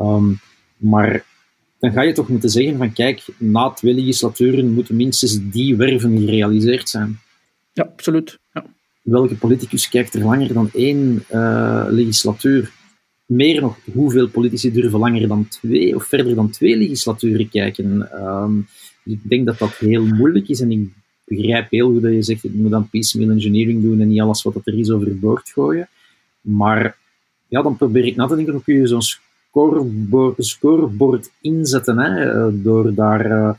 Um, 0.00 0.38
maar 0.76 1.24
dan 1.78 1.92
ga 1.92 2.02
je 2.02 2.12
toch 2.12 2.28
moeten 2.28 2.50
zeggen 2.50 2.76
van 2.76 2.92
kijk, 2.92 3.26
na 3.38 3.70
twee 3.70 3.94
legislaturen 3.94 4.72
moeten 4.72 4.96
minstens 4.96 5.38
die 5.50 5.76
werven 5.76 6.18
gerealiseerd 6.18 6.88
zijn. 6.88 7.18
Ja, 7.72 7.82
absoluut. 7.82 8.38
Ja. 8.52 8.64
Welke 9.02 9.34
politicus 9.34 9.88
kijkt 9.88 10.14
er 10.14 10.24
langer 10.24 10.52
dan 10.52 10.70
één 10.72 11.24
uh, 11.32 11.86
legislatuur? 11.88 12.72
Meer 13.26 13.60
nog, 13.60 13.78
hoeveel 13.92 14.28
politici 14.28 14.72
durven 14.72 14.98
langer 14.98 15.28
dan 15.28 15.48
twee 15.48 15.94
of 15.96 16.04
verder 16.04 16.34
dan 16.34 16.50
twee 16.50 16.76
legislaturen 16.76 17.48
kijken? 17.48 18.10
Um, 18.24 18.66
ik 19.04 19.20
denk 19.22 19.46
dat 19.46 19.58
dat 19.58 19.76
heel 19.76 20.06
moeilijk 20.06 20.48
is 20.48 20.60
en 20.60 20.70
ik 20.70 20.88
begrijp 21.24 21.70
heel 21.70 21.92
goed 21.92 22.02
dat 22.02 22.12
je 22.12 22.22
zegt, 22.22 22.42
je 22.42 22.50
moet 22.54 22.70
dan 22.70 22.88
piecemeal 22.88 23.30
engineering 23.30 23.82
doen 23.82 24.00
en 24.00 24.08
niet 24.08 24.20
alles 24.20 24.42
wat 24.42 24.54
er 24.64 24.78
is 24.78 24.90
overboord 24.90 25.48
gooien. 25.48 25.88
Maar 26.40 26.96
ja, 27.48 27.62
dan 27.62 27.76
probeer 27.76 28.04
ik 28.04 28.16
na 28.16 28.26
te 28.26 28.36
denken, 28.36 28.62
kun 28.62 28.74
je 28.74 28.86
zo'n 28.86 29.02
scoreboard, 29.02 30.44
scoreboard 30.44 31.30
inzetten, 31.40 31.98
hè, 31.98 32.30
eh, 32.30 32.52
door 32.52 32.94
daar, 32.94 33.30
uh, 33.30 33.54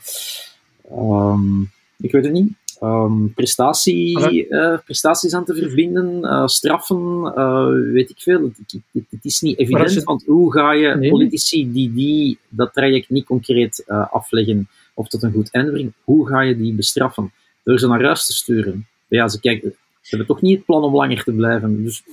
um, 1.32 1.71
ik 1.97 2.12
weet 2.12 2.23
het 2.23 2.34
niet, 2.34 2.54
um, 2.81 3.33
prestatie, 3.33 4.47
uh, 4.49 4.77
prestaties 4.85 5.33
aan 5.33 5.45
te 5.45 5.55
verbinden, 5.55 6.19
uh, 6.23 6.47
straffen, 6.47 7.33
uh, 7.38 7.67
weet 7.91 8.09
ik 8.09 8.19
veel. 8.19 8.41
Het, 8.41 8.81
het, 8.91 9.03
het 9.09 9.25
is 9.25 9.41
niet 9.41 9.57
evident, 9.57 9.93
je... 9.93 10.03
want 10.03 10.23
hoe 10.25 10.51
ga 10.51 10.73
je 10.73 10.95
nee, 10.95 11.09
politici 11.09 11.71
die, 11.71 11.93
die 11.93 12.39
dat 12.49 12.73
traject 12.73 13.09
niet 13.09 13.25
concreet 13.25 13.83
afleggen 14.11 14.67
of 14.93 15.07
tot 15.07 15.23
een 15.23 15.31
goed 15.31 15.51
einde 15.51 15.71
brengen, 15.71 15.93
hoe 16.03 16.27
ga 16.27 16.41
je 16.41 16.57
die 16.57 16.73
bestraffen? 16.73 17.31
Door 17.63 17.79
ze 17.79 17.88
naar 17.88 18.03
huis 18.03 18.25
te 18.25 18.33
sturen. 18.33 18.88
Ja, 19.07 19.27
ze, 19.27 19.39
kijken, 19.39 19.75
ze 20.01 20.15
hebben 20.15 20.27
toch 20.27 20.41
niet 20.41 20.55
het 20.55 20.65
plan 20.65 20.83
om 20.83 20.95
langer 20.95 21.23
te 21.23 21.31
blijven. 21.31 21.83
Dus 21.83 22.03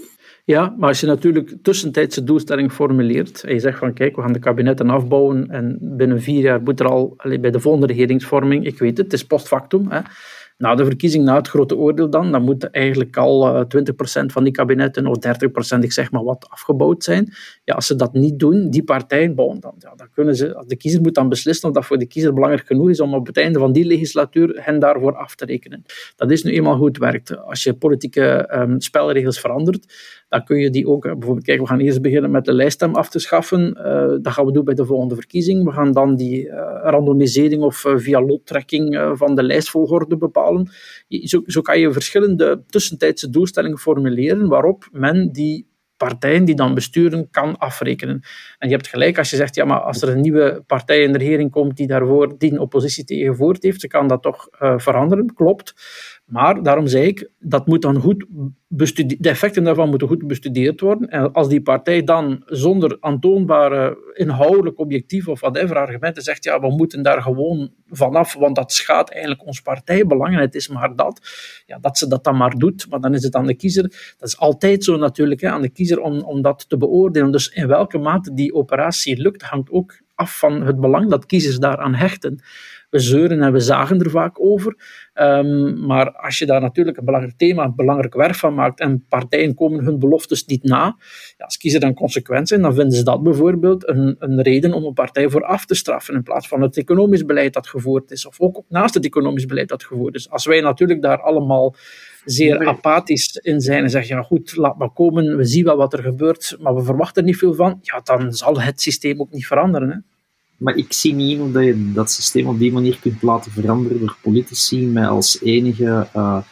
ja, 0.45 0.75
maar 0.79 0.89
als 0.89 1.01
je 1.01 1.07
natuurlijk 1.07 1.55
tussentijdse 1.63 2.25
doelstelling 2.25 2.73
formuleert 2.73 3.45
en 3.45 3.55
je 3.55 3.61
zegt 3.61 3.79
van 3.79 3.93
kijk, 3.93 4.17
we 4.17 4.23
gaan 4.23 4.33
de 4.33 4.39
kabinetten 4.39 4.91
afbouwen 4.91 5.51
en 5.51 5.79
binnen 5.81 6.23
vier 6.23 6.41
jaar 6.41 6.63
moet 6.63 6.81
er 6.81 6.87
al, 6.87 7.17
bij 7.41 7.51
de 7.51 7.61
volgende 7.61 7.87
regeringsvorming, 7.87 8.67
ik 8.67 8.79
weet 8.79 8.97
het, 8.97 9.07
het 9.07 9.13
is 9.13 9.25
post 9.25 9.49
factum, 9.49 9.91
hè, 9.91 10.01
na 10.63 10.75
de 10.75 10.85
verkiezing, 10.85 11.25
na 11.25 11.37
het 11.37 11.49
grote 11.49 11.77
oordeel 11.77 12.11
dan, 12.11 12.33
dan 12.33 12.43
moet 12.43 12.71
eigenlijk 12.71 13.17
al 13.17 13.65
20% 13.65 13.67
van 14.27 14.45
die 14.45 14.53
kabinetten 14.53 15.07
of 15.07 15.17
30%, 15.77 15.79
ik 15.81 15.93
zeg 15.93 16.11
maar 16.11 16.25
wat, 16.25 16.47
afgebouwd 16.49 17.05
zijn. 17.05 17.33
Ja, 17.65 17.75
als 17.75 17.87
ze 17.87 17.97
dat 17.97 18.13
niet 18.13 18.39
doen, 18.39 18.71
die 18.71 18.85
partijen 18.85 19.35
bouwen 19.35 19.61
dan, 19.61 19.75
ja, 19.79 19.93
dan 19.97 20.09
kunnen 20.15 20.37
ze, 20.37 20.65
de 20.67 20.77
kiezer 20.77 21.01
moet 21.01 21.15
dan 21.15 21.29
beslissen 21.29 21.69
of 21.69 21.75
dat 21.75 21.87
voor 21.87 21.99
de 21.99 22.07
kiezer 22.07 22.33
belangrijk 22.33 22.67
genoeg 22.67 22.91
is 22.91 23.01
om 23.01 23.15
op 23.15 23.27
het 23.27 23.37
einde 23.37 23.59
van 23.59 23.73
die 23.73 23.85
legislatuur 23.85 24.59
hen 24.61 24.79
daarvoor 24.79 25.17
af 25.17 25.35
te 25.35 25.45
rekenen. 25.45 25.85
Dat 26.17 26.31
is 26.31 26.43
nu 26.43 26.53
eenmaal 26.53 26.77
hoe 26.77 26.87
het 26.87 26.99
werkt. 26.99 27.39
Als 27.39 27.63
je 27.63 27.75
politieke 27.75 28.55
um, 28.55 28.81
spelregels 28.81 29.41
verandert, 29.41 29.95
dan 30.29 30.45
kun 30.45 30.59
je 30.59 30.71
die 30.71 30.89
ook, 30.89 31.05
eh, 31.05 31.13
bijvoorbeeld, 31.13 31.47
kijk, 31.47 31.61
we 31.61 31.67
gaan 31.67 31.81
eerst 31.81 32.03
beginnen 32.03 32.31
met 32.31 32.45
de 32.45 32.53
lijststem 32.53 32.95
af 32.95 33.09
te 33.09 33.19
schaffen. 33.19 33.79
Uh, 33.79 34.23
dat 34.23 34.33
gaan 34.33 34.47
we 34.47 34.53
doen 34.53 34.65
bij 34.65 34.75
de 34.75 34.85
volgende 34.85 35.15
verkiezing. 35.15 35.65
We 35.65 35.73
gaan 35.73 35.93
dan 35.93 36.17
die 36.17 36.51
randomisering 36.83 37.63
of 37.63 37.85
via 37.97 38.23
lottrekking 38.23 39.11
van 39.15 39.35
de 39.35 39.43
lijstvolgorde 39.43 40.17
bepalen. 40.17 40.52
Zo, 41.09 41.43
zo 41.47 41.61
kan 41.61 41.81
je 41.81 41.93
verschillende 41.93 42.63
tussentijdse 42.67 43.31
doelstellingen 43.31 43.79
formuleren 43.79 44.49
waarop 44.49 44.89
men 44.93 45.33
die 45.33 45.71
partijen 46.09 46.45
die 46.45 46.55
dan 46.55 46.75
besturen 46.75 47.31
kan 47.31 47.59
afrekenen. 47.59 48.21
En 48.59 48.69
je 48.69 48.75
hebt 48.75 48.89
gelijk 48.89 49.19
als 49.19 49.31
je 49.31 49.37
zegt, 49.37 49.55
ja, 49.55 49.65
maar 49.65 49.81
als 49.81 50.03
er 50.03 50.09
een 50.09 50.21
nieuwe 50.21 50.63
partij 50.67 51.03
in 51.03 51.13
de 51.13 51.19
regering 51.19 51.51
komt 51.51 51.77
die 51.77 51.87
daarvoor 51.87 52.39
die 52.39 52.53
een 52.53 52.59
oppositie 52.59 53.05
tegenvoort 53.05 53.63
heeft, 53.63 53.81
ze 53.81 53.87
kan 53.87 54.07
dat 54.07 54.23
toch 54.23 54.49
uh, 54.63 54.79
veranderen, 54.79 55.35
klopt. 55.35 55.75
Maar 56.33 56.63
daarom 56.63 56.87
zei 56.87 57.07
ik, 57.07 57.31
dat 57.39 57.67
moet 57.67 57.83
dan 57.83 58.01
goed 58.01 58.27
de 58.69 59.29
effecten 59.29 59.65
daarvan 59.65 59.89
moeten 59.89 60.09
goed 60.09 60.27
bestudeerd 60.27 60.81
worden. 60.81 61.09
En 61.09 61.33
als 61.33 61.49
die 61.49 61.63
partij 61.63 62.05
dan 62.05 62.43
zonder 62.47 62.97
aantoonbare 63.01 63.99
inhoudelijk 64.15 64.79
objectief 64.79 65.29
of 65.29 65.41
whatever 65.41 65.77
argumenten 65.77 66.23
zegt, 66.23 66.45
ja, 66.45 66.61
we 66.61 66.71
moeten 66.71 67.03
daar 67.03 67.23
gewoon 67.23 67.73
vanaf, 67.89 68.35
want 68.35 68.57
dat 68.57 68.73
schaadt 68.73 69.11
eigenlijk 69.11 69.47
ons 69.47 69.61
partijbelang 69.61 70.35
en 70.35 70.41
het 70.41 70.55
is 70.55 70.69
maar 70.69 70.97
dat, 70.97 71.21
ja, 71.67 71.79
dat 71.79 71.99
ze 71.99 72.09
dat 72.09 72.25
dan 72.25 72.37
maar 72.37 72.59
doet, 72.59 72.87
maar 72.89 73.01
dan 73.01 73.15
is 73.15 73.23
het 73.23 73.35
aan 73.35 73.47
de 73.47 73.55
kiezer. 73.55 73.83
Dat 74.19 74.29
is 74.29 74.39
altijd 74.39 74.85
zo 74.85 74.97
natuurlijk, 74.97 75.41
hè, 75.41 75.49
aan 75.49 75.63
de 75.63 75.71
kiezer 75.71 76.01
om, 76.01 76.21
om 76.21 76.43
dat 76.43 76.69
te 76.69 76.77
beoordelen. 76.77 77.33
Dus 77.33 77.49
in 77.49 77.67
welke 77.67 77.99
mate 77.99 78.35
die 78.35 78.55
operatie 78.55 79.17
lukt, 79.17 79.43
hangt 79.43 79.71
ook 79.71 80.01
af 80.15 80.39
van 80.39 80.63
het 80.63 80.81
belang 80.81 81.11
dat 81.11 81.27
kiezers 81.27 81.59
daaraan 81.59 81.95
hechten 81.95 82.41
we 82.93 82.99
zeuren 82.99 83.43
en 83.43 83.53
we 83.53 83.61
zagen 83.61 84.01
er 84.01 84.11
vaak 84.11 84.41
over. 84.41 84.77
Um, 85.15 85.87
maar 85.87 86.13
als 86.13 86.39
je 86.39 86.47
daar 86.47 86.61
natuurlijk 86.61 86.97
een 86.97 87.05
belangrijk 87.05 87.37
thema, 87.37 87.65
een 87.65 87.75
belangrijk 87.77 88.15
werk 88.15 88.35
van 88.35 88.55
maakt 88.55 88.81
en 88.81 89.05
partijen 89.09 89.55
komen 89.55 89.85
hun 89.85 89.99
beloftes 89.99 90.45
niet 90.45 90.63
na, 90.63 90.97
ja, 91.37 91.45
als 91.45 91.57
kiezer 91.57 91.81
dan 91.81 91.95
consequent 91.95 92.49
zijn, 92.49 92.63
dan 92.63 92.75
vinden 92.75 92.97
ze 92.97 93.05
dat 93.05 93.23
bijvoorbeeld 93.23 93.89
een, 93.89 94.17
een 94.19 94.43
reden 94.43 94.73
om 94.73 94.85
een 94.85 94.93
partij 94.93 95.29
voor 95.29 95.45
af 95.45 95.67
te 95.67 95.75
straffen 95.75 96.15
in 96.15 96.23
plaats 96.23 96.49
van 96.49 96.61
het 96.61 96.77
economisch 96.77 97.25
beleid 97.25 97.53
dat 97.53 97.69
gevoerd 97.69 98.11
is, 98.11 98.27
of 98.27 98.41
ook 98.41 98.63
naast 98.69 98.95
het 98.95 99.05
economisch 99.05 99.47
beleid 99.47 99.69
dat 99.69 99.85
gevoerd 99.85 100.15
is. 100.15 100.31
Als 100.31 100.47
wij 100.47 100.61
natuurlijk 100.61 101.03
daar 101.03 101.21
allemaal 101.21 101.75
zeer 102.25 102.67
apathisch 102.67 103.37
in 103.37 103.61
zijn 103.61 103.83
en 103.83 103.91
zeggen, 103.91 104.17
ja 104.17 104.23
goed, 104.23 104.57
laat 104.57 104.79
maar 104.79 104.93
komen, 104.93 105.37
we 105.37 105.45
zien 105.45 105.65
wel 105.65 105.77
wat 105.77 105.93
er 105.93 106.03
gebeurt, 106.03 106.57
maar 106.61 106.75
we 106.75 106.83
verwachten 106.83 107.23
er 107.23 107.29
niet 107.29 107.39
veel 107.39 107.55
van, 107.55 107.79
ja, 107.83 108.01
dan 108.05 108.33
zal 108.33 108.61
het 108.61 108.81
systeem 108.81 109.21
ook 109.21 109.33
niet 109.33 109.47
veranderen. 109.47 109.91
Hè. 109.91 110.12
Maar 110.63 110.77
ik 110.77 110.93
zie 110.93 111.15
niet 111.15 111.39
hoe 111.39 111.51
dat 111.51 111.65
je 111.65 111.93
dat 111.93 112.11
systeem 112.11 112.47
op 112.47 112.59
die 112.59 112.73
manier 112.73 112.99
kunt 113.01 113.23
laten 113.23 113.53
veranderen 113.53 113.99
door 113.99 114.17
politici 114.23 114.87
met 114.87 115.09
als 115.09 115.41
enige 115.41 116.09
uh, 116.17 116.43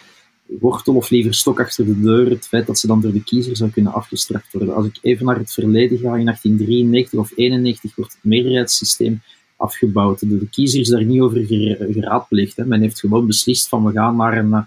wortel 0.61 0.95
of 0.95 1.11
liever 1.11 1.35
stok 1.35 1.61
achter 1.61 1.85
de 1.85 2.01
deur 2.01 2.31
het 2.31 2.47
feit 2.47 2.67
dat 2.67 2.79
ze 2.79 2.87
dan 2.87 3.01
door 3.01 3.13
de 3.13 3.23
kiezer 3.23 3.57
zou 3.57 3.71
kunnen 3.71 3.93
afgestraft 3.93 4.53
worden. 4.53 4.75
Als 4.75 4.87
ik 4.87 4.99
even 5.03 5.27
naar 5.27 5.39
het 5.39 5.53
verleden 5.53 5.99
ga, 5.99 6.17
in 6.17 6.25
1893 6.25 7.19
of 7.19 7.33
91 7.35 7.97
wordt 7.97 8.13
het 8.13 8.25
meerderheidssysteem 8.25 9.23
afgebouwd. 9.57 10.21
De 10.21 10.49
kiezer 10.51 10.81
is 10.81 10.89
daar 10.89 11.05
niet 11.05 11.21
over 11.21 11.45
geraadpleegd. 11.91 12.57
Men 12.57 12.81
heeft 12.81 13.01
gewoon 13.01 13.27
beslist 13.27 13.69
van 13.69 13.85
we 13.85 13.93
gaan 13.93 14.17
naar 14.17 14.39
een 14.39 14.67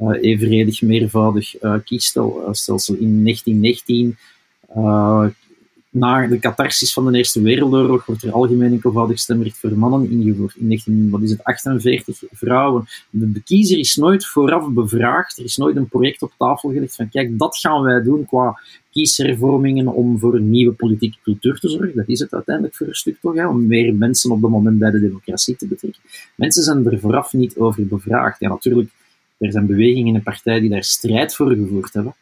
uh, 0.00 0.16
evenredig 0.20 0.82
meervoudig 0.82 1.62
uh, 1.62 1.74
kiesstelsel. 1.84 2.94
In 2.94 3.24
1919 3.24 4.16
uh, 4.76 5.26
na 5.90 6.26
de 6.26 6.38
catharsis 6.38 6.92
van 6.92 7.12
de 7.12 7.18
Eerste 7.18 7.42
Wereldoorlog 7.42 8.06
wordt 8.06 8.22
er 8.22 8.32
algemeen 8.32 8.72
enkelvoudig 8.72 9.18
stemrecht 9.18 9.58
voor 9.58 9.78
mannen 9.78 10.10
ingevoerd. 10.10 10.56
In 10.56 10.66
19, 10.66 11.10
wat 11.10 11.22
is 11.22 11.30
het, 11.30 11.44
48 11.44 12.22
vrouwen. 12.30 12.84
De, 13.10 13.32
de 13.32 13.42
kiezer 13.42 13.78
is 13.78 13.96
nooit 13.96 14.26
vooraf 14.26 14.68
bevraagd. 14.68 15.38
Er 15.38 15.44
is 15.44 15.56
nooit 15.56 15.76
een 15.76 15.88
project 15.88 16.22
op 16.22 16.32
tafel 16.38 16.70
gelegd 16.70 16.94
van 16.94 17.08
kijk, 17.08 17.38
dat 17.38 17.56
gaan 17.56 17.82
wij 17.82 18.02
doen 18.02 18.26
qua 18.26 18.60
kieshervormingen 18.90 19.86
om 19.86 20.18
voor 20.18 20.34
een 20.34 20.50
nieuwe 20.50 20.72
politieke 20.72 21.18
cultuur 21.22 21.58
te 21.58 21.68
zorgen. 21.68 21.96
Dat 21.96 22.08
is 22.08 22.20
het 22.20 22.34
uiteindelijk 22.34 22.76
voor 22.76 22.86
een 22.86 22.94
stuk 22.94 23.16
toch, 23.20 23.34
hè, 23.34 23.48
om 23.48 23.66
meer 23.66 23.94
mensen 23.94 24.30
op 24.30 24.40
dat 24.40 24.50
moment 24.50 24.78
bij 24.78 24.90
de 24.90 25.00
democratie 25.00 25.56
te 25.56 25.66
betrekken. 25.66 26.00
Mensen 26.34 26.62
zijn 26.62 26.86
er 26.86 27.00
vooraf 27.00 27.32
niet 27.32 27.56
over 27.56 27.86
bevraagd. 27.86 28.40
Ja, 28.40 28.48
natuurlijk, 28.48 28.90
er 29.38 29.52
zijn 29.52 29.66
bewegingen 29.66 30.14
en 30.14 30.22
partijen 30.22 30.60
die 30.60 30.70
daar 30.70 30.84
strijd 30.84 31.34
voor 31.34 31.54
gevoerd 31.54 31.92
hebben. 31.92 32.14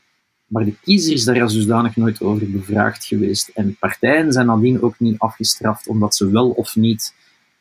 Maar 0.48 0.64
de 0.64 0.74
kiezer 0.82 1.12
is 1.12 1.24
daar 1.24 1.42
als 1.42 1.52
dusdanig 1.52 1.96
nooit 1.96 2.20
over 2.22 2.50
bevraagd 2.50 3.04
geweest. 3.04 3.48
En 3.48 3.76
partijen 3.78 4.32
zijn 4.32 4.46
nadien 4.46 4.82
ook 4.82 4.98
niet 4.98 5.18
afgestraft 5.18 5.88
omdat 5.88 6.14
ze 6.14 6.30
wel 6.30 6.50
of 6.50 6.76
niet 6.76 7.14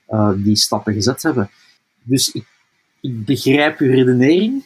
uh, 0.10 0.32
die 0.38 0.56
stappen 0.56 0.94
gezet 0.94 1.24
hebben. 1.24 1.50
Dus 2.04 2.32
ik 2.32 2.46
begrijp 3.26 3.80
uw 3.80 3.92
redenering, 3.92 4.64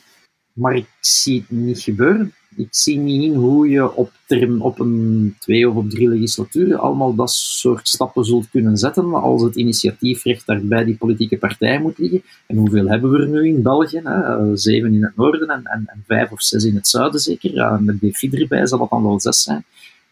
maar 0.53 0.75
ik 0.75 0.87
zie 0.99 1.39
het 1.39 1.49
niet 1.49 1.81
gebeuren 1.81 2.33
ik 2.55 2.67
zie 2.69 2.97
niet 2.97 3.23
in 3.23 3.33
hoe 3.33 3.69
je 3.69 3.95
op, 3.95 4.11
term, 4.25 4.61
op 4.61 4.79
een 4.79 5.35
twee 5.39 5.69
of 5.69 5.75
op 5.75 5.89
drie 5.89 6.09
legislaturen 6.09 6.79
allemaal 6.79 7.15
dat 7.15 7.31
soort 7.31 7.87
stappen 7.87 8.25
zult 8.25 8.49
kunnen 8.49 8.77
zetten 8.77 9.13
als 9.13 9.41
het 9.41 9.55
initiatiefrecht 9.55 10.45
daar 10.45 10.61
bij 10.63 10.83
die 10.83 10.95
politieke 10.95 11.37
partij 11.37 11.79
moet 11.79 11.97
liggen. 11.97 12.23
En 12.47 12.57
hoeveel 12.57 12.87
hebben 12.87 13.11
we 13.11 13.17
er 13.19 13.27
nu 13.27 13.47
in 13.47 13.61
België? 13.61 14.01
Hè? 14.03 14.21
Eh, 14.21 14.49
zeven 14.53 14.93
in 14.93 15.03
het 15.03 15.15
noorden 15.15 15.47
en, 15.47 15.61
en, 15.63 15.83
en, 15.85 16.03
vijf 16.07 16.31
of 16.31 16.41
zes 16.41 16.63
in 16.63 16.75
het 16.75 16.87
zuiden 16.87 17.19
zeker. 17.19 17.53
Ja, 17.53 17.79
met 17.79 17.99
DFI 17.99 18.29
erbij 18.29 18.67
zal 18.67 18.79
dat 18.79 18.89
dan 18.89 19.03
wel 19.03 19.19
zes 19.19 19.43
zijn. 19.43 19.65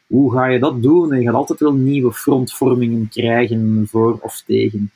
Hoe 0.08 0.34
ga 0.34 0.46
je 0.46 0.60
dat 0.60 0.82
doen? 0.82 1.20
je 1.20 1.26
gaat 1.26 1.34
altijd 1.34 1.60
wel 1.60 1.74
nieuwe 1.74 2.14
frontvormingen 2.14 3.10
krijgen 3.10 3.88
voor 3.90 4.20
of 4.22 4.44
tegen. 4.46 4.92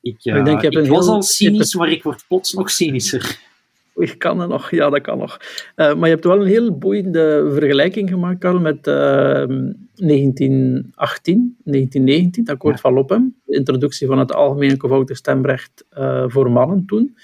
Ik, 0.00 0.24
uh, 0.24 0.36
ik, 0.36 0.44
denk, 0.44 0.62
ik, 0.62 0.72
ik 0.72 0.88
was 0.88 1.06
al 1.06 1.22
cynisch, 1.22 1.74
maar 1.74 1.90
ik 1.90 2.02
word 2.02 2.24
plots 2.28 2.52
nog 2.52 2.70
cynischer. 2.70 3.52
Ik 3.94 4.18
kan 4.18 4.40
het 4.40 4.48
nog, 4.48 4.70
ja, 4.70 4.90
dat 4.90 5.00
kan 5.00 5.18
nog. 5.18 5.38
Uh, 5.76 5.94
maar 5.94 6.08
je 6.08 6.14
hebt 6.14 6.24
wel 6.24 6.40
een 6.40 6.46
heel 6.46 6.78
boeiende 6.78 7.50
vergelijking 7.52 8.08
gemaakt, 8.08 8.38
Karl, 8.38 8.60
met 8.60 8.86
uh, 8.86 8.94
1918, 8.94 11.56
1919, 11.64 12.42
het 12.42 12.52
akkoord 12.52 12.80
ja. 12.82 13.04
van. 13.06 13.34
De 13.44 13.56
introductie 13.56 14.06
van 14.06 14.18
het 14.18 14.34
algemeen 14.34 14.70
eenvoudig 14.70 15.16
stemrecht 15.16 15.84
uh, 15.98 16.24
voor 16.26 16.50
mannen 16.50 16.84
toen. 16.86 17.16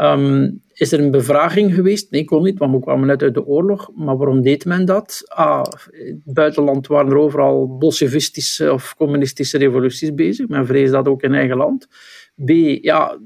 Um, 0.00 0.60
is 0.72 0.92
er 0.92 1.00
een 1.00 1.10
bevraging 1.10 1.74
geweest? 1.74 2.10
Nee, 2.10 2.24
kon 2.24 2.42
niet, 2.42 2.58
want 2.58 2.74
we 2.74 2.80
kwamen 2.80 3.06
net 3.06 3.22
uit 3.22 3.34
de 3.34 3.46
oorlog. 3.46 3.90
Maar 3.94 4.16
waarom 4.16 4.42
deed 4.42 4.64
men 4.64 4.84
dat? 4.84 5.22
Ah, 5.26 5.64
in 5.90 6.22
het 6.24 6.34
buitenland 6.34 6.86
waren 6.86 7.10
er 7.10 7.18
overal 7.18 7.78
bolsjevistische 7.78 8.72
of 8.72 8.94
communistische 8.96 9.58
revoluties 9.58 10.14
bezig. 10.14 10.48
Men 10.48 10.66
vrees 10.66 10.90
dat 10.90 11.08
ook 11.08 11.22
in 11.22 11.34
eigen 11.34 11.56
land. 11.56 11.88
B, 12.44 12.50
ja, 12.80 13.18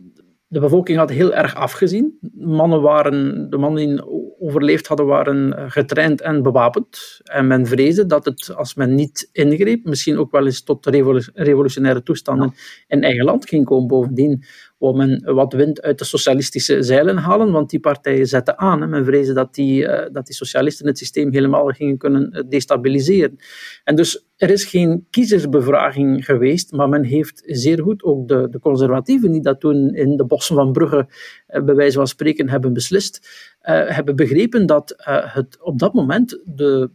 de 0.48 0.60
bevolking 0.60 0.98
had 0.98 1.10
heel 1.10 1.34
erg 1.34 1.54
afgezien. 1.54 2.18
Mannen 2.34 2.82
waren, 2.82 3.50
de 3.50 3.56
mannen 3.56 3.86
die 3.86 4.04
overleefd 4.38 4.86
hadden, 4.86 5.06
waren 5.06 5.56
eh, 5.56 5.64
getraind 5.68 6.20
en 6.20 6.42
bewapend. 6.42 7.20
En 7.24 7.46
men 7.46 7.66
vreesde 7.66 8.06
dat 8.06 8.24
het, 8.24 8.54
als 8.54 8.74
men 8.74 8.94
niet 8.94 9.28
ingreep, 9.32 9.84
misschien 9.84 10.18
ook 10.18 10.30
wel 10.30 10.44
eens 10.44 10.62
tot 10.62 10.86
revolutionaire 11.34 12.02
toestanden 12.02 12.54
in 12.86 13.02
eigen 13.02 13.24
land 13.24 13.48
ging 13.48 13.64
komen. 13.64 13.86
Bovendien 13.86 14.44
wou 14.78 14.96
men 14.96 15.34
wat 15.34 15.52
wind 15.52 15.82
uit 15.82 15.98
de 15.98 16.04
socialistische 16.04 16.82
zeilen 16.82 17.16
halen, 17.16 17.52
want 17.52 17.70
die 17.70 17.80
partijen 17.80 18.26
zetten 18.26 18.58
aan. 18.58 18.88
Men 18.88 19.04
vreesde 19.04 19.32
dat 19.32 19.54
die, 19.54 19.82
uh, 19.82 20.06
dat 20.12 20.26
die 20.26 20.34
socialisten 20.34 20.86
het 20.86 20.98
systeem 20.98 21.32
helemaal 21.32 21.66
gingen 21.66 21.98
kunnen 21.98 22.30
eh, 22.30 22.42
destabiliseren. 22.48 23.38
En 23.84 23.96
dus 23.96 24.26
er 24.36 24.50
is 24.50 24.64
geen 24.64 25.06
kiezersbevraging 25.10 26.24
geweest, 26.24 26.72
maar 26.72 26.88
men 26.88 27.04
heeft 27.04 27.42
zeer 27.46 27.82
goed, 27.82 28.02
ook 28.02 28.28
de, 28.28 28.48
de 28.50 28.58
conservatieven 28.58 29.32
die 29.32 29.42
dat 29.42 29.60
toen 29.60 29.94
in 29.94 30.16
de 30.16 30.24
bossen 30.24 30.56
van 30.56 30.72
Brugge 30.72 31.06
uh, 31.48 31.64
bij 31.64 31.74
wijze 31.74 31.96
van 31.96 32.06
spreken 32.06 32.48
hebben 32.48 32.72
beslist, 32.72 33.28
hebben 33.66 34.16
begrepen 34.16 34.66
dat 34.66 34.94
het 35.06 35.62
op 35.62 35.78
dat 35.78 35.94
moment 35.94 36.40
de 36.44 36.90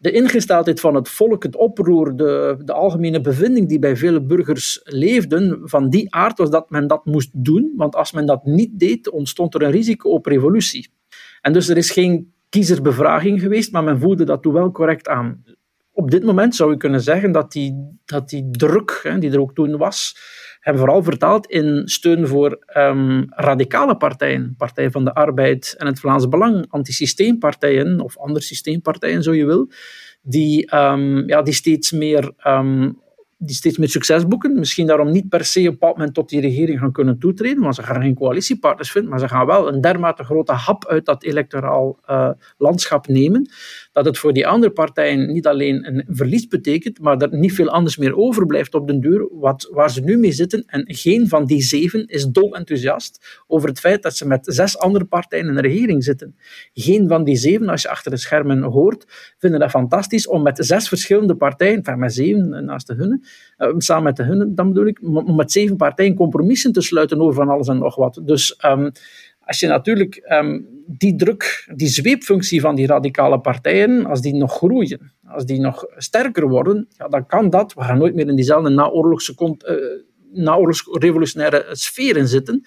de 0.00 0.10
ingesteldheid 0.10 0.80
van 0.80 0.94
het 0.94 1.08
volk, 1.08 1.42
het 1.42 1.56
oproer, 1.56 2.16
de, 2.16 2.56
de 2.64 2.72
algemene 2.72 3.20
bevinding 3.20 3.68
die 3.68 3.78
bij 3.78 3.96
vele 3.96 4.22
burgers 4.22 4.80
leefden, 4.84 5.60
van 5.64 5.90
die 5.90 6.14
aard 6.14 6.38
was 6.38 6.50
dat 6.50 6.70
men 6.70 6.86
dat 6.86 7.04
moest 7.04 7.30
doen, 7.32 7.72
want 7.76 7.94
als 7.94 8.12
men 8.12 8.26
dat 8.26 8.44
niet 8.44 8.78
deed, 8.78 9.10
ontstond 9.10 9.54
er 9.54 9.62
een 9.62 9.70
risico 9.70 10.10
op 10.10 10.26
revolutie. 10.26 10.88
En 11.40 11.52
dus 11.52 11.68
er 11.68 11.76
is 11.76 11.90
geen 11.90 12.32
kiezersbevraging 12.48 13.40
geweest, 13.40 13.72
maar 13.72 13.84
men 13.84 14.00
voelde 14.00 14.24
dat 14.24 14.42
toen 14.42 14.52
wel 14.52 14.70
correct 14.70 15.08
aan. 15.08 15.44
Op 15.92 16.10
dit 16.10 16.24
moment 16.24 16.54
zou 16.54 16.70
je 16.70 16.76
kunnen 16.76 17.00
zeggen 17.00 17.32
dat 17.32 17.52
die, 17.52 17.98
dat 18.04 18.28
die 18.28 18.50
druk, 18.50 19.00
hè, 19.02 19.18
die 19.18 19.30
er 19.30 19.40
ook 19.40 19.54
toen 19.54 19.76
was, 19.76 20.16
hem 20.60 20.76
vooral 20.76 21.02
vertaald 21.02 21.46
in 21.46 21.82
steun 21.84 22.26
voor 22.26 22.64
um, 22.76 23.26
radicale 23.28 23.96
partijen. 23.96 24.54
Partij 24.56 24.90
van 24.90 25.04
de 25.04 25.14
Arbeid 25.14 25.74
en 25.78 25.86
het 25.86 26.00
Vlaams 26.00 26.28
Belang, 26.28 26.66
antisysteempartijen 26.68 28.00
of 28.00 28.18
andere 28.18 28.44
systeempartijen, 28.44 29.22
zo 29.22 29.34
je 29.34 29.44
wil, 29.44 29.70
die, 30.22 30.74
um, 30.76 31.28
ja, 31.28 31.42
die 31.42 31.54
steeds 31.54 31.92
meer 31.92 32.32
um, 32.46 32.98
die 33.42 33.54
steeds 33.54 33.78
meer 33.78 33.88
succes 33.88 34.26
boeken. 34.26 34.58
Misschien 34.58 34.86
daarom 34.86 35.10
niet 35.10 35.28
per 35.28 35.44
se 35.44 35.60
op 35.60 35.66
een 35.66 35.72
bepaald 35.72 35.96
moment 35.96 36.14
tot 36.14 36.28
die 36.28 36.40
regering 36.40 36.78
gaan 36.78 36.92
kunnen 36.92 37.18
toetreden, 37.18 37.62
want 37.62 37.74
ze 37.74 37.82
gaan 37.82 38.02
geen 38.02 38.14
coalitiepartners 38.14 38.90
vinden, 38.90 39.10
maar 39.10 39.20
ze 39.20 39.28
gaan 39.28 39.46
wel 39.46 39.68
een 39.68 39.80
dermate 39.80 40.24
grote 40.24 40.52
hap 40.52 40.86
uit 40.86 41.04
dat 41.04 41.22
electoraal 41.22 41.98
uh, 42.10 42.30
landschap 42.58 43.06
nemen, 43.06 43.50
dat 43.92 44.04
het 44.04 44.18
voor 44.18 44.32
die 44.32 44.46
andere 44.46 44.72
partijen 44.72 45.32
niet 45.32 45.46
alleen 45.46 45.86
een 45.86 46.04
verlies 46.08 46.46
betekent, 46.46 47.00
maar 47.00 47.18
dat 47.18 47.32
niet 47.32 47.52
veel 47.52 47.68
anders 47.68 47.96
meer 47.96 48.16
overblijft 48.16 48.74
op 48.74 48.86
de 48.86 48.98
deur 48.98 49.28
wat, 49.30 49.68
waar 49.72 49.90
ze 49.90 50.00
nu 50.00 50.18
mee 50.18 50.32
zitten. 50.32 50.62
En 50.66 50.84
geen 50.86 51.28
van 51.28 51.44
die 51.44 51.62
zeven 51.62 52.06
is 52.06 52.26
dol 52.26 52.54
enthousiast 52.54 53.42
over 53.46 53.68
het 53.68 53.80
feit 53.80 54.02
dat 54.02 54.16
ze 54.16 54.26
met 54.26 54.46
zes 54.50 54.78
andere 54.78 55.04
partijen 55.04 55.48
in 55.48 55.56
een 55.56 55.62
regering 55.62 56.04
zitten. 56.04 56.36
Geen 56.72 57.08
van 57.08 57.24
die 57.24 57.36
zeven, 57.36 57.68
als 57.68 57.82
je 57.82 57.88
achter 57.88 58.10
de 58.10 58.16
schermen 58.16 58.62
hoort, 58.62 59.04
vinden 59.38 59.60
dat 59.60 59.70
fantastisch 59.70 60.26
om 60.26 60.42
met 60.42 60.58
zes 60.60 60.88
verschillende 60.88 61.36
partijen, 61.36 61.76
enfin 61.76 61.98
met 61.98 62.14
zeven 62.14 62.64
naast 62.64 62.86
de 62.86 62.94
hunne, 62.94 63.20
uh, 63.58 63.74
samen 63.76 64.04
met 64.04 64.16
de 64.16 64.22
hunne, 64.22 64.54
dan 64.54 64.68
bedoel 64.68 64.86
ik, 64.86 64.98
om 65.02 65.36
met 65.36 65.52
zeven 65.52 65.76
partijen 65.76 66.14
compromissen 66.14 66.72
te 66.72 66.80
sluiten 66.80 67.20
over 67.20 67.34
van 67.34 67.48
alles 67.48 67.68
en 67.68 67.78
nog 67.78 67.94
wat. 67.94 68.20
Dus 68.24 68.58
um, 68.64 68.90
als 69.50 69.60
je 69.60 69.66
natuurlijk 69.66 70.22
um, 70.28 70.66
die 70.86 71.16
druk, 71.16 71.70
die 71.74 71.88
zweepfunctie 71.88 72.60
van 72.60 72.74
die 72.74 72.86
radicale 72.86 73.40
partijen, 73.40 74.06
als 74.06 74.20
die 74.20 74.34
nog 74.34 74.52
groeien, 74.52 75.12
als 75.26 75.44
die 75.44 75.60
nog 75.60 75.84
sterker 75.96 76.48
worden, 76.48 76.88
ja, 76.96 77.08
dan 77.08 77.26
kan 77.26 77.50
dat, 77.50 77.74
we 77.74 77.82
gaan 77.82 77.98
nooit 77.98 78.14
meer 78.14 78.28
in 78.28 78.36
diezelfde 78.36 78.70
naoorlogse, 78.70 79.34
uh, 79.38 79.76
naoorlogse 80.44 80.98
revolutionaire 80.98 81.66
sferen 81.70 82.28
zitten, 82.28 82.64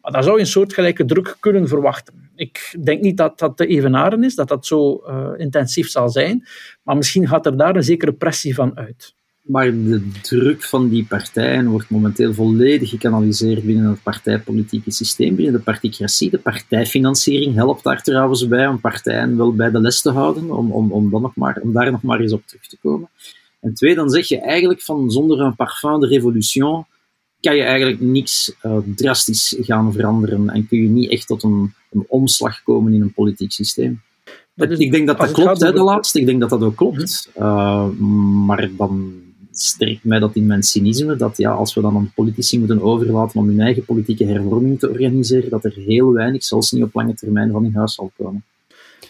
maar 0.00 0.12
daar 0.12 0.22
zou 0.22 0.34
je 0.34 0.40
een 0.40 0.46
soortgelijke 0.46 1.04
druk 1.04 1.36
kunnen 1.40 1.68
verwachten. 1.68 2.30
Ik 2.34 2.76
denk 2.84 3.00
niet 3.00 3.16
dat 3.16 3.38
dat 3.38 3.56
te 3.56 3.66
evenaren 3.66 4.24
is, 4.24 4.34
dat 4.34 4.48
dat 4.48 4.66
zo 4.66 5.02
uh, 5.06 5.30
intensief 5.36 5.88
zal 5.88 6.08
zijn, 6.08 6.46
maar 6.82 6.96
misschien 6.96 7.28
gaat 7.28 7.46
er 7.46 7.56
daar 7.56 7.76
een 7.76 7.82
zekere 7.82 8.12
pressie 8.12 8.54
van 8.54 8.76
uit. 8.76 9.14
Maar 9.44 9.70
de 9.70 10.10
druk 10.22 10.62
van 10.62 10.88
die 10.88 11.04
partijen 11.04 11.66
wordt 11.66 11.90
momenteel 11.90 12.34
volledig 12.34 12.90
gekanaliseerd 12.90 13.64
binnen 13.64 13.90
het 13.90 14.02
partijpolitieke 14.02 14.90
systeem, 14.90 15.34
binnen 15.34 15.54
de 15.54 15.60
particratie. 15.60 16.30
De 16.30 16.38
partijfinanciering 16.38 17.54
helpt 17.54 17.84
daar 17.84 18.02
trouwens 18.02 18.48
bij 18.48 18.66
om 18.66 18.80
partijen 18.80 19.36
wel 19.36 19.54
bij 19.54 19.70
de 19.70 19.80
les 19.80 20.02
te 20.02 20.10
houden, 20.10 20.50
om, 20.50 20.72
om, 20.72 20.92
om, 20.92 21.10
dan 21.10 21.22
nog 21.22 21.36
maar, 21.36 21.58
om 21.62 21.72
daar 21.72 21.90
nog 21.90 22.02
maar 22.02 22.20
eens 22.20 22.32
op 22.32 22.46
terug 22.46 22.66
te 22.66 22.76
komen. 22.82 23.08
En 23.60 23.74
twee, 23.74 23.94
dan 23.94 24.10
zeg 24.10 24.28
je 24.28 24.40
eigenlijk 24.40 24.82
van 24.82 25.10
zonder 25.10 25.40
een 25.40 25.56
parfum 25.56 26.00
de 26.00 26.06
revolution 26.06 26.84
kan 27.40 27.56
je 27.56 27.62
eigenlijk 27.62 28.00
niks 28.00 28.54
uh, 28.62 28.76
drastisch 28.96 29.56
gaan 29.60 29.92
veranderen 29.92 30.48
en 30.48 30.68
kun 30.68 30.82
je 30.82 30.88
niet 30.88 31.10
echt 31.10 31.26
tot 31.26 31.42
een, 31.42 31.74
een 31.90 32.04
omslag 32.08 32.62
komen 32.62 32.92
in 32.92 33.00
een 33.02 33.12
politiek 33.12 33.52
systeem. 33.52 34.00
ik 34.56 34.92
denk 34.92 35.06
dat 35.06 35.18
dat 35.18 35.32
klopt, 35.32 35.60
hè, 35.60 35.72
de 35.72 35.82
laatste. 35.82 36.20
Ik 36.20 36.26
denk 36.26 36.40
dat 36.40 36.50
dat 36.50 36.62
ook 36.62 36.76
klopt. 36.76 37.30
Uh, 37.36 37.88
maar 38.46 38.70
dan 38.76 39.22
sterkt 39.58 40.04
mij 40.04 40.18
dat 40.18 40.34
in 40.34 40.46
mijn 40.46 40.62
cynisme, 40.62 41.16
dat 41.16 41.36
ja, 41.36 41.52
als 41.52 41.74
we 41.74 41.80
dan 41.80 41.96
aan 41.96 42.12
politici 42.14 42.58
moeten 42.58 42.82
overlaten 42.82 43.40
om 43.40 43.48
hun 43.48 43.60
eigen 43.60 43.84
politieke 43.84 44.24
hervorming 44.24 44.78
te 44.78 44.90
organiseren, 44.90 45.50
dat 45.50 45.64
er 45.64 45.72
heel 45.72 46.12
weinig, 46.12 46.44
zelfs 46.44 46.72
niet 46.72 46.82
op 46.82 46.94
lange 46.94 47.14
termijn, 47.14 47.50
van 47.50 47.64
in 47.64 47.74
huis 47.74 47.94
zal 47.94 48.10
komen. 48.16 48.44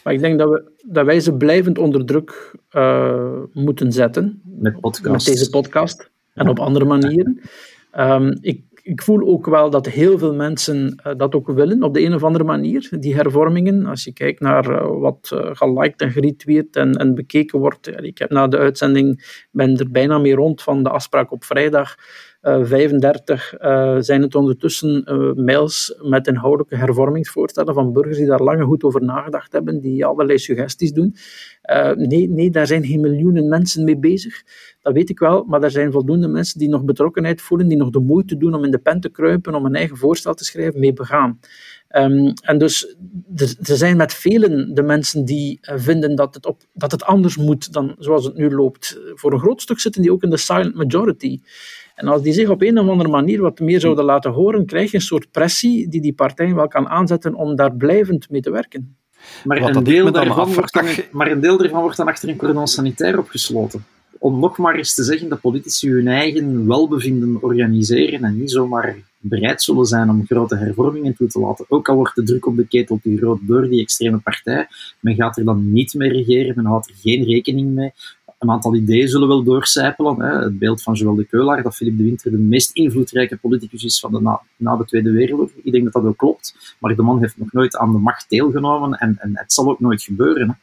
Maar 0.04 0.12
ik 0.12 0.20
denk 0.20 0.38
dat, 0.38 0.50
we, 0.50 0.62
dat 0.82 1.06
wij 1.06 1.20
ze 1.20 1.32
blijvend 1.32 1.78
onder 1.78 2.04
druk 2.04 2.54
uh, 2.72 3.40
moeten 3.52 3.92
zetten. 3.92 4.40
Met, 4.58 4.80
met 5.02 5.24
deze 5.24 5.50
podcast. 5.50 6.10
En 6.34 6.48
op 6.48 6.58
andere 6.58 6.84
manieren. 6.84 7.40
Um, 7.98 8.38
ik 8.40 8.62
ik 8.84 9.02
voel 9.02 9.26
ook 9.28 9.46
wel 9.46 9.70
dat 9.70 9.86
heel 9.86 10.18
veel 10.18 10.34
mensen 10.34 11.02
uh, 11.06 11.12
dat 11.16 11.34
ook 11.34 11.48
willen, 11.48 11.82
op 11.82 11.94
de 11.94 12.02
een 12.02 12.14
of 12.14 12.24
andere 12.24 12.44
manier, 12.44 12.88
die 12.98 13.14
hervormingen. 13.14 13.86
Als 13.86 14.04
je 14.04 14.12
kijkt 14.12 14.40
naar 14.40 14.70
uh, 14.70 15.00
wat 15.00 15.30
uh, 15.34 15.50
geliked 15.52 16.00
en 16.00 16.10
geretweet 16.10 16.76
en, 16.76 16.92
en 16.92 17.14
bekeken 17.14 17.58
wordt. 17.58 18.02
Ik 18.02 18.18
heb 18.18 18.30
na 18.30 18.48
de 18.48 18.58
uitzending, 18.58 19.36
ben 19.50 19.76
er 19.76 19.90
bijna 19.90 20.18
mee 20.18 20.34
rond 20.34 20.62
van 20.62 20.82
de 20.82 20.90
afspraak 20.90 21.32
op 21.32 21.44
vrijdag. 21.44 21.94
35 22.44 23.54
zijn 23.98 24.22
het 24.22 24.34
ondertussen 24.34 25.04
mails 25.44 25.98
met 26.02 26.26
inhoudelijke 26.26 26.76
hervormingsvoorstellen 26.76 27.74
van 27.74 27.92
burgers 27.92 28.16
die 28.16 28.26
daar 28.26 28.42
lang 28.42 28.62
goed 28.62 28.84
over 28.84 29.02
nagedacht 29.02 29.52
hebben, 29.52 29.80
die 29.80 30.04
allerlei 30.04 30.38
suggesties 30.38 30.92
doen. 30.92 31.16
nee, 31.94 32.28
nee, 32.28 32.50
daar 32.50 32.66
zijn 32.66 32.84
geen 32.84 33.00
miljoenen 33.00 33.48
mensen 33.48 33.84
mee 33.84 33.98
bezig. 33.98 34.42
Dat 34.82 34.92
weet 34.92 35.10
ik 35.10 35.18
wel, 35.18 35.44
maar 35.44 35.62
er 35.62 35.70
zijn 35.70 35.92
voldoende 35.92 36.28
mensen 36.28 36.58
die 36.58 36.68
nog 36.68 36.84
betrokkenheid 36.84 37.42
voelen, 37.42 37.68
die 37.68 37.76
nog 37.76 37.90
de 37.90 38.00
moeite 38.00 38.36
doen 38.36 38.54
om 38.54 38.64
in 38.64 38.70
de 38.70 38.78
pen 38.78 39.00
te 39.00 39.08
kruipen, 39.08 39.54
om 39.54 39.64
een 39.64 39.74
eigen 39.74 39.96
voorstel 39.96 40.34
te 40.34 40.44
schrijven, 40.44 40.80
mee 40.80 40.92
begaan. 40.92 41.38
Um, 41.96 42.32
en 42.42 42.58
dus 42.58 42.96
er, 43.36 43.54
er, 43.62 43.76
zijn 43.76 43.96
met 43.96 44.14
velen 44.14 44.74
de 44.74 44.82
mensen 44.82 45.24
die 45.24 45.58
uh, 45.62 45.74
vinden 45.78 46.14
dat 46.14 46.34
het, 46.34 46.46
op, 46.46 46.62
dat 46.72 46.90
het 46.90 47.04
anders 47.04 47.36
moet 47.36 47.72
dan 47.72 47.94
zoals 47.98 48.24
het 48.24 48.36
nu 48.36 48.50
loopt. 48.50 49.00
Voor 49.14 49.32
een 49.32 49.38
groot 49.38 49.62
stuk 49.62 49.80
zitten 49.80 50.02
die 50.02 50.12
ook 50.12 50.22
in 50.22 50.30
de 50.30 50.36
silent 50.36 50.74
majority. 50.74 51.40
En 51.94 52.08
als 52.08 52.22
die 52.22 52.32
zich 52.32 52.48
op 52.48 52.62
een 52.62 52.78
of 52.78 52.88
andere 52.88 53.08
manier 53.08 53.40
wat 53.40 53.60
meer 53.60 53.80
zouden 53.80 54.04
laten 54.04 54.30
horen, 54.30 54.66
krijg 54.66 54.90
je 54.90 54.96
een 54.96 55.02
soort 55.02 55.30
pressie 55.30 55.88
die 55.88 56.00
die 56.00 56.14
partij 56.14 56.54
wel 56.54 56.68
kan 56.68 56.88
aanzetten 56.88 57.34
om 57.34 57.56
daar 57.56 57.76
blijvend 57.76 58.30
mee 58.30 58.40
te 58.40 58.50
werken. 58.50 58.96
Maar, 59.44 59.62
een 59.62 59.84
deel, 59.84 60.12
daarvan 60.12 60.52
wordt 60.52 60.72
dan, 60.72 60.86
maar 61.10 61.30
een 61.30 61.40
deel 61.40 61.58
daarvan 61.58 61.80
wordt 61.80 61.96
dan 61.96 62.08
achter 62.08 62.28
een 62.28 62.36
cordon 62.36 62.66
sanitair 62.66 63.18
opgesloten 63.18 63.84
om 64.24 64.38
nog 64.38 64.58
maar 64.58 64.74
eens 64.74 64.94
te 64.94 65.04
zeggen 65.04 65.28
dat 65.28 65.40
politici 65.40 65.90
hun 65.90 66.08
eigen 66.08 66.66
welbevinden 66.66 67.42
organiseren 67.42 68.24
en 68.24 68.38
niet 68.38 68.50
zomaar 68.50 68.96
bereid 69.28 69.62
zullen 69.62 69.84
zijn 69.84 70.10
om 70.10 70.26
grote 70.26 70.56
hervormingen 70.56 71.14
toe 71.14 71.28
te 71.28 71.38
laten. 71.38 71.64
Ook 71.68 71.88
al 71.88 71.94
wordt 71.94 72.14
de 72.14 72.22
druk 72.22 72.46
op 72.46 72.56
de 72.56 72.66
ketel 72.66 72.98
te 73.02 73.16
groot 73.16 73.38
door 73.42 73.68
die 73.68 73.82
extreme 73.82 74.18
partij, 74.18 74.66
men 75.00 75.14
gaat 75.14 75.36
er 75.36 75.44
dan 75.44 75.72
niet 75.72 75.94
mee 75.94 76.12
regeren, 76.12 76.52
men 76.56 76.64
houdt 76.64 76.88
er 76.88 76.94
geen 77.00 77.24
rekening 77.24 77.74
mee. 77.74 77.92
Een 78.38 78.50
aantal 78.50 78.74
ideeën 78.74 79.08
zullen 79.08 79.28
wel 79.28 79.42
doorcijpelen. 79.42 80.20
Hè. 80.20 80.38
Het 80.38 80.58
beeld 80.58 80.82
van 80.82 80.94
Joël 80.94 81.14
de 81.14 81.24
Keulaar, 81.24 81.62
dat 81.62 81.76
Philippe 81.76 81.98
de 81.98 82.04
Winter 82.04 82.30
de 82.30 82.38
meest 82.38 82.70
invloedrijke 82.70 83.36
politicus 83.36 83.84
is 83.84 84.00
van 84.00 84.12
de 84.12 84.20
na, 84.20 84.40
na 84.56 84.76
de 84.76 84.84
Tweede 84.84 85.10
Wereldoorlog. 85.10 85.50
Ik 85.62 85.72
denk 85.72 85.84
dat 85.84 85.92
dat 85.92 86.04
ook 86.04 86.16
klopt, 86.16 86.76
maar 86.80 86.96
de 86.96 87.02
man 87.02 87.20
heeft 87.20 87.36
nog 87.36 87.52
nooit 87.52 87.76
aan 87.76 87.92
de 87.92 87.98
macht 87.98 88.28
deelgenomen 88.28 88.98
en, 88.98 89.16
en 89.18 89.30
het 89.32 89.52
zal 89.52 89.68
ook 89.68 89.80
nooit 89.80 90.02
gebeuren. 90.02 90.48
Hè. 90.48 90.54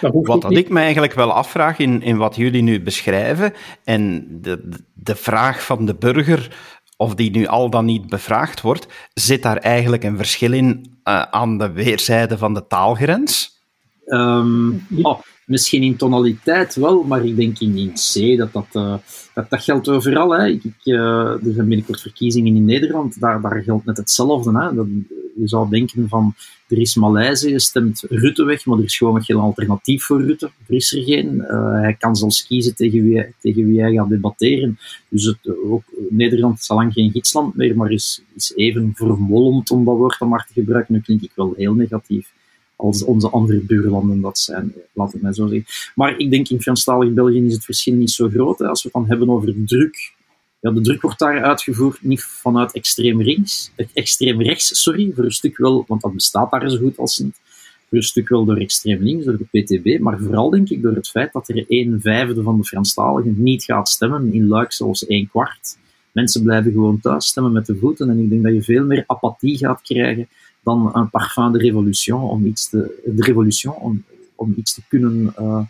Wat 0.00 0.42
dat 0.42 0.56
ik 0.56 0.68
me 0.68 0.80
eigenlijk 0.80 1.14
wel 1.14 1.32
afvraag 1.32 1.78
in, 1.78 2.02
in 2.02 2.16
wat 2.16 2.36
jullie 2.36 2.62
nu 2.62 2.82
beschrijven, 2.82 3.52
en 3.84 4.26
de, 4.40 4.68
de 4.94 5.16
vraag 5.16 5.64
van 5.64 5.86
de 5.86 5.94
burger, 5.94 6.56
of 7.00 7.14
die 7.14 7.30
nu 7.30 7.46
al 7.46 7.70
dan 7.70 7.84
niet 7.84 8.08
bevraagd 8.08 8.60
wordt, 8.60 8.86
zit 9.14 9.42
daar 9.42 9.56
eigenlijk 9.56 10.04
een 10.04 10.16
verschil 10.16 10.52
in 10.52 10.98
uh, 11.04 11.22
aan 11.22 11.58
de 11.58 11.72
weerzijde 11.72 12.38
van 12.38 12.54
de 12.54 12.66
taalgrens? 12.66 13.58
Um, 14.06 14.86
oh, 15.02 15.20
misschien 15.50 15.82
in 15.82 15.96
tonaliteit 15.96 16.74
wel, 16.74 17.02
maar 17.02 17.24
ik 17.24 17.36
denk 17.36 17.58
in, 17.58 17.76
in 17.76 17.92
C 17.92 18.38
dat 18.38 18.52
dat, 18.52 18.66
uh, 18.72 18.94
dat, 19.34 19.50
dat 19.50 19.62
geldt 19.62 19.88
overal. 19.88 20.30
Hè. 20.30 20.46
Ik, 20.46 20.62
uh, 20.84 20.98
er 21.46 21.52
zijn 21.54 21.68
binnenkort 21.68 22.00
verkiezingen 22.00 22.56
in 22.56 22.64
Nederland, 22.64 23.20
daar, 23.20 23.40
daar 23.40 23.62
geldt 23.62 23.84
net 23.84 23.96
hetzelfde. 23.96 24.58
Hè. 24.58 24.68
Je 25.36 25.48
zou 25.48 25.70
denken 25.70 26.08
van, 26.08 26.34
er 26.68 26.78
is 26.78 26.94
Maleisië, 26.94 27.58
stemt 27.58 28.04
Rutte 28.08 28.44
weg, 28.44 28.66
maar 28.66 28.78
er 28.78 28.84
is 28.84 28.96
gewoon 28.96 29.22
geen 29.22 29.36
alternatief 29.36 30.04
voor 30.04 30.22
Rutte. 30.22 30.50
Er 30.66 30.74
is 30.74 30.92
er 30.92 31.02
geen. 31.02 31.34
Uh, 31.34 31.80
hij 31.80 31.96
kan 31.98 32.16
zelfs 32.16 32.46
kiezen 32.46 32.74
tegen 32.74 33.02
wie, 33.02 33.34
tegen 33.40 33.66
wie 33.66 33.80
hij 33.80 33.92
gaat 33.92 34.08
debatteren. 34.08 34.78
Dus 35.08 35.24
het, 35.24 35.56
ook, 35.64 35.82
Nederland 36.08 36.58
is 36.58 36.70
al 36.70 36.76
lang 36.76 36.92
geen 36.92 37.10
gidsland 37.10 37.56
meer, 37.56 37.76
maar 37.76 37.90
is, 37.90 38.22
is 38.34 38.52
even 38.54 38.92
vermolmd, 38.94 39.70
om 39.70 39.84
dat 39.84 39.96
woord 39.96 40.18
dan 40.18 40.28
maar 40.28 40.46
te 40.46 40.52
gebruiken. 40.52 40.94
Nu 40.94 41.00
klink 41.00 41.22
ik 41.22 41.32
wel 41.34 41.54
heel 41.56 41.74
negatief 41.74 42.32
als 42.80 43.04
onze 43.04 43.30
andere 43.30 43.60
buurlanden 43.60 44.20
dat 44.20 44.38
zijn, 44.38 44.74
laat 44.92 45.12
het 45.12 45.22
mij 45.22 45.32
zo 45.32 45.46
zeggen. 45.46 45.92
Maar 45.94 46.18
ik 46.18 46.30
denk 46.30 46.48
in 46.48 46.60
Franstalig 46.60 47.12
België 47.12 47.46
is 47.46 47.52
het 47.52 47.64
verschil 47.64 47.94
niet 47.94 48.10
zo 48.10 48.28
groot. 48.28 48.58
Hè. 48.58 48.66
Als 48.66 48.82
we 48.82 48.88
het 48.92 49.00
dan 49.02 49.08
hebben 49.08 49.34
over 49.34 49.54
druk, 49.66 50.12
ja, 50.60 50.70
de 50.70 50.80
druk 50.80 51.02
wordt 51.02 51.18
daar 51.18 51.42
uitgevoerd 51.42 52.02
niet 52.02 52.22
vanuit 52.22 52.72
extreem 52.72 53.22
rechts, 53.22 53.72
extreem 53.92 54.42
rechts, 54.42 54.82
sorry, 54.82 55.12
voor 55.14 55.24
een 55.24 55.30
stuk 55.30 55.56
wel, 55.56 55.84
want 55.88 56.00
dat 56.00 56.14
bestaat 56.14 56.50
daar 56.50 56.70
zo 56.70 56.78
goed 56.78 56.98
als 56.98 57.18
niet. 57.18 57.40
Voor 57.88 57.98
een 57.98 58.04
stuk 58.04 58.28
wel 58.28 58.44
door 58.44 58.56
extreem 58.56 59.02
links, 59.02 59.24
door 59.24 59.38
de 59.38 59.62
PTB, 59.62 59.98
maar 60.00 60.18
vooral 60.18 60.50
denk 60.50 60.68
ik 60.68 60.82
door 60.82 60.94
het 60.94 61.08
feit 61.08 61.32
dat 61.32 61.48
er 61.48 61.64
een 61.68 61.98
vijfde 62.00 62.42
van 62.42 62.56
de 62.56 62.64
Franstaligen 62.64 63.42
niet 63.42 63.64
gaat 63.64 63.88
stemmen, 63.88 64.32
in 64.32 64.48
Luik 64.48 64.72
zelfs 64.72 65.06
één 65.06 65.28
kwart. 65.28 65.78
Mensen 66.12 66.42
blijven 66.42 66.72
gewoon 66.72 67.00
thuis 67.00 67.26
stemmen 67.26 67.52
met 67.52 67.66
de 67.66 67.76
voeten 67.76 68.10
en 68.10 68.18
ik 68.18 68.30
denk 68.30 68.42
dat 68.42 68.52
je 68.52 68.62
veel 68.62 68.84
meer 68.84 69.04
apathie 69.06 69.58
gaat 69.58 69.82
krijgen 69.82 70.28
een 70.70 71.10
parfum 71.10 71.52
de 71.52 71.58
revolution 71.58 72.22
om 72.22 72.46
iets 72.46 72.68
te, 72.68 73.02
de 73.04 73.22
revolution 73.22 73.74
om, 73.74 74.04
om 74.34 74.54
iets 74.56 74.74
te 74.74 74.82
kunnen 74.88 75.34
uh, 75.40 75.60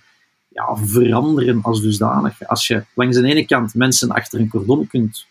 ja, 0.48 0.76
veranderen 0.76 1.62
als 1.62 1.82
dusdanig. 1.82 2.46
Als 2.46 2.66
je 2.66 2.84
langs 2.94 3.16
de 3.16 3.26
ene 3.26 3.46
kant 3.46 3.74
mensen 3.74 4.10
achter 4.10 4.40
een 4.40 4.48
cordon 4.48 4.86
kunt 4.86 5.26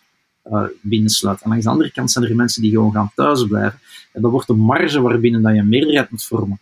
uh, 0.45 0.63
binnensluiten, 0.82 1.43
en 1.45 1.51
langs 1.51 1.65
de 1.65 1.72
andere 1.72 1.91
kant 1.91 2.11
zijn 2.11 2.26
er 2.26 2.36
mensen 2.36 2.61
die 2.61 2.72
gewoon 2.72 2.91
gaan 2.91 3.11
thuisblijven, 3.15 3.80
en 4.13 4.22
dan 4.22 4.32
wordt 4.32 4.47
de 4.47 4.53
marge 4.53 5.01
waarbinnen 5.01 5.41
dat 5.41 5.53
je 5.53 5.59
een 5.59 5.70
meerderheid 5.70 6.09
moet 6.09 6.24
vormen 6.24 6.59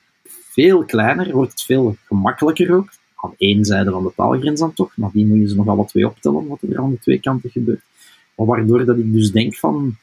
veel 0.58 0.84
kleiner, 0.84 1.32
wordt 1.32 1.51
het 1.51 1.62
veel 1.62 1.95
gemakkelijker 2.05 2.76
ook. 2.76 2.89
Aan 3.16 3.34
één 3.38 3.66
zijde 3.66 3.91
van 3.91 4.03
de 4.03 4.12
taalgrens 4.16 4.60
dan 4.60 4.74
toch, 4.74 4.91
maar 4.95 5.10
die 5.14 5.26
moet 5.26 5.38
je 5.38 5.47
ze 5.47 5.55
nog 5.55 5.68
alle 5.68 5.86
twee 5.86 6.08
optellen, 6.08 6.47
wat 6.47 6.62
er 6.62 6.78
aan 6.78 6.91
de 6.91 6.99
twee 6.99 7.20
kanten 7.20 7.49
gebeurt. 7.49 7.82
Maar 8.36 8.45
waardoor 8.45 8.86
dat 8.86 8.97
ik 8.97 9.14
dus 9.14 9.32
denk 9.32 9.55
van, 9.55 9.97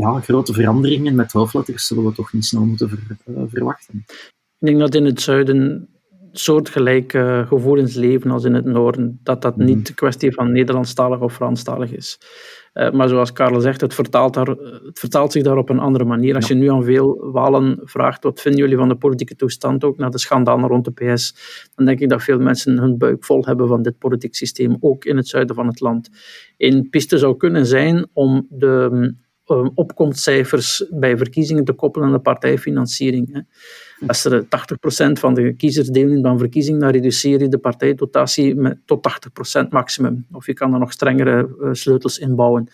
ja, 0.00 0.20
grote 0.20 0.52
veranderingen 0.52 1.14
met 1.14 1.32
hoofdletters 1.32 1.86
zullen 1.86 2.04
we 2.04 2.12
toch 2.12 2.32
niet 2.32 2.44
snel 2.44 2.64
moeten 2.64 2.88
ver, 2.88 2.98
uh, 3.26 3.42
verwachten. 3.48 4.04
Ik 4.58 4.66
denk 4.66 4.78
dat 4.78 4.94
in 4.94 5.04
het 5.04 5.20
zuiden 5.20 5.88
soortgelijke 6.32 7.44
gevoelens 7.48 7.94
leven 7.94 8.30
als 8.30 8.44
in 8.44 8.54
het 8.54 8.64
noorden. 8.64 9.20
Dat 9.22 9.42
dat 9.42 9.56
niet 9.56 9.88
een 9.88 9.94
kwestie 9.94 10.32
van 10.32 10.52
Nederlandstalig 10.52 11.20
of 11.20 11.34
Franstalig 11.34 11.92
is. 11.92 12.18
Uh, 12.74 12.90
maar 12.90 13.08
zoals 13.08 13.32
Karel 13.32 13.60
zegt, 13.60 13.80
het 13.80 13.94
vertaalt, 13.94 14.34
daar, 14.34 14.46
het 14.46 14.98
vertaalt 14.98 15.32
zich 15.32 15.42
daar 15.42 15.56
op 15.56 15.68
een 15.68 15.78
andere 15.78 16.04
manier. 16.04 16.34
Als 16.34 16.48
je 16.48 16.54
nu 16.54 16.70
aan 16.70 16.84
veel 16.84 17.30
Walen 17.32 17.80
vraagt, 17.84 18.24
wat 18.24 18.40
vinden 18.40 18.60
jullie 18.60 18.76
van 18.76 18.88
de 18.88 18.96
politieke 18.96 19.36
toestand, 19.36 19.84
ook 19.84 19.96
na 19.96 20.08
de 20.08 20.18
schandalen 20.18 20.68
rond 20.68 20.84
de 20.84 21.12
PS, 21.12 21.34
dan 21.74 21.86
denk 21.86 22.00
ik 22.00 22.08
dat 22.08 22.22
veel 22.22 22.38
mensen 22.38 22.78
hun 22.78 22.98
buik 22.98 23.24
vol 23.24 23.44
hebben 23.44 23.68
van 23.68 23.82
dit 23.82 23.98
politiek 23.98 24.34
systeem, 24.34 24.76
ook 24.80 25.04
in 25.04 25.16
het 25.16 25.28
zuiden 25.28 25.54
van 25.54 25.66
het 25.66 25.80
land. 25.80 26.08
Een 26.56 26.88
piste 26.90 27.18
zou 27.18 27.36
kunnen 27.36 27.66
zijn 27.66 28.06
om 28.12 28.46
de 28.50 29.14
um, 29.50 29.70
opkomstcijfers 29.74 30.84
bij 30.90 31.16
verkiezingen 31.16 31.64
te 31.64 31.72
koppelen 31.72 32.06
aan 32.06 32.12
de 32.12 32.20
partijfinanciering. 32.20 33.46
Als 34.06 34.24
er 34.24 34.44
80% 34.44 34.46
van 35.12 35.34
de 35.34 35.54
kiezers 35.54 35.88
deelneemt 35.88 36.24
aan 36.24 36.38
verkiezingen, 36.38 36.80
dan 36.80 36.90
reduceer 36.90 37.40
je 37.40 37.48
de 37.48 37.58
partijdotatie 37.58 38.54
met, 38.54 38.78
tot 38.84 39.08
80% 39.64 39.68
maximum. 39.68 40.26
Of 40.32 40.46
je 40.46 40.52
kan 40.52 40.72
er 40.72 40.78
nog 40.78 40.92
strengere 40.92 41.56
uh, 41.60 41.68
sleutels 41.72 42.18
inbouwen. 42.18 42.68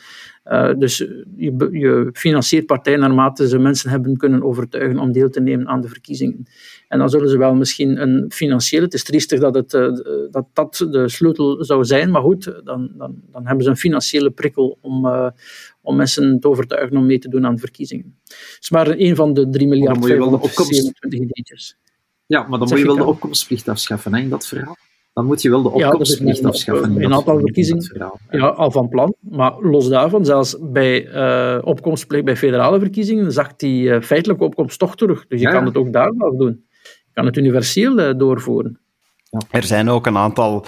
Uh, 0.45 0.75
dus 0.79 0.97
je, 1.37 1.69
je, 1.71 2.11
financiert 2.13 2.67
partijen 2.67 3.01
naarmate 3.01 3.49
ze 3.49 3.59
mensen 3.59 3.91
hebben 3.91 4.17
kunnen 4.17 4.43
overtuigen 4.43 4.99
om 4.99 5.13
deel 5.13 5.31
te 5.31 5.41
nemen 5.41 5.69
aan 5.69 5.81
de 5.81 5.89
verkiezingen. 5.89 6.47
En 6.89 6.99
dan 6.99 7.09
zullen 7.11 7.29
ze 7.29 7.39
wel 7.39 7.55
misschien 7.55 8.01
een 8.03 8.25
financiële, 8.29 8.85
het 8.85 8.95
is 8.95 9.05
triestig 9.05 9.41
dat 9.41 9.55
het, 9.55 9.73
uh, 9.73 9.89
dat, 10.31 10.47
dat 10.53 10.87
de 10.91 11.09
sleutel 11.09 11.65
zou 11.65 11.85
zijn, 11.85 12.11
maar 12.11 12.23
goed, 12.23 12.45
dan, 12.65 12.91
dan, 12.97 13.23
dan 13.33 13.47
hebben 13.47 13.65
ze 13.65 13.71
een 13.71 13.77
financiële 13.77 14.31
prikkel 14.31 14.79
om, 14.81 15.07
om 15.87 15.97
mensen 15.97 16.41
te 16.41 16.49
overtuigen 16.49 16.97
om 16.97 17.07
mee 17.07 17.19
te 17.19 17.29
doen 17.29 17.47
aan 17.47 17.55
de 17.55 17.61
verkiezingen. 17.61 18.19
Het 18.25 18.59
is 18.61 18.71
maar 18.71 18.89
een 18.89 19.17
van 19.17 19.35
de 19.35 19.49
3 19.49 19.69
miljard 19.69 19.99
527 19.99 21.21
ideetjes. 21.21 21.77
Ja, 22.27 22.47
maar 22.49 22.59
dan 22.59 22.69
moet 22.69 22.79
je 22.79 22.87
wel 22.87 22.97
de 22.97 23.05
opkomstplicht 23.05 23.69
afschaffen 23.69 24.15
hè, 24.15 24.21
in 24.21 24.29
dat 24.29 24.47
verhaal. 24.47 24.77
Dan 25.13 25.25
moet 25.25 25.43
je 25.43 25.51
wel 25.51 25.63
de 25.63 25.71
opkomstplicht 25.71 26.39
ja, 26.39 26.49
afschaffen. 26.49 26.97
In 26.97 27.05
een 27.05 27.15
aantal 27.15 27.39
verkiezingen 27.39 28.13
ja. 28.31 28.47
al 28.47 28.71
van 28.71 28.89
plan. 28.89 29.15
Maar 29.21 29.61
los 29.61 29.89
daarvan, 29.89 30.25
zelfs 30.25 30.57
bij 30.61 31.07
uh, 31.07 31.59
opkomstplicht 31.65 32.25
bij 32.25 32.37
federale 32.37 32.79
verkiezingen, 32.79 33.33
zakt 33.33 33.61
die 33.61 33.83
uh, 33.83 34.01
feitelijke 34.01 34.45
opkomst 34.45 34.79
toch 34.79 34.97
terug. 34.97 35.27
Dus 35.27 35.41
je 35.41 35.51
kan 35.51 35.65
het 35.65 35.77
ook 35.77 35.93
daar 35.93 36.17
wel 36.17 36.37
doen. 36.37 36.65
Je 36.83 37.13
kan 37.13 37.27
het 37.27 37.37
universeel 37.37 37.99
uh, 37.99 38.19
doorvoeren. 38.19 38.81
Er 39.51 39.65
zijn 39.65 39.89
ook 39.89 40.07
een 40.07 40.17
aantal 40.17 40.65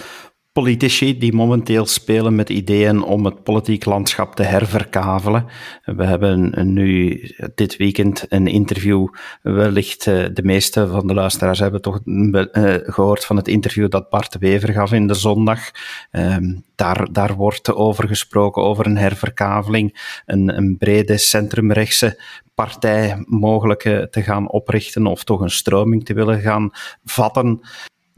politici 0.59 1.18
die 1.18 1.32
momenteel 1.32 1.86
spelen 1.86 2.34
met 2.34 2.50
ideeën 2.50 3.02
om 3.02 3.24
het 3.24 3.42
politiek 3.42 3.84
landschap 3.84 4.34
te 4.34 4.42
herverkavelen. 4.42 5.46
We 5.84 6.04
hebben 6.04 6.52
nu 6.74 7.22
dit 7.54 7.76
weekend 7.76 8.26
een 8.28 8.46
interview, 8.46 9.09
wellicht 9.42 10.06
eh, 10.06 10.24
de 10.32 10.42
meeste 10.42 10.88
van 10.88 11.06
de 11.06 11.14
luisteraars 11.14 11.59
hebben 11.59 11.82
toch 11.82 12.00
eh, 12.04 12.74
gehoord 12.82 13.24
van 13.24 13.36
het 13.36 13.48
interview 13.48 13.90
dat 13.90 14.11
Bart 14.11 14.38
Wever 14.38 14.72
gaf 14.72 14.92
in 14.92 15.06
de 15.06 15.14
zondag. 15.14 15.61
Ehm, 16.11 16.54
daar, 16.74 17.12
daar 17.12 17.34
wordt 17.34 17.74
over 17.74 18.09
gesproken, 18.09 18.62
over 18.62 18.86
een 18.86 18.96
herverkaveling, 18.96 20.20
een, 20.26 20.56
een 20.56 20.76
brede 20.78 21.18
centrumrechtse 21.18 22.20
partij 22.54 23.24
mogelijk 23.26 23.84
eh, 23.84 24.02
te 24.02 24.22
gaan 24.22 24.50
oprichten 24.50 25.06
of 25.06 25.24
toch 25.24 25.40
een 25.40 25.50
stroming 25.50 26.04
te 26.04 26.14
willen 26.14 26.40
gaan 26.40 26.70
vatten. 27.04 27.61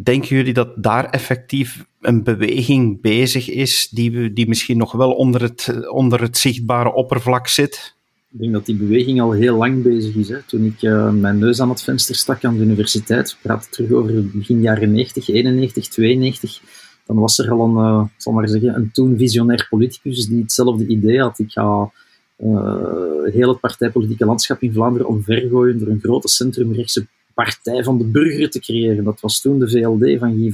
Denken 0.02 0.36
jullie 0.36 0.52
dat 0.52 0.82
daar 0.82 1.10
effectief 1.10 1.84
een 2.00 2.22
beweging 2.22 3.00
bezig 3.00 3.50
is 3.50 3.88
die, 3.90 4.32
die 4.32 4.48
misschien 4.48 4.78
nog 4.78 4.92
wel 4.92 5.12
onder 5.12 5.42
het, 5.42 5.88
onder 5.90 6.20
het 6.20 6.38
zichtbare 6.38 6.92
oppervlak 6.92 7.48
zit? 7.48 7.94
Ik 8.32 8.40
denk 8.40 8.52
dat 8.52 8.66
die 8.66 8.76
beweging 8.76 9.20
al 9.20 9.32
heel 9.32 9.56
lang 9.56 9.82
bezig 9.82 10.14
is. 10.14 10.28
Hè. 10.28 10.42
Toen 10.42 10.64
ik 10.64 10.82
uh, 10.82 11.10
mijn 11.10 11.38
neus 11.38 11.60
aan 11.60 11.68
het 11.68 11.82
venster 11.82 12.14
stak 12.14 12.44
aan 12.44 12.56
de 12.56 12.64
universiteit, 12.64 13.36
praat 13.42 13.72
terug 13.72 13.92
over 13.92 14.30
begin 14.30 14.60
jaren 14.60 14.92
90, 14.92 15.28
91, 15.28 15.88
92, 15.88 16.60
dan 17.06 17.16
was 17.16 17.38
er 17.38 17.50
al 17.50 17.64
een, 17.64 17.84
uh, 17.84 18.04
zal 18.16 18.32
maar 18.32 18.48
zeggen, 18.48 18.74
een 18.74 18.90
toen 18.92 19.18
visionair 19.18 19.66
politicus 19.70 20.26
die 20.26 20.40
hetzelfde 20.40 20.86
idee 20.86 21.20
had. 21.20 21.38
Ik 21.38 21.50
ga 21.50 21.90
uh, 22.38 23.32
heel 23.32 23.48
het 23.48 23.60
partijpolitieke 23.60 24.24
landschap 24.24 24.62
in 24.62 24.72
Vlaanderen 24.72 25.08
omvergooien 25.08 25.78
door 25.78 25.88
een 25.88 26.00
grote 26.00 26.28
centrumrechtse 26.28 27.06
partij 27.34 27.84
van 27.84 27.98
de 27.98 28.04
burger 28.04 28.50
te 28.50 28.60
creëren. 28.60 29.04
Dat 29.04 29.20
was 29.20 29.40
toen 29.40 29.58
de 29.58 29.68
VLD 29.68 30.18
van 30.18 30.34
Guy 30.34 30.50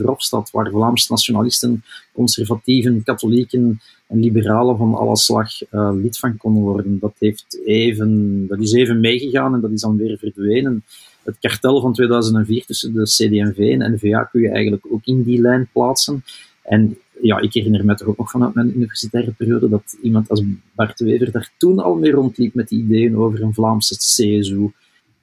waar 0.52 0.70
Vlaamse 0.70 1.06
nationalisten, 1.12 1.84
conservatieven, 2.12 3.02
katholieken 3.02 3.80
en 4.06 4.20
liberalen 4.20 4.76
van 4.76 4.94
alle 4.94 5.16
slag 5.16 5.72
uh, 5.72 5.90
lid 5.94 6.18
van 6.18 6.36
konden 6.36 6.62
worden. 6.62 6.98
Dat, 6.98 7.14
heeft 7.18 7.60
even, 7.64 8.44
dat 8.48 8.60
is 8.60 8.72
even 8.72 9.00
meegegaan 9.00 9.54
en 9.54 9.60
dat 9.60 9.70
is 9.70 9.80
dan 9.80 9.96
weer 9.96 10.18
verdwenen. 10.18 10.84
Het 11.24 11.38
kartel 11.40 11.80
van 11.80 11.92
2004 11.92 12.64
tussen 12.64 12.92
de 12.92 13.02
CD&V 13.02 13.58
en 13.58 13.92
N-VA 13.94 14.24
kun 14.24 14.40
je 14.40 14.48
eigenlijk 14.48 14.86
ook 14.90 15.04
in 15.04 15.22
die 15.22 15.40
lijn 15.40 15.68
plaatsen. 15.72 16.24
En 16.62 16.98
ja, 17.22 17.40
ik 17.40 17.52
herinner 17.52 17.84
me 17.84 17.94
toch 17.94 18.08
ook 18.08 18.18
nog 18.18 18.30
vanuit 18.30 18.54
mijn 18.54 18.76
universitaire 18.76 19.32
periode 19.32 19.68
dat 19.68 19.96
iemand 20.02 20.28
als 20.28 20.42
Bart 20.74 21.00
Wever 21.00 21.32
daar 21.32 21.50
toen 21.56 21.78
al 21.78 21.94
mee 21.94 22.10
rondliep 22.10 22.54
met 22.54 22.70
ideeën 22.70 23.16
over 23.16 23.42
een 23.42 23.54
Vlaamse 23.54 23.96
CSU. 23.96 24.70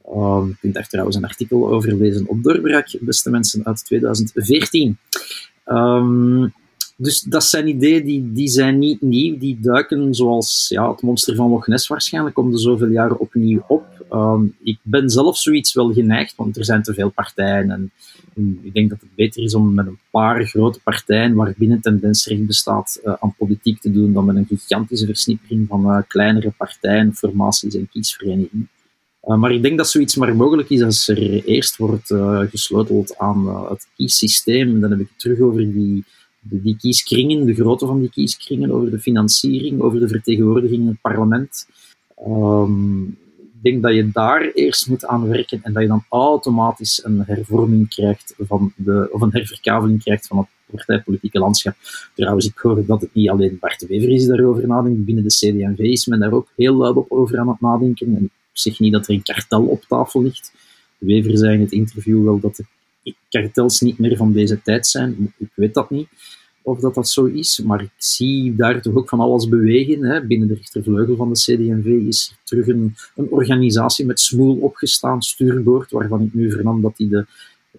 Um, 0.09 0.47
je 0.47 0.55
kunt 0.59 0.73
daar 0.73 0.87
trouwens 0.87 1.15
een 1.15 1.25
artikel 1.25 1.69
over 1.69 1.95
lezen 1.95 2.27
op 2.27 2.43
Doorbraak, 2.43 2.97
beste 2.99 3.29
mensen, 3.29 3.65
uit 3.65 3.85
2014. 3.85 4.97
Um, 5.65 5.75
ehm, 5.75 6.49
dus 6.95 7.21
dat 7.21 7.43
zijn 7.43 7.67
ideeën 7.67 8.05
die, 8.05 8.31
die 8.31 8.47
zijn 8.47 8.79
niet 8.79 9.01
nieuw, 9.01 9.37
die 9.37 9.57
duiken 9.61 10.13
zoals 10.13 10.65
ja, 10.69 10.91
het 10.91 11.01
monster 11.01 11.35
van 11.35 11.49
Loch 11.49 11.67
Ness 11.67 11.87
waarschijnlijk 11.87 12.37
om 12.37 12.51
de 12.51 12.57
zoveel 12.57 12.87
jaren 12.87 13.19
opnieuw 13.19 13.63
op. 13.67 14.05
Um, 14.11 14.55
ik 14.63 14.77
ben 14.81 15.09
zelf 15.09 15.37
zoiets 15.37 15.73
wel 15.73 15.93
geneigd, 15.93 16.35
want 16.35 16.57
er 16.57 16.65
zijn 16.65 16.83
te 16.83 16.93
veel 16.93 17.09
partijen 17.09 17.71
en, 17.71 17.91
ik 18.63 18.73
denk 18.73 18.89
dat 18.89 18.99
het 18.99 19.15
beter 19.15 19.43
is 19.43 19.55
om 19.55 19.73
met 19.73 19.87
een 19.87 19.99
paar 20.09 20.45
grote 20.45 20.79
partijen 20.79 21.33
waarbinnen 21.33 21.81
tendensrecht 21.81 22.45
bestaat 22.45 22.99
uh, 23.05 23.13
aan 23.19 23.35
politiek 23.37 23.79
te 23.79 23.91
doen 23.91 24.13
dan 24.13 24.25
met 24.25 24.35
een 24.35 24.45
gigantische 24.45 25.05
versnippering 25.05 25.67
van 25.67 25.89
uh, 25.89 25.97
kleinere 26.07 26.51
partijen, 26.57 27.15
formaties 27.15 27.75
en 27.75 27.89
kiesverenigingen. 27.91 28.69
Uh, 29.23 29.37
maar 29.37 29.51
ik 29.51 29.61
denk 29.61 29.77
dat 29.77 29.89
zoiets 29.89 30.15
maar 30.15 30.35
mogelijk 30.35 30.69
is 30.69 30.81
als 30.81 31.07
er 31.07 31.43
eerst 31.45 31.77
wordt 31.77 32.09
uh, 32.09 32.39
gesleuteld 32.39 33.17
aan 33.17 33.45
uh, 33.45 33.69
het 33.69 33.87
kiessysteem. 33.95 34.79
Dan 34.79 34.91
heb 34.91 34.99
ik 34.99 35.07
het 35.09 35.19
terug 35.19 35.39
over 35.39 35.73
die, 35.73 36.05
die 36.41 36.77
kieskringen, 36.77 37.45
de 37.45 37.53
grootte 37.53 37.85
van 37.85 37.99
die 37.99 38.09
kieskringen, 38.09 38.71
over 38.71 38.91
de 38.91 38.99
financiering, 38.99 39.81
over 39.81 39.99
de 39.99 40.07
vertegenwoordiging 40.07 40.81
in 40.81 40.87
het 40.87 41.01
parlement. 41.01 41.67
Um, 42.27 43.17
ik 43.63 43.71
denk 43.71 43.83
dat 43.83 43.93
je 43.93 44.11
daar 44.11 44.41
eerst 44.41 44.87
moet 44.87 45.05
aan 45.05 45.27
werken 45.27 45.59
en 45.63 45.73
dat 45.73 45.81
je 45.81 45.87
dan 45.87 46.05
automatisch 46.09 47.03
een 47.03 47.23
hervorming 47.25 47.89
krijgt 47.89 48.35
van 48.37 48.73
de, 48.75 49.09
of 49.11 49.21
een 49.21 49.31
herverkaveling 49.31 50.03
krijgt 50.03 50.27
van 50.27 50.37
het 50.37 50.47
partijpolitieke 50.65 51.39
landschap. 51.39 51.75
Trouwens, 52.15 52.45
ik 52.45 52.57
hoor 52.57 52.85
dat 52.85 53.01
het 53.01 53.13
niet 53.13 53.29
alleen 53.29 53.57
Bart 53.59 53.87
Wever 53.87 54.09
is 54.09 54.19
die 54.19 54.27
daarover 54.27 54.67
nadenkt. 54.67 55.05
Binnen 55.05 55.23
de 55.23 55.29
CD&V 55.29 55.79
is 55.79 56.05
men 56.05 56.19
daar 56.19 56.31
ook 56.31 56.47
heel 56.55 56.75
luid 56.75 56.95
op 56.95 57.11
over 57.11 57.39
aan 57.39 57.47
het 57.47 57.61
nadenken. 57.61 58.15
En 58.15 58.31
zeg 58.53 58.79
niet 58.79 58.93
dat 58.93 59.07
er 59.07 59.13
een 59.13 59.23
kartel 59.23 59.65
op 59.65 59.83
tafel 59.87 60.23
ligt. 60.23 60.53
Wever 60.97 61.37
zei 61.37 61.53
in 61.53 61.61
het 61.61 61.71
interview 61.71 62.23
wel 62.23 62.39
dat 62.39 62.55
de 62.55 62.65
kartels 63.29 63.81
niet 63.81 63.99
meer 63.99 64.17
van 64.17 64.33
deze 64.33 64.61
tijd 64.61 64.87
zijn. 64.87 65.33
Ik 65.37 65.49
weet 65.53 65.73
dat 65.73 65.89
niet 65.89 66.07
of 66.63 66.79
dat 66.79 66.93
dat 66.93 67.09
zo 67.09 67.25
is, 67.25 67.61
maar 67.65 67.81
ik 67.81 67.91
zie 67.97 68.55
daar 68.55 68.81
toch 68.81 68.95
ook 68.95 69.09
van 69.09 69.19
alles 69.19 69.49
bewegen. 69.49 70.03
Hè. 70.03 70.25
Binnen 70.25 70.47
de 70.47 70.53
rechtervleugel 70.53 71.15
van 71.15 71.33
de 71.33 71.39
CD&V 71.39 71.85
is 71.85 72.29
er 72.29 72.37
terug 72.43 72.67
een, 72.67 72.95
een 73.15 73.29
organisatie 73.29 74.05
met 74.05 74.19
smoel 74.19 74.57
opgestaan, 74.57 75.21
stuurboord, 75.21 75.91
waarvan 75.91 76.21
ik 76.21 76.33
nu 76.33 76.51
vernam 76.51 76.81
dat 76.81 76.97
die 76.97 77.09
de 77.09 77.25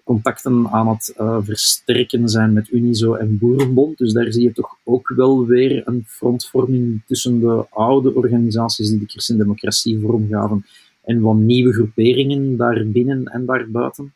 contacten 0.03 0.67
aan 0.67 0.87
het 0.87 1.13
uh, 1.19 1.37
versterken 1.41 2.29
zijn 2.29 2.53
met 2.53 2.71
Unizo 2.71 3.13
en 3.13 3.37
Boerenbond. 3.37 3.97
Dus 3.97 4.13
daar 4.13 4.31
zie 4.31 4.43
je 4.43 4.53
toch 4.53 4.77
ook 4.83 5.13
wel 5.15 5.45
weer 5.45 5.87
een 5.87 6.03
frontvorming 6.07 7.01
tussen 7.05 7.39
de 7.39 7.65
oude 7.69 8.15
organisaties 8.15 8.89
die 8.89 8.99
de 8.99 9.05
christendemocratie 9.05 9.99
vormgaven 9.99 10.65
en 11.03 11.21
wat 11.21 11.35
nieuwe 11.35 11.73
groeperingen 11.73 12.57
daarbinnen 12.57 13.25
en 13.25 13.45
daarbuiten. 13.45 14.13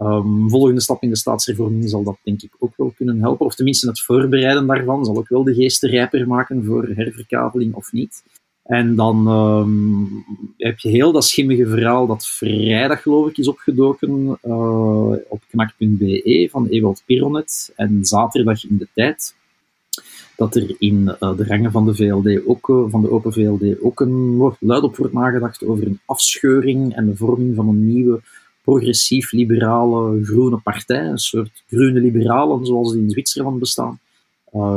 Um, 0.00 0.50
volgende 0.50 0.80
stap 0.80 1.02
in 1.02 1.08
de 1.08 1.16
staatshervorming 1.16 1.88
zal 1.88 2.02
dat 2.02 2.18
denk 2.22 2.42
ik 2.42 2.50
ook 2.58 2.72
wel 2.76 2.92
kunnen 2.96 3.20
helpen, 3.20 3.46
of 3.46 3.54
tenminste 3.54 3.88
het 3.88 4.00
voorbereiden 4.00 4.66
daarvan 4.66 5.04
zal 5.04 5.16
ook 5.16 5.28
wel 5.28 5.44
de 5.44 5.54
geesten 5.54 5.90
rijper 5.90 6.28
maken 6.28 6.64
voor 6.64 6.88
herverkabeling 6.94 7.74
of 7.74 7.92
niet. 7.92 8.22
En 8.68 8.94
dan 8.94 9.28
um, 9.28 10.24
heb 10.56 10.78
je 10.78 10.88
heel 10.88 11.12
dat 11.12 11.24
schimmige 11.24 11.66
verhaal 11.66 12.06
dat 12.06 12.26
vrijdag, 12.26 13.02
geloof 13.02 13.28
ik, 13.28 13.38
is 13.38 13.48
opgedoken 13.48 14.38
uh, 14.44 15.12
op 15.28 15.42
knak.be 15.50 16.48
van 16.50 16.66
Ewald 16.66 17.02
Pironet. 17.06 17.72
En 17.76 18.04
zaterdag 18.04 18.64
in 18.64 18.76
de 18.76 18.88
tijd 18.94 19.34
dat 20.36 20.56
er 20.56 20.74
in 20.78 21.16
uh, 21.20 21.36
de 21.36 21.44
rangen 21.44 21.70
van 21.70 21.86
de 21.86 21.94
VLD 21.94 22.46
ook, 22.46 22.68
uh, 22.68 22.84
van 22.88 23.02
de 23.02 23.10
Open 23.10 23.32
VLD 23.32 23.80
ook 23.80 24.00
een, 24.00 24.52
luid 24.60 24.82
op 24.82 24.96
wordt 24.96 25.12
nagedacht 25.12 25.64
over 25.64 25.86
een 25.86 26.00
afscheuring 26.04 26.94
en 26.94 27.06
de 27.06 27.16
vorming 27.16 27.54
van 27.54 27.68
een 27.68 27.86
nieuwe 27.86 28.20
progressief-liberale 28.62 30.24
groene 30.24 30.58
partij. 30.58 31.04
Een 31.04 31.18
soort 31.18 31.62
groene 31.68 32.00
liberalen 32.00 32.66
zoals 32.66 32.92
die 32.92 33.02
in 33.02 33.10
Zwitserland 33.10 33.58
bestaan. 33.58 33.98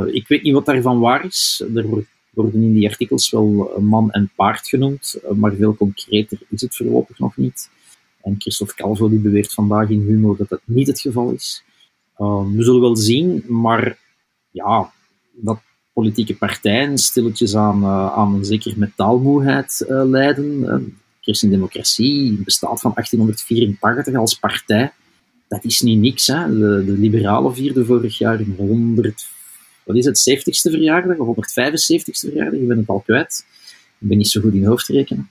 ik 0.06 0.28
weet 0.28 0.42
niet 0.42 0.54
wat 0.54 0.66
daarvan 0.66 1.00
waar 1.00 1.24
is. 1.24 1.64
Er 1.74 1.86
wordt 1.86 2.06
worden 2.32 2.62
in 2.62 2.72
die 2.72 2.88
artikels 2.88 3.30
wel 3.30 3.76
man 3.80 4.10
en 4.10 4.30
paard 4.36 4.68
genoemd, 4.68 5.14
eh, 5.14 5.30
maar 5.30 5.54
veel 5.54 5.74
concreter 5.74 6.38
is 6.48 6.60
het 6.60 6.76
voorlopig 6.76 7.18
nog 7.18 7.36
niet. 7.36 7.70
En 8.22 8.34
Christophe 8.38 8.74
Calvo 8.74 9.08
die 9.08 9.18
beweert 9.18 9.52
vandaag 9.52 9.88
in 9.88 10.00
Humo 10.00 10.36
dat 10.36 10.48
dat 10.48 10.60
niet 10.64 10.86
het 10.86 11.00
geval 11.00 11.30
is. 11.30 11.62
Ehm, 12.16 12.56
we 12.56 12.62
zullen 12.62 12.80
wel 12.80 12.96
zien, 12.96 13.44
maar 13.48 13.98
ja, 14.50 14.92
dat 15.32 15.60
politieke 15.92 16.36
partijen 16.36 16.98
stilletjes 16.98 17.56
aan, 17.56 17.82
uh, 17.82 18.12
aan 18.12 18.44
zeker 18.44 18.74
metaalmoeheid 18.76 19.86
uh, 19.88 20.02
leiden. 20.04 20.60
Uh, 20.60 20.76
Christendemocratie 21.20 22.32
bestaat 22.44 22.80
van 22.80 22.92
1884 22.94 24.14
als 24.14 24.38
partij. 24.38 24.92
Dat 25.48 25.64
is 25.64 25.80
niet 25.80 25.98
niks. 25.98 26.26
Hè. 26.26 26.48
De, 26.48 26.84
de 26.84 26.92
liberalen 26.92 27.54
vierden 27.54 27.86
vorig 27.86 28.18
jaar 28.18 28.38
hun 28.38 28.54
100, 28.56 29.26
wat 29.84 29.96
is 29.96 30.04
het, 30.04 30.30
70ste 30.30 30.70
verjaardag 30.70 31.16
of 31.16 31.36
175ste 31.36 32.28
verjaardag, 32.28 32.60
ik 32.60 32.68
ben 32.68 32.78
het 32.78 32.88
al 32.88 33.00
kwijt. 33.00 33.46
Ik 33.98 34.08
ben 34.08 34.16
niet 34.16 34.28
zo 34.28 34.40
goed 34.40 34.54
in 34.54 34.64
hoofdrekenen. 34.64 35.28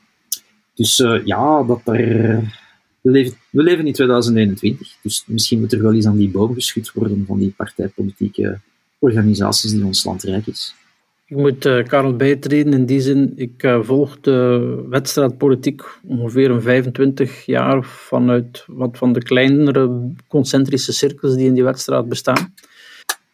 Dus 0.74 0.98
ja, 1.26 1.64
dat 1.64 1.82
we 1.84 3.12
leven, 3.12 3.38
we 3.50 3.64
leven 3.64 3.88
in 3.88 3.94
2021, 3.94 4.98
dus 5.02 5.24
misschien 5.28 5.60
moet 5.60 5.74
er 5.74 5.82
wel 5.82 5.94
eens 5.94 6.06
aan 6.06 6.18
die 6.18 6.30
boom 6.30 6.54
geschud 6.54 6.92
worden 6.92 7.26
van 7.28 7.40
die 7.40 7.54
partijpolitieke 7.58 8.60
organisaties 9.00 9.72
die 9.72 9.86
ons 9.86 10.04
land 10.04 10.24
rijk 10.24 10.48
is. 10.48 10.76
Ik 11.26 11.38
moet 11.38 11.66
uh, 11.66 11.84
Karel 11.84 12.16
bijtreden 12.16 12.74
in 12.74 12.86
die 12.86 13.02
zin. 13.02 13.34
Ik 13.36 13.64
uh, 13.64 13.84
volg 13.84 14.20
de 14.20 14.86
wedstrijdpolitiek 14.90 15.82
ongeveer 16.08 16.52
een 16.52 16.62
25 16.62 17.46
jaar 17.46 17.84
vanuit 17.84 18.64
wat 18.68 18.98
van 18.98 19.14
de 19.14 19.24
kleinere 19.24 20.12
concentrische 20.28 20.94
cirkels 20.94 21.36
die 21.36 21.48
in 21.48 21.54
die 21.54 21.64
wedstrijd 21.64 22.10
bestaan. 22.10 22.54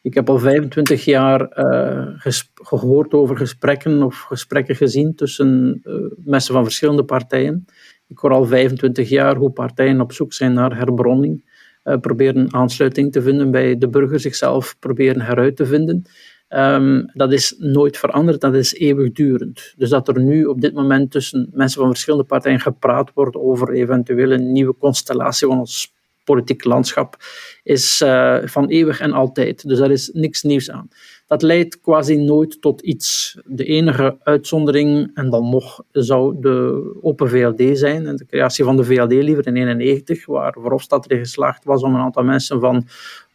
Ik 0.07 0.13
heb 0.13 0.29
al 0.29 0.39
25 0.39 1.05
jaar 1.05 1.57
uh, 1.57 2.31
gehoord 2.53 3.13
over 3.13 3.37
gesprekken 3.37 4.03
of 4.03 4.19
gesprekken 4.19 4.75
gezien 4.75 5.15
tussen 5.15 5.81
mensen 6.23 6.53
van 6.53 6.63
verschillende 6.63 7.03
partijen. 7.03 7.65
Ik 8.07 8.17
hoor 8.17 8.31
al 8.31 8.45
25 8.45 9.09
jaar 9.09 9.35
hoe 9.35 9.51
partijen 9.51 10.01
op 10.01 10.11
zoek 10.11 10.33
zijn 10.33 10.53
naar 10.53 10.77
herbronning, 10.77 11.43
uh, 11.83 11.97
proberen 11.97 12.53
aansluiting 12.53 13.11
te 13.11 13.21
vinden 13.21 13.51
bij 13.51 13.77
de 13.77 13.89
burger, 13.89 14.19
zichzelf 14.19 14.75
proberen 14.79 15.21
heruit 15.21 15.55
te 15.55 15.65
vinden. 15.65 16.05
Um, 16.49 17.11
dat 17.13 17.33
is 17.33 17.55
nooit 17.57 17.97
veranderd, 17.97 18.41
dat 18.41 18.55
is 18.55 18.73
eeuwigdurend. 18.73 19.73
Dus 19.77 19.89
dat 19.89 20.07
er 20.07 20.21
nu 20.21 20.45
op 20.45 20.61
dit 20.61 20.73
moment 20.73 21.11
tussen 21.11 21.49
mensen 21.51 21.81
van 21.81 21.89
verschillende 21.89 22.25
partijen 22.25 22.59
gepraat 22.59 23.11
wordt 23.13 23.35
over 23.35 23.73
eventueel 23.73 24.31
een 24.31 24.51
nieuwe 24.51 24.75
constellatie 24.77 25.47
van 25.47 25.59
ons 25.59 25.95
politiek 26.27 26.63
landschap, 26.63 27.15
is 27.63 28.01
uh, 28.01 28.37
van 28.43 28.67
eeuwig 28.67 28.99
en 28.99 29.11
altijd. 29.11 29.67
Dus 29.67 29.79
daar 29.79 29.91
is 29.91 30.09
niks 30.13 30.43
nieuws 30.43 30.71
aan 30.71 30.89
dat 31.27 31.41
leidt 31.41 31.81
quasi 31.81 32.17
nooit 32.17 32.61
tot 32.61 32.81
iets. 32.81 33.37
De 33.45 33.65
enige 33.65 34.17
uitzondering, 34.23 35.11
en 35.13 35.29
dan 35.29 35.49
nog, 35.49 35.83
zou 35.91 36.35
de 36.39 36.97
Open 37.01 37.29
VLD 37.29 37.77
zijn, 37.77 38.07
en 38.07 38.15
de 38.15 38.25
creatie 38.25 38.63
van 38.63 38.77
de 38.77 38.83
VLD 38.83 39.11
liever 39.11 39.47
in 39.47 39.53
1991, 39.53 40.25
waar 40.25 40.53
Verhofstadt 40.53 41.05
erin 41.05 41.23
geslaagd 41.23 41.63
was 41.65 41.81
om 41.81 41.95
een 41.95 42.01
aantal 42.01 42.23
mensen 42.23 42.59
van 42.59 42.87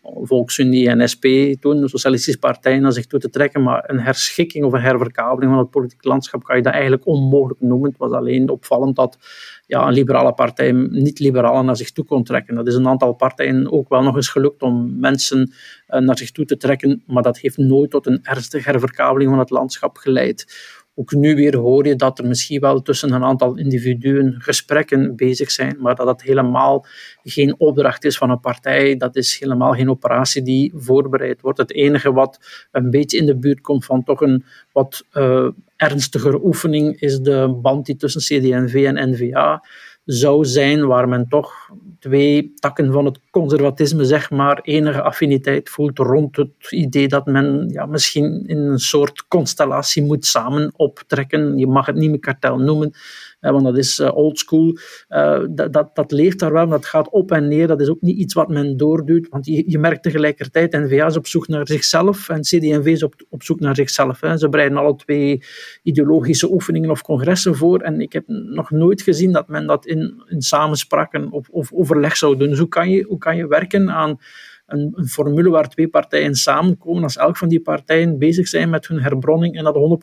Volksunie 0.03 0.89
en 0.89 1.09
SP, 1.13 1.25
toen 1.61 1.81
de 1.81 1.89
Socialistische 1.89 2.39
Partij, 2.39 2.79
naar 2.79 2.93
zich 2.93 3.07
toe 3.07 3.21
te 3.21 3.31
trekken. 3.31 3.63
Maar 3.63 3.91
een 3.91 4.01
herschikking 4.01 4.65
of 4.65 4.73
een 4.73 4.81
herverkabeling 4.81 5.53
van 5.53 5.61
het 5.61 5.71
politieke 5.71 6.09
landschap 6.09 6.43
kan 6.43 6.57
je 6.57 6.63
dat 6.63 6.73
eigenlijk 6.73 7.07
onmogelijk 7.07 7.61
noemen. 7.61 7.89
Het 7.89 7.99
was 7.99 8.13
alleen 8.13 8.49
opvallend 8.49 8.97
dat 8.97 9.19
ja, 9.67 9.87
een 9.87 9.93
liberale 9.93 10.33
partij 10.33 10.73
niet-liberalen 10.73 11.65
naar 11.65 11.77
zich 11.77 11.93
toe 11.93 12.05
kon 12.05 12.25
trekken. 12.25 12.55
Dat 12.55 12.67
is 12.67 12.75
een 12.75 12.89
aantal 12.89 13.13
partijen 13.13 13.73
ook 13.73 13.89
wel 13.89 14.03
nog 14.03 14.17
eens 14.17 14.29
gelukt 14.29 14.63
om 14.63 14.99
mensen 14.99 15.53
eh, 15.87 16.01
naar 16.01 16.19
zich 16.19 16.31
toe 16.31 16.45
te 16.45 16.57
trekken, 16.57 17.03
maar 17.07 17.23
dat 17.23 17.39
heeft 17.39 17.57
nooit 17.57 17.91
tot 17.91 18.07
een 18.07 18.19
ernstige 18.23 18.71
herverkabeling 18.71 19.31
van 19.31 19.39
het 19.39 19.51
landschap 19.51 19.97
geleid. 19.97 20.47
Ook 20.95 21.13
nu 21.13 21.35
weer 21.35 21.57
hoor 21.57 21.87
je 21.87 21.97
dat 21.97 22.19
er 22.19 22.27
misschien 22.27 22.61
wel 22.61 22.83
tussen 22.83 23.13
een 23.13 23.25
aantal 23.25 23.57
individuen 23.57 24.35
gesprekken 24.39 25.17
bezig 25.17 25.51
zijn, 25.51 25.77
maar 25.81 25.95
dat 25.95 26.07
dat 26.07 26.23
helemaal 26.23 26.87
geen 27.23 27.61
opdracht 27.61 28.05
is 28.05 28.17
van 28.17 28.31
een 28.31 28.41
partij. 28.41 28.97
Dat 28.97 29.17
is 29.17 29.39
helemaal 29.39 29.73
geen 29.73 29.91
operatie 29.91 30.43
die 30.43 30.73
voorbereid 30.77 31.41
wordt. 31.41 31.59
Het 31.59 31.73
enige 31.73 32.13
wat 32.13 32.67
een 32.71 32.91
beetje 32.91 33.19
in 33.19 33.27
de 33.27 33.37
buurt 33.37 33.61
komt 33.61 33.85
van 33.85 34.05
toch 34.05 34.21
een 34.21 34.45
wat 34.73 35.05
uh, 35.13 35.49
ernstiger 35.77 36.43
oefening 36.45 37.01
is 37.01 37.21
de 37.21 37.59
band 37.63 37.87
die 37.87 37.97
tussen 37.97 38.21
CD&V 38.21 38.85
en 38.87 39.11
NVA 39.11 39.65
zou 40.05 40.45
zijn, 40.45 40.87
waar 40.87 41.09
men 41.09 41.29
toch 41.29 41.71
twee 42.03 42.53
takken 42.55 42.93
van 42.93 43.05
het 43.05 43.21
conservatisme, 43.31 44.05
zeg 44.05 44.31
maar, 44.31 44.61
enige 44.63 45.03
affiniteit 45.03 45.71
voelt 45.71 45.99
rond 45.99 46.37
het 46.37 46.71
idee 46.71 47.09
dat 47.09 47.27
men 47.27 47.69
ja, 47.69 47.87
misschien 47.87 48.45
in 48.47 48.59
een 48.59 48.79
soort 48.79 49.25
constellatie 49.29 50.03
moet 50.03 50.27
samen 50.27 50.73
optrekken. 50.77 51.59
Je 51.59 51.67
mag 51.67 51.87
het 51.87 51.97
niet 51.97 52.11
meer 52.11 52.19
kartel 52.19 52.59
noemen, 52.59 52.93
want 53.41 53.65
dat 53.65 53.77
is 53.77 53.99
uh, 53.99 54.17
old 54.17 54.39
school. 54.39 54.77
Uh, 55.09 55.41
dat, 55.51 55.73
dat, 55.73 55.95
dat, 55.95 56.13
leeft 56.13 56.39
daar 56.39 56.53
wel, 56.53 56.69
dat 56.69 56.87
gaat 56.87 57.11
op 57.11 57.31
en 57.31 57.49
neer. 57.49 57.67
Dat 57.67 57.81
is 57.81 57.89
ook 57.89 58.01
niet 58.01 58.19
iets 58.19 58.35
wat 58.35 58.49
men 58.49 58.77
doorduwt, 58.77 59.29
want 59.29 59.47
je, 59.47 59.71
je 59.71 59.79
merkt 59.79 60.03
tegelijkertijd, 60.03 60.73
N-VA 60.73 61.07
is 61.07 61.17
op 61.17 61.27
zoek 61.27 61.49
naar 61.49 61.67
zichzelf 61.67 62.29
en 62.29 62.41
CD&V 62.41 62.87
is 62.87 63.03
op, 63.03 63.15
op 63.29 63.43
zoek 63.43 63.61
naar 63.61 63.77
zichzelf. 63.77 64.21
Hè. 64.21 64.37
Ze 64.37 64.49
bereiden 64.49 64.79
alle 64.79 64.97
twee 64.97 65.43
ideologische 65.83 66.53
oefeningen 66.53 66.91
of 66.91 67.03
congressen 67.03 67.57
voor 67.57 67.81
en 67.81 68.01
ik 68.01 68.13
heb 68.13 68.25
nog 68.27 68.71
nooit 68.71 69.03
gezien 69.03 69.33
dat 69.33 69.49
men 69.49 69.67
dat 69.67 69.87
in, 69.87 70.23
in 70.29 70.43
samenspraken 70.43 71.31
of, 71.31 71.49
of 71.49 71.71
zou 72.17 72.37
doen. 72.37 72.49
Dus 72.49 72.59
hoe 72.59 72.69
kan 72.69 72.91
je, 72.91 73.03
hoe 73.03 73.19
kan 73.19 73.37
je 73.37 73.47
werken 73.47 73.91
aan 73.91 74.21
een, 74.67 74.93
een, 74.95 75.09
formule 75.09 75.51
waar 75.51 75.69
twee 75.69 75.89
partijen 75.89 76.35
samenkomen, 76.35 77.03
als 77.03 77.17
elk 77.17 77.37
van 77.37 77.49
die 77.49 77.61
partijen 77.61 78.19
bezig 78.19 78.49
zijn 78.49 78.71
met 78.71 78.87
hun 78.87 79.01
herbronning 79.01 79.57
en 79.57 79.65
dat 79.65 80.01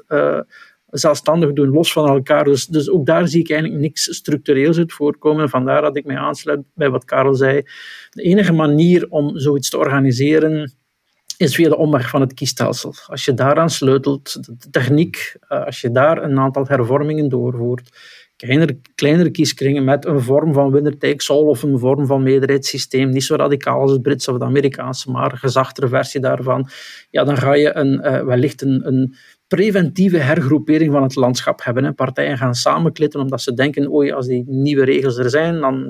100% 0.00 0.04
uh, 0.08 0.40
zelfstandig 0.86 1.52
doen, 1.52 1.68
los 1.68 1.92
van 1.92 2.08
elkaar. 2.08 2.44
Dus, 2.44 2.66
dus 2.66 2.90
ook 2.90 3.06
daar 3.06 3.28
zie 3.28 3.40
ik 3.40 3.50
eigenlijk 3.50 3.80
niks 3.80 4.14
structureels 4.16 4.78
uit 4.78 4.92
voorkomen. 4.92 5.48
Vandaar 5.48 5.82
dat 5.82 5.96
ik 5.96 6.04
mij 6.04 6.16
aansluit 6.16 6.60
bij 6.74 6.90
wat 6.90 7.04
Karel 7.04 7.34
zei. 7.34 7.62
De 8.10 8.22
enige 8.22 8.52
manier 8.52 9.06
om 9.08 9.38
zoiets 9.38 9.70
te 9.70 9.78
organiseren 9.78 10.72
is 11.36 11.54
via 11.54 11.68
de 11.68 11.76
omweg 11.76 12.08
van 12.08 12.20
het 12.20 12.34
kiesstelsel. 12.34 12.94
Als 13.06 13.24
je 13.24 13.34
daaraan 13.34 13.70
sleutelt, 13.70 14.44
de 14.60 14.70
techniek, 14.70 15.36
eh, 15.48 15.64
als 15.64 15.80
je 15.80 15.90
daar 15.90 16.22
een 16.22 16.38
aantal 16.38 16.66
hervormingen 16.66 17.28
doorvoert, 17.28 17.98
kleinere, 18.42 18.78
kleinere 18.94 19.30
kieskringen 19.30 19.84
met 19.84 20.06
een 20.06 20.20
vorm 20.20 20.52
van 20.52 20.72
winner 20.72 20.98
takes 20.98 21.30
all 21.30 21.46
of 21.46 21.62
een 21.62 21.78
vorm 21.78 22.06
van 22.06 22.22
meerderheidssysteem, 22.22 23.10
niet 23.10 23.24
zo 23.24 23.34
radicaal 23.34 23.80
als 23.80 23.90
het 23.90 24.02
Britse 24.02 24.30
of 24.30 24.36
het 24.36 24.44
Amerikaanse, 24.44 25.10
maar 25.10 25.32
een 25.32 25.38
gezachtere 25.38 25.88
versie 25.88 26.20
daarvan, 26.20 26.68
ja, 27.10 27.24
dan 27.24 27.36
ga 27.36 27.54
je 27.54 27.76
een, 27.76 27.92
uh, 27.92 28.24
wellicht 28.24 28.62
een, 28.62 28.86
een 28.86 29.14
preventieve 29.56 30.16
hergroepering 30.16 30.92
van 30.92 31.02
het 31.02 31.14
landschap 31.14 31.64
hebben. 31.64 31.94
Partijen 31.94 32.38
gaan 32.38 32.54
samenklitten 32.54 33.20
omdat 33.20 33.42
ze 33.42 33.54
denken, 33.54 33.92
oei, 33.92 34.12
als 34.12 34.26
die 34.26 34.44
nieuwe 34.46 34.84
regels 34.84 35.16
er 35.16 35.30
zijn, 35.30 35.60
dan 35.60 35.86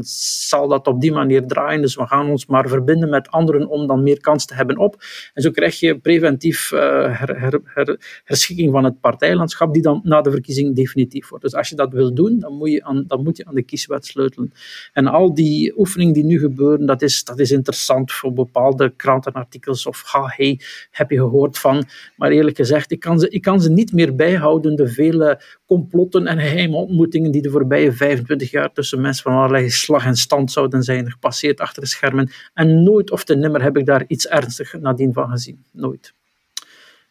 zal 0.49 0.69
dat 0.69 0.87
op 0.87 1.01
die 1.01 1.13
manier 1.13 1.47
draaien. 1.47 1.81
Dus 1.83 1.95
we 1.95 2.07
gaan 2.07 2.31
ons 2.31 2.47
maar 2.47 2.69
verbinden 2.69 3.09
met 3.09 3.31
anderen 3.31 3.69
om 3.69 3.87
dan 3.87 4.03
meer 4.03 4.21
kans 4.21 4.47
te 4.47 4.55
hebben 4.55 4.79
op. 4.79 4.97
En 5.35 5.43
zo 5.43 5.51
krijg 5.51 5.81
je 5.81 5.99
preventief 5.99 6.73
uh, 6.73 6.81
her, 7.19 7.41
her, 7.41 7.61
her, 7.65 8.23
herschikking 8.25 8.73
van 8.73 8.85
het 8.85 9.01
partijlandschap, 9.01 9.73
die 9.73 9.83
dan 9.83 10.01
na 10.05 10.21
de 10.21 10.31
verkiezing 10.31 10.77
definitief 10.77 11.29
wordt. 11.29 11.45
Dus 11.45 11.55
als 11.55 11.69
je 11.69 11.77
dat 11.77 11.93
wil 11.93 12.15
doen, 12.15 12.39
dan 12.39 12.53
moet 12.57 12.71
je 12.71 12.85
aan, 12.85 13.05
dan 13.07 13.23
moet 13.23 13.37
je 13.37 13.45
aan 13.45 13.55
de 13.55 13.63
kieswet 13.63 14.07
sleutelen. 14.07 14.53
En 14.93 15.07
al 15.07 15.35
die 15.35 15.79
oefeningen 15.79 16.15
die 16.15 16.25
nu 16.25 16.39
gebeuren, 16.39 16.87
dat 16.87 17.03
is, 17.03 17.25
dat 17.25 17.39
is 17.39 17.51
interessant 17.51 18.13
voor 18.13 18.33
bepaalde 18.33 18.93
krantenartikels 18.97 19.87
of 19.87 20.03
ha, 20.07 20.33
hey, 20.37 20.61
heb 20.91 21.11
je 21.11 21.17
gehoord 21.17 21.59
van. 21.59 21.85
Maar 22.17 22.31
eerlijk 22.31 22.57
gezegd, 22.57 22.91
ik 22.91 23.01
kan 23.01 23.19
ze, 23.19 23.29
ik 23.29 23.43
kan 23.43 23.52
kan 23.53 23.61
ze 23.61 23.71
niet 23.71 23.93
meer 23.93 24.15
bijhouden, 24.15 24.77
de 24.77 24.89
vele 24.89 25.41
complotten 25.67 26.27
en 26.27 26.39
geheime 26.39 26.77
ontmoetingen 26.77 27.31
die 27.31 27.43
de 27.43 27.51
voorbije 27.51 27.93
25 27.93 28.51
jaar 28.51 28.73
tussen 28.73 29.01
mensen 29.01 29.23
van 29.23 29.33
allerlei 29.33 29.71
slag 29.71 30.05
en 30.05 30.17
stand 30.17 30.53
zouden 30.53 30.83
zijn 30.83 31.11
gepasseerd 31.11 31.61
achter 31.61 31.83
de 31.83 31.89
schermen. 31.89 32.31
En 32.55 32.83
nooit 32.83 33.11
of 33.11 33.25
te 33.25 33.35
nimmer 33.35 33.63
heb 33.63 33.77
ik 33.77 33.87
daar 33.87 34.05
iets 34.07 34.27
ernstigs 34.27 34.75
nadien 34.81 35.13
van 35.13 35.31
gezien. 35.31 35.65
Nooit. 35.73 36.13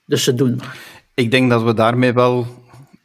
Dus 0.06 0.24
ze 0.24 0.34
doen 0.34 0.56
maar. 0.56 0.78
Ik 1.14 1.32
denk 1.32 1.50
dat 1.50 1.64
we 1.64 1.74
daarmee 1.74 2.14
wel 2.14 2.48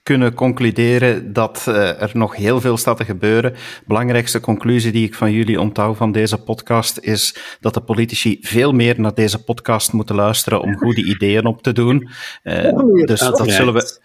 kunnen 0.07 0.35
concluderen 0.35 1.33
dat 1.33 1.67
uh, 1.69 2.03
er 2.03 2.11
nog 2.13 2.37
heel 2.37 2.61
veel 2.61 2.77
staat 2.77 2.97
te 2.97 3.05
gebeuren. 3.05 3.55
Belangrijkste 3.87 4.41
conclusie 4.41 4.93
die 4.93 5.07
ik 5.07 5.15
van 5.15 5.33
jullie 5.33 5.61
onthoud 5.61 5.97
van 5.97 6.13
deze 6.13 6.39
podcast 6.39 6.99
is 6.99 7.37
dat 7.61 7.75
de 7.75 7.81
politici 7.81 8.39
veel 8.41 8.73
meer 8.73 9.01
naar 9.01 9.15
deze 9.15 9.45
podcast 9.45 9.93
moeten 9.93 10.15
luisteren 10.15 10.61
om 10.61 10.77
goede 10.77 11.05
ideeën 11.05 11.47
op 11.47 11.63
te 11.63 11.73
doen. 11.73 12.09
Uh, 12.43 13.05
dus 13.05 13.21
dat 13.21 13.51
zullen 13.51 13.75
we. 13.75 14.01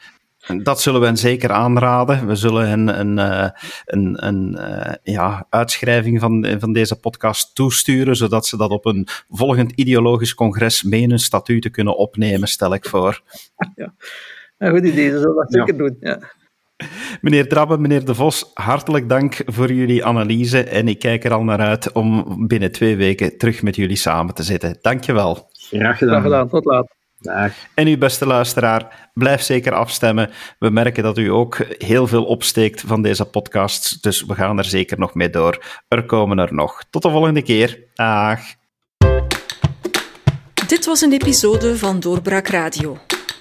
Dat 0.63 0.81
zullen 0.81 0.99
we 0.99 1.05
hen 1.05 1.17
zeker 1.17 1.51
aanraden. 1.51 2.27
We 2.27 2.35
zullen 2.35 2.69
hen 2.69 2.99
een, 2.99 3.17
uh, 3.17 3.49
een, 3.85 4.27
een 4.27 4.57
uh, 4.59 4.93
ja, 5.03 5.45
uitschrijving 5.49 6.19
van, 6.19 6.55
van 6.59 6.73
deze 6.73 6.95
podcast 6.95 7.55
toesturen, 7.55 8.15
zodat 8.15 8.45
ze 8.47 8.57
dat 8.57 8.69
op 8.69 8.85
een 8.85 9.07
volgend 9.29 9.71
ideologisch 9.71 10.33
congres 10.33 10.83
mee 10.83 11.01
in 11.01 11.09
hun 11.09 11.19
statuten 11.19 11.71
kunnen 11.71 11.97
opnemen, 11.97 12.47
stel 12.47 12.73
ik 12.73 12.85
voor. 12.85 13.21
Ja. 13.75 13.93
Een 14.61 14.71
goed 14.71 14.85
idee, 14.85 15.09
ze 15.09 15.19
zullen 15.19 15.35
dat 15.35 15.53
zeker 15.53 15.77
doen. 15.77 15.97
Ja. 15.99 16.19
Meneer 17.21 17.47
Drabbe, 17.47 17.77
meneer 17.77 18.05
De 18.05 18.15
Vos, 18.15 18.51
hartelijk 18.53 19.09
dank 19.09 19.41
voor 19.45 19.71
jullie 19.71 20.05
analyse 20.05 20.63
en 20.63 20.87
ik 20.87 20.99
kijk 20.99 21.23
er 21.23 21.33
al 21.33 21.43
naar 21.43 21.59
uit 21.59 21.91
om 21.91 22.35
binnen 22.47 22.71
twee 22.71 22.95
weken 22.95 23.37
terug 23.37 23.61
met 23.61 23.75
jullie 23.75 23.95
samen 23.95 24.33
te 24.33 24.43
zitten. 24.43 24.77
Dankjewel. 24.81 25.49
Graag 25.51 25.97
gedaan. 25.97 26.13
Graag 26.13 26.23
gedaan, 26.23 26.49
tot 26.49 26.65
later. 26.65 26.95
Dag. 27.19 27.53
En 27.75 27.87
uw 27.87 27.97
beste 27.97 28.25
luisteraar, 28.25 29.09
blijf 29.13 29.41
zeker 29.41 29.73
afstemmen. 29.73 30.29
We 30.59 30.69
merken 30.69 31.03
dat 31.03 31.17
u 31.17 31.27
ook 31.27 31.57
heel 31.77 32.07
veel 32.07 32.25
opsteekt 32.25 32.81
van 32.81 33.01
deze 33.01 33.25
podcasts, 33.25 34.01
dus 34.01 34.25
we 34.25 34.33
gaan 34.33 34.57
er 34.57 34.65
zeker 34.65 34.99
nog 34.99 35.13
mee 35.13 35.29
door. 35.29 35.63
Er 35.87 36.05
komen 36.05 36.39
er 36.39 36.53
nog. 36.53 36.83
Tot 36.89 37.01
de 37.01 37.09
volgende 37.09 37.41
keer. 37.41 37.83
Dag. 37.93 38.39
Dit 40.67 40.85
was 40.85 41.01
een 41.01 41.11
episode 41.11 41.77
van 41.77 41.99
Doorbraak 41.99 42.47
Radio, 42.47 42.97